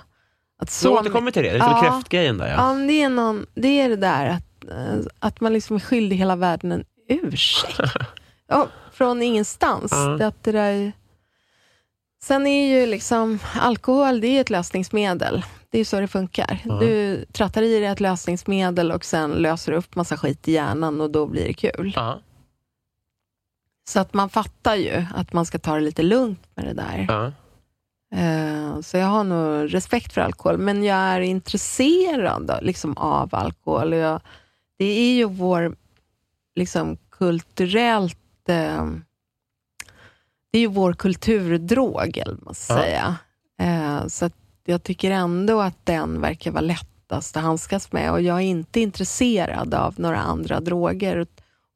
[0.62, 1.82] Att Så återkommer till det, det är Ja.
[1.84, 2.54] kräftgrejen där ja.
[2.80, 6.18] Ja, det, är någon, det är det där att, eh, att man liksom är skyldig
[6.18, 7.80] hela världen en ursäkt.
[8.48, 9.92] ja, från ingenstans.
[9.92, 10.08] Ja.
[10.08, 10.92] Det att det där...
[12.24, 15.44] Sen är ju liksom alkohol det är ett lösningsmedel.
[15.70, 16.62] Det är så det funkar.
[16.66, 16.80] Ja.
[16.80, 21.02] Du trattar i dig ett lösningsmedel och sen löser du upp massa skit i hjärnan
[21.02, 21.94] och då blir det kul.
[21.96, 22.20] Ja.
[23.88, 27.06] Så att man fattar ju att man ska ta det lite lugnt med det där.
[27.10, 27.32] Ja.
[28.20, 33.94] Eh, Så jag har nog respekt för alkohol, men jag är intresserad liksom, av alkohol.
[33.94, 34.22] Jag,
[34.78, 35.76] det är ju vår
[36.56, 38.50] liksom, kulturellt...
[38.50, 38.88] Eh,
[40.56, 42.80] det är ju vår kulturdrog, eller man ska Ja.
[42.82, 43.16] säga.
[43.62, 44.30] Eh, så
[44.66, 48.12] jag tycker ändå att den verkar vara lättast att handskas med.
[48.12, 51.26] Och jag är inte intresserad av några andra droger.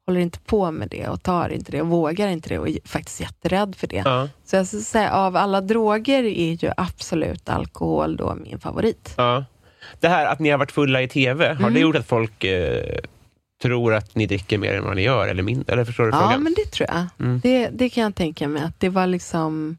[0.06, 2.78] Håller inte på med det och tar inte det och vågar inte det och är
[2.84, 4.02] faktiskt jätterädd för det.
[4.04, 4.28] Ja.
[4.44, 9.14] Så jag skulle säga, av alla droger är ju absolut alkohol då min favorit.
[9.16, 9.44] Ja.
[10.00, 11.74] Det här att ni har varit fulla i TV, har Mm.
[11.74, 12.98] det gjort att folk eh,
[13.62, 15.28] tror att ni dricker mer än vad ni gör?
[15.28, 16.42] Eller, mindre, eller förstår du Ja, frågan?
[16.42, 17.06] men det tror jag.
[17.26, 17.40] Mm.
[17.40, 18.62] Det, det kan jag tänka mig.
[18.62, 19.78] Att det var liksom...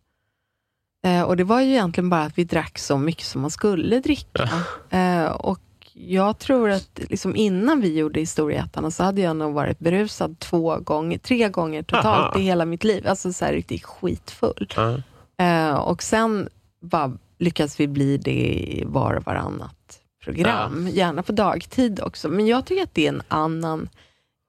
[1.05, 3.99] Eh, och det var ju egentligen bara att vi drack så mycket som man skulle
[3.99, 4.49] dricka.
[4.89, 5.59] Eh, och
[5.93, 10.79] jag tror att liksom innan vi gjorde Historieätarna så hade jag nog varit berusad två
[10.79, 12.39] gånger, tre gånger totalt Aha.
[12.39, 13.07] i hela mitt liv.
[13.07, 14.69] Alltså så här riktigt skitfull.
[14.75, 15.01] Ja.
[15.45, 16.49] Eh, och sen
[16.81, 20.87] bara lyckas vi bli det var och varannat program.
[20.91, 22.29] Gärna på dagtid också.
[22.29, 23.89] Men jag tycker att det är en annan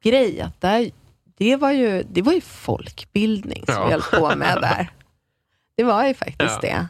[0.05, 0.40] grej.
[0.40, 0.90] Att där,
[1.39, 3.86] det, var ju, det var ju folkbildning som Ja.
[3.86, 4.90] vi höll på med där.
[5.77, 6.69] Det var ju faktiskt Ja.
[6.69, 6.86] det.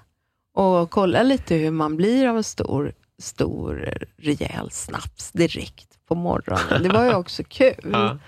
[0.60, 6.82] Och kolla lite hur man blir av en stor, stor rejäl snaps direkt på morgonen.
[6.82, 7.90] Det var ju också kul.
[7.92, 8.18] Ja.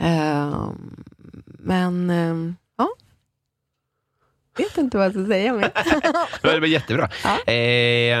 [0.00, 1.04] Ehm,
[1.44, 2.54] men, ja.
[4.58, 5.70] Vet inte vad jag ska säga mer.
[6.54, 7.08] Det var jättebra.
[7.24, 7.52] Ja.
[7.52, 8.18] Eh,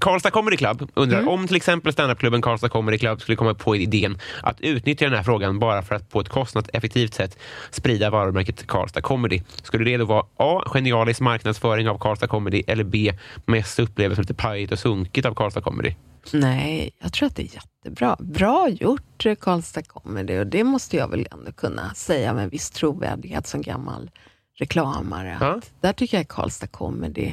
[0.00, 1.28] Karlstad Comedy Club undrar Mm.
[1.28, 5.22] om till exempel standupklubben Karlstad Comedy Club skulle komma på idén att utnyttja den här
[5.22, 7.38] frågan bara för att på ett kostnadseffektivt sätt
[7.70, 9.40] sprida varumärket Karlstad Comedy.
[9.62, 10.62] Skulle det då vara A.
[10.66, 13.12] Genialisk marknadsföring av Karlstad Comedy eller B.
[13.46, 15.94] Mest upplevas som lite pajigt och sunkigt av Karlstad Comedy?
[16.32, 17.48] Nej, jag tror att det är
[17.84, 18.16] jättebra.
[18.20, 20.38] Bra gjort, eh, Karlstad Comedy.
[20.38, 24.10] Och det måste jag väl ändå kunna säga med viss trovärdighet som gammal
[24.58, 25.36] reklamare.
[25.40, 25.60] Ja.
[25.80, 27.32] Där tycker jag Karlstad Comedy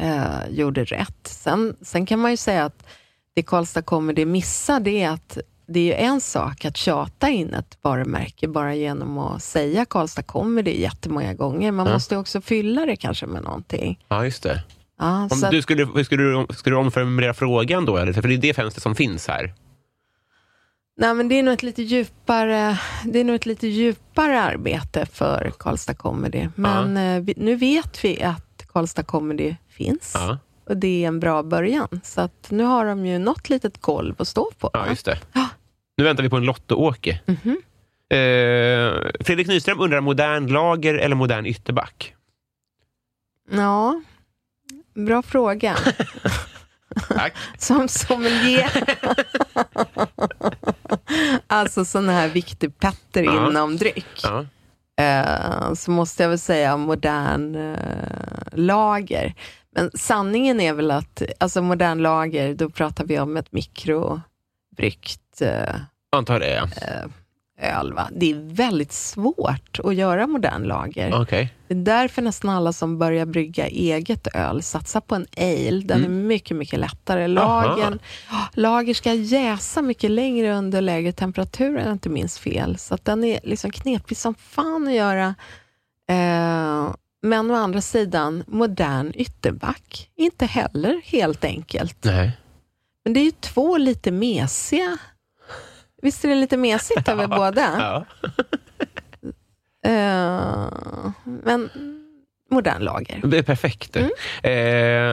[0.00, 1.26] eh, gjorde rätt.
[1.26, 2.86] Sen, sen kan man ju säga att
[3.34, 7.54] det Karlstad Comedy missar, det är att det är ju en sak att tjata in
[7.54, 11.72] ett varumärke bara genom att säga Karlstad Comedy jättemånga gånger.
[11.72, 11.92] Man Ja.
[11.92, 14.04] måste också fylla det kanske med någonting.
[14.08, 14.62] Ja, just det.
[14.98, 17.96] Ja, Om så du skulle, skulle, du, skulle du omformulera frågan då?
[17.96, 18.12] Eller?
[18.12, 19.54] För det är det fönstret som finns här.
[20.96, 25.06] Nej, men det är nog ett lite djupare, det är nog ett lite djupare arbete
[25.06, 26.48] för Karlstad Comedy.
[26.54, 31.20] Men eh, vi, nu vet vi att Karlstad Comedy finns Ja, och det är en
[31.20, 32.00] bra början.
[32.04, 34.70] Så att nu har de ju något litet golv att stå på.
[34.72, 35.18] ja just det.
[35.32, 35.48] Ja.
[35.96, 37.20] Nu väntar vi på en Lotto-Åke.
[37.26, 37.56] Mhm.
[38.10, 42.14] Eh, Fredrik Nyström undrar modern lager eller modern ytterback?
[43.50, 44.00] Ja,
[45.06, 45.76] bra fråga.
[47.08, 47.34] Tack.
[47.58, 48.96] Som sommelier.
[51.46, 53.48] alltså sån här viktig Petter Ja.
[53.50, 54.22] inom dryck.
[54.22, 54.44] Ja.
[55.04, 57.78] eh, så måste jag väl säga modern eh,
[58.52, 59.34] lager.
[59.74, 65.74] Men sanningen är väl att alltså modern lager, då pratar vi om ett mikrobryggt eh,
[66.16, 66.68] Antar det, ja.
[67.58, 67.92] Öl.
[67.92, 68.08] Va?
[68.12, 71.22] Det är väldigt svårt att göra modern lager.
[71.22, 71.54] Okej.
[71.68, 75.82] Det är därför nästan alla som börjar brygga eget öl satsar på en ale.
[75.84, 77.26] Den är mycket, mycket lättare.
[77.26, 77.98] Lagen,
[78.52, 82.78] lager ska jäsa mycket längre under lägre temperatur, om jag inte minns fel.
[82.78, 85.34] Så den är liksom knepig som fan att göra.
[86.08, 92.04] Eh, men å andra sidan, modern ytterback, inte heller helt enkelt.
[92.04, 92.38] Nej.
[93.04, 94.98] Men det är ju två lite mesiga.
[96.02, 98.04] Visst är det lite mesigt över båda?
[99.84, 101.70] Eh, men
[102.50, 103.20] modern lager.
[103.24, 103.96] Det är perfekt.
[103.96, 104.10] Mm.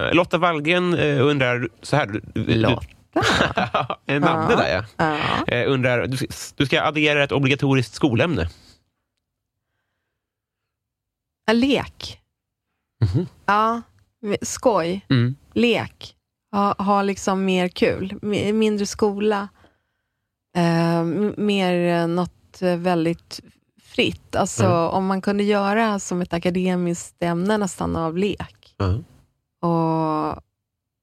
[0.09, 2.21] Eh, Lotta Wallgren eh, undrar så här.
[2.35, 2.85] Lotta.
[4.05, 4.57] en namne Ja.
[4.57, 4.83] där ja.
[5.47, 5.53] Ja.
[5.55, 6.17] Eh, undrar, du,
[6.55, 8.49] du ska addera ett obligatoriskt skolämne.
[11.51, 12.19] Lek.
[13.01, 13.27] Mhm.
[13.45, 13.81] Ja,
[14.41, 15.05] skoj.
[15.09, 15.35] Mm.
[15.53, 16.15] Lek.
[16.51, 18.13] Ha, ha liksom mer kul.
[18.21, 19.47] Mi- Mindre skola.
[20.55, 21.03] Eh,
[21.37, 23.39] mer något väldigt
[23.81, 24.35] fritt.
[24.35, 24.89] Alltså Mm.
[24.89, 28.75] om man kunde göra som ett akademiskt ämne nästan av lek.
[28.77, 28.93] Ja.
[29.69, 30.43] Och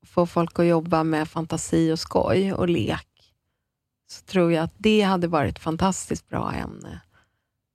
[0.07, 3.09] få folk att jobba med fantasi och skoj och lek.
[4.11, 7.01] så tror jag att det hade varit ett fantastiskt bra ämne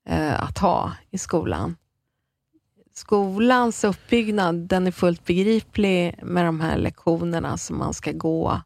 [0.10, 1.76] eh, att ha i skolan.
[2.94, 8.62] Skolans uppbyggnad, den är fullt begriplig med de här lektionerna som man ska gå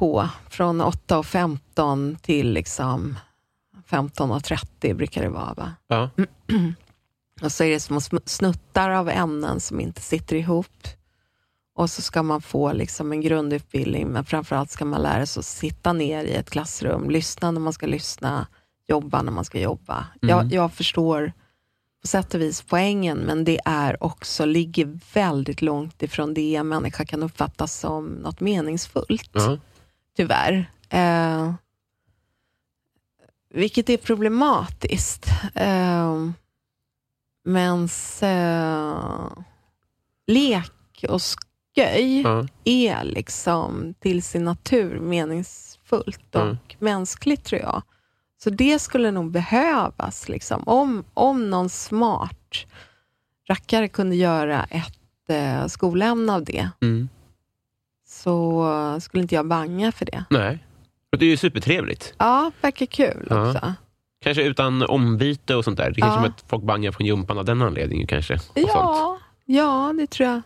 [0.00, 3.18] på från 8.15 till liksom
[3.88, 5.54] 15.30 brukar det vara.
[5.54, 5.72] Va?
[5.88, 6.10] Ja.
[7.42, 10.86] Och så är det små sm- snuttar av ämnen som inte sitter ihop.
[11.74, 15.46] Och så ska man få liksom en grundutbildning, men framförallt ska man lära sig att
[15.46, 18.46] sitta ner i ett klassrum, lyssna när man ska lyssna,
[18.88, 20.06] jobba när man ska jobba.
[20.20, 21.32] Jag, jag förstår
[22.00, 26.68] på sätt och vis poängen, men det är också, ligger väldigt långt ifrån det en
[26.68, 29.58] människa kan uppfatta som något meningsfullt Ja.
[30.20, 30.70] Tyvärr.
[30.90, 31.54] Eh,
[33.54, 35.26] vilket är problematiskt.
[35.54, 36.16] Eh,
[37.44, 37.88] men
[38.22, 39.28] eh,
[40.26, 41.20] lek och
[41.76, 42.46] sköj Ja.
[42.64, 46.56] är liksom till sin natur meningsfullt och Mm.
[46.78, 47.82] mänskligt tror jag.
[48.42, 50.28] Så det skulle nog behövas.
[50.28, 50.62] Liksom.
[50.66, 52.66] Om, om någon smart
[53.48, 54.98] rackare kunde göra ett
[55.28, 57.08] eh, skolämne av det, Mm.
[58.22, 60.24] Så skulle inte jag banga för det.
[60.30, 60.58] Nej.
[61.12, 62.14] Och det är ju supertrevligt.
[62.18, 63.48] Ja, verkar kul Ja.
[63.50, 63.72] också.
[64.22, 65.90] Kanske utan ombyte och sånt där.
[65.90, 66.14] Det är Ja.
[66.14, 68.38] som att folk bangar från jumpan av den anledningen kanske.
[68.38, 68.52] Sånt.
[68.68, 70.42] Ja, ja, det tror jag.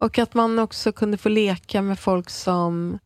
[0.00, 2.98] Och att man också kunde få leka med folk som,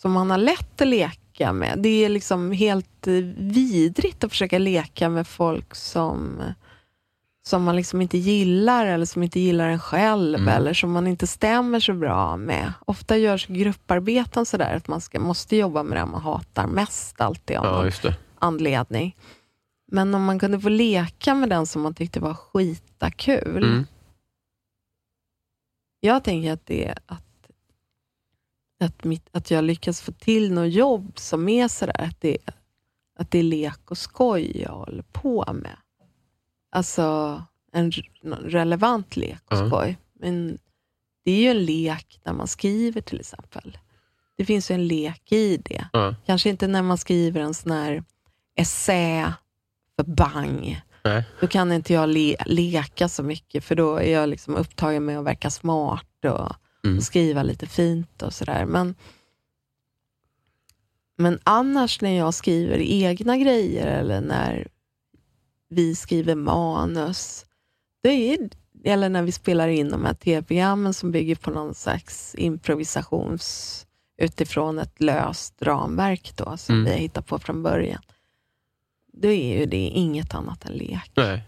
[0.00, 1.78] som man har lätt att leka med.
[1.78, 6.42] Det är liksom helt eh, vidrigt att försöka leka med folk som,
[7.46, 10.48] som man liksom inte gillar eller som inte gillar en själv Mm.
[10.48, 12.72] eller som man inte stämmer så bra med.
[12.84, 17.56] Ofta görs grupparbeten sådär att man ska, måste jobba med det man hatar mest alltid.
[17.56, 19.16] av Ja, anledning.
[19.92, 23.64] Men om man kunde få leka med den som man tyckte var skita kul.
[23.64, 23.86] Mm.
[26.00, 27.50] Jag tänker att det att,
[28.84, 32.38] att, mitt, att jag lyckas få till något jobb som är sådär, att det,
[33.18, 35.76] att det är lek och skoj jag håller på med.
[36.76, 37.42] Alltså
[37.72, 37.92] en
[38.44, 39.68] relevant lek och Ja.
[39.68, 39.98] skoj.
[40.20, 40.58] Men
[41.24, 43.78] det är ju en lek när man skriver till exempel.
[44.36, 45.88] Det finns ju en lek i det.
[45.92, 46.14] Ja.
[46.26, 48.04] Kanske inte när man skriver en sån här
[48.56, 49.32] essä
[49.96, 50.80] för bang.
[51.04, 51.24] Nej.
[51.40, 55.18] Då kan inte jag le- leka så mycket, för då är jag liksom upptagen med
[55.18, 56.52] att verka smart och,
[56.84, 56.96] Mm.
[56.98, 58.64] och skriva lite fint och sådär.
[58.66, 58.94] Men,
[61.16, 64.68] men annars när jag skriver egna grejer eller när
[65.68, 67.46] vi skriver manus,
[68.02, 68.38] det är,
[68.84, 73.82] eller när vi spelar in de här tv-programmen som bygger på någon slags improvisations
[74.22, 76.84] utifrån ett löst ramverk då, som Mm.
[76.84, 78.02] vi har hittat på från början.
[79.12, 81.10] Då är ju det inget annat än lek.
[81.16, 81.42] Nej.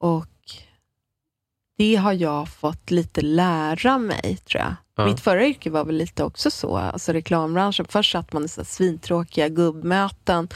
[0.00, 0.26] Och
[1.78, 4.74] det har jag fått lite lära mig, tror jag.
[4.96, 5.06] Ja.
[5.06, 7.86] Mitt förra yrke var väl lite också så, alltså reklambranschen.
[7.88, 10.48] Först satt man i så svintråkiga gubbmöten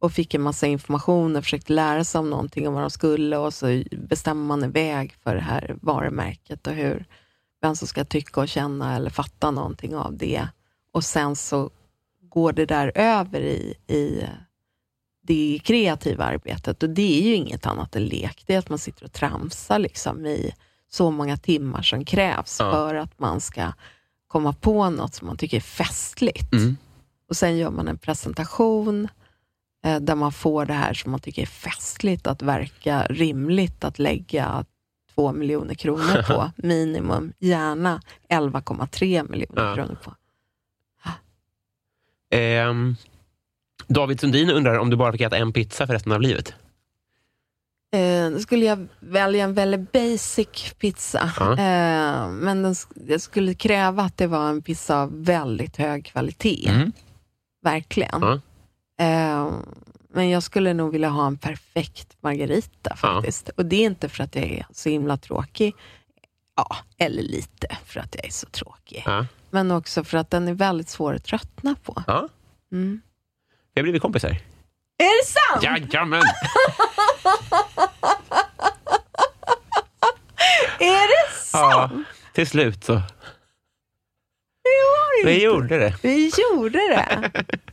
[0.00, 3.36] och fick en massa information och försökte lära sig om någonting, om vad de skulle
[3.36, 7.04] och så bestämmer man en väg för det här varumärket och hur,
[7.62, 10.48] vem som ska tycka och känna eller fatta någonting av det.
[10.92, 11.70] Och sen så
[12.22, 14.24] går det där över i, i
[15.22, 18.44] det kreativa arbetet och det är ju inget annat än lek.
[18.46, 20.54] Det är att man sitter och tramsar liksom i
[20.90, 22.72] så många timmar som krävs Ja.
[22.72, 23.72] för att man ska
[24.28, 26.52] komma på något som man tycker är festligt.
[26.52, 26.76] Mm.
[27.28, 29.08] Och sen gör man en presentation
[30.00, 34.64] där man får det här som man tycker är festligt att verka rimligt att lägga
[35.14, 37.32] två miljoner kronor på, minimum.
[37.38, 39.74] Gärna 11,3 miljoner Ja.
[39.74, 40.14] kronor på.
[42.30, 42.96] Ehm,
[43.86, 46.54] David Sundin undrar om du bara fick äta en pizza för resten av livet?
[47.92, 51.32] Eh, då skulle jag välja en väldigt basic pizza.
[51.40, 51.52] Ja.
[51.52, 52.74] Eh, men den,
[53.08, 56.68] jag skulle kräva att det var en pizza av väldigt hög kvalitet.
[56.68, 56.92] Mm.
[57.62, 58.18] Verkligen.
[58.22, 58.40] Ja.
[58.98, 59.50] Eh,
[60.10, 63.48] men jag skulle nog vilja ha en perfekt margarita faktiskt.
[63.48, 65.74] Och det är inte för att jag är så himla tråkig.
[66.56, 69.02] Ja, eller lite för att jag är så tråkig.
[69.06, 69.26] Ja.
[69.50, 72.02] Men också för att den är väldigt svår att tröttna på.
[72.06, 72.28] ja.
[72.72, 73.00] Mm.
[73.74, 74.28] Vi har blivit kompisar.
[74.98, 75.62] Är det sant?
[75.62, 76.22] Jajamän!
[80.78, 81.72] Är det sant?
[81.72, 81.90] Ja,
[82.32, 83.02] till slut så.
[85.24, 85.94] Vi gjorde det.
[86.02, 87.30] Vi gjorde det.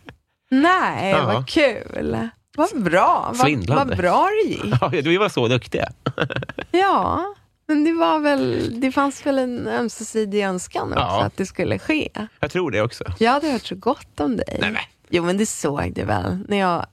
[0.61, 1.25] Nej, Ja.
[1.25, 2.29] vad kul.
[2.57, 3.31] Vad bra.
[3.35, 4.63] Vad, vad bra det gick.
[4.81, 5.89] Ja, vi var så duktiga.
[6.71, 7.25] Ja,
[7.67, 11.23] men det, var väl, det fanns väl en ömsesidig önskan också Ja.
[11.23, 12.09] att det skulle ske.
[12.39, 13.03] Jag tror det också.
[13.19, 14.57] Jag hade hört så gott om dig.
[14.61, 14.81] Nej, men.
[15.09, 16.37] Jo, men det såg du väl?
[16.47, 16.85] När, jag,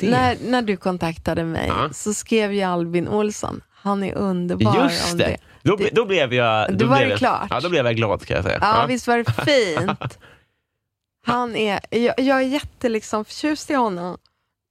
[0.00, 1.88] när, när du kontaktade mig Ja.
[1.92, 5.24] så skrev ju Albin Olsson, han är underbar Just det.
[5.24, 5.36] det.
[5.62, 6.70] Då, då blev jag...
[6.70, 7.46] Då Då var blev det jag, klart.
[7.50, 8.58] Ja, då blev jag glad kan jag säga.
[8.60, 10.18] Ja, visst var det fint?
[11.26, 14.18] Han är, jag, jag är jätte liksom förtjust i honom,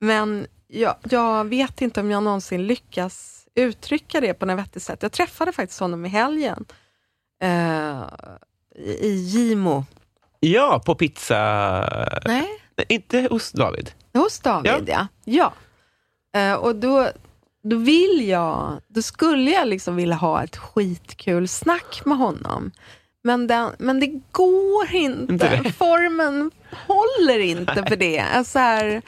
[0.02, 5.04] men jag, jag vet inte om jag någonsin lyckas uttrycka det på något vettigt sätt.
[5.04, 6.66] Jag träffade faktiskt honom i helgen
[7.42, 8.04] eh,
[8.76, 9.86] i Gimo.
[10.40, 11.40] Ja, på pizza...
[12.26, 13.92] Nej, Nej, inte hos David.
[14.14, 15.08] hos David ja.
[15.24, 15.54] ja.
[16.40, 17.10] Eh, och då,
[17.64, 22.72] då vill jag, då skulle jag liksom vilja ha ett skitkul snack med honom.
[23.26, 25.34] Men, den, men det går inte.
[25.34, 25.72] Inte det?
[25.72, 26.52] Formen
[26.88, 28.20] håller inte för det.
[28.20, 29.02] Alltså här,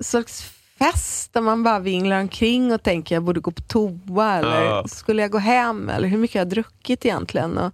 [0.00, 0.42] slags
[0.78, 4.84] fest där man bara vinglar omkring och tänker jag borde gå på toa eller Ja.
[4.88, 7.58] skulle jag gå hem eller hur mycket jag har druckit egentligen.
[7.58, 7.72] Och,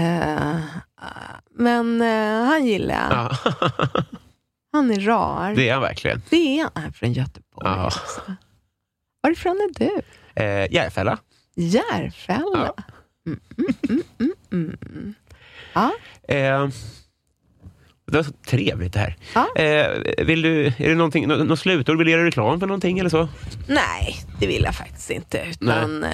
[0.00, 0.56] eh,
[1.50, 3.12] men eh, han gillar jag.
[3.12, 3.36] Ja.
[4.72, 5.54] Han är rar.
[5.56, 6.22] Det är han verkligen.
[6.30, 6.70] Det är han.
[6.74, 7.86] Han är från Göteborg Ja.
[7.86, 8.20] också.
[9.22, 10.02] Varifrån är du?
[10.42, 11.18] Eh, Järfälla.
[11.56, 12.72] Järfälla?
[12.76, 12.82] Ja.
[13.26, 15.14] Mm, mm, mm, mm.
[15.72, 15.92] Ja.
[16.28, 16.68] Eh,
[18.06, 19.16] det var så trevligt det här.
[19.34, 19.56] Ja.
[19.62, 21.98] Eh, vill du, är det någonting, nå- något slutord?
[21.98, 23.28] Vill du göra reklam för någonting eller så?
[23.68, 25.38] Nej, det vill jag faktiskt inte.
[25.50, 26.10] Utan, eh,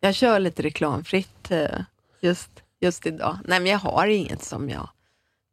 [0.00, 1.80] jag kör lite reklamfritt eh,
[2.20, 2.50] just,
[2.80, 3.38] just idag.
[3.44, 4.88] Nej, men jag har inget som jag...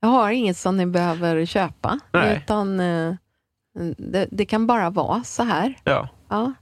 [0.02, 2.00] Jag har inget som ni behöver köpa.
[2.12, 2.38] Nej.
[2.44, 3.16] Utan eh,
[3.98, 5.76] det, det kan bara vara så här.
[5.84, 6.10] Ja.
[6.30, 6.54] Ja.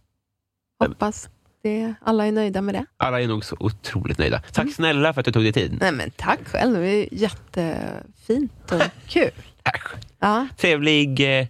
[0.79, 1.29] Hoppas
[1.63, 2.85] det, alla är nöjda med det.
[2.97, 4.37] Alla är nog så otroligt nöjda.
[4.37, 4.49] Mm.
[4.53, 5.77] Tack snälla för att du tog dig tid.
[5.81, 9.31] Nej men tack själv, det är jättefint och kul.
[9.63, 9.87] Äsch.
[10.19, 11.47] Ja, Trevlig eh,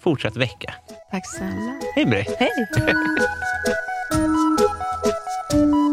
[0.00, 0.74] fortsatt vecka.
[1.10, 1.80] tack snälla.
[1.94, 2.36] Hej med dig.
[2.38, 2.50] Hej!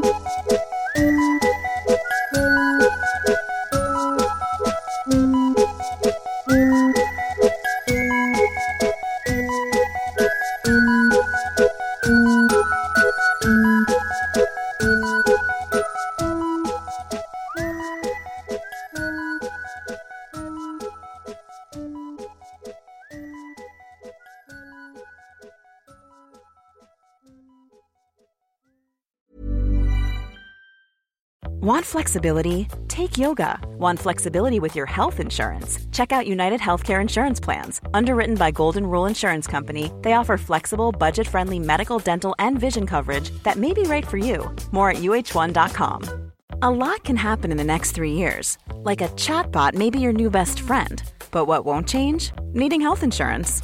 [31.66, 32.68] Want flexibility?
[32.88, 33.60] Take yoga.
[33.80, 35.80] Want flexibility with your health insurance?
[35.92, 37.82] Check out United Healthcare Insurance Plans.
[37.92, 42.86] Underwritten by Golden Rule Insurance Company, they offer flexible, budget friendly medical, dental, and vision
[42.86, 44.48] coverage that may be right for you.
[44.72, 46.32] More at uh1.com.
[46.62, 48.60] A lot can happen in the next three years.
[48.84, 51.02] Like a chatbot may be your new best friend.
[51.32, 52.32] But what won't change?
[52.54, 53.64] Needing health insurance.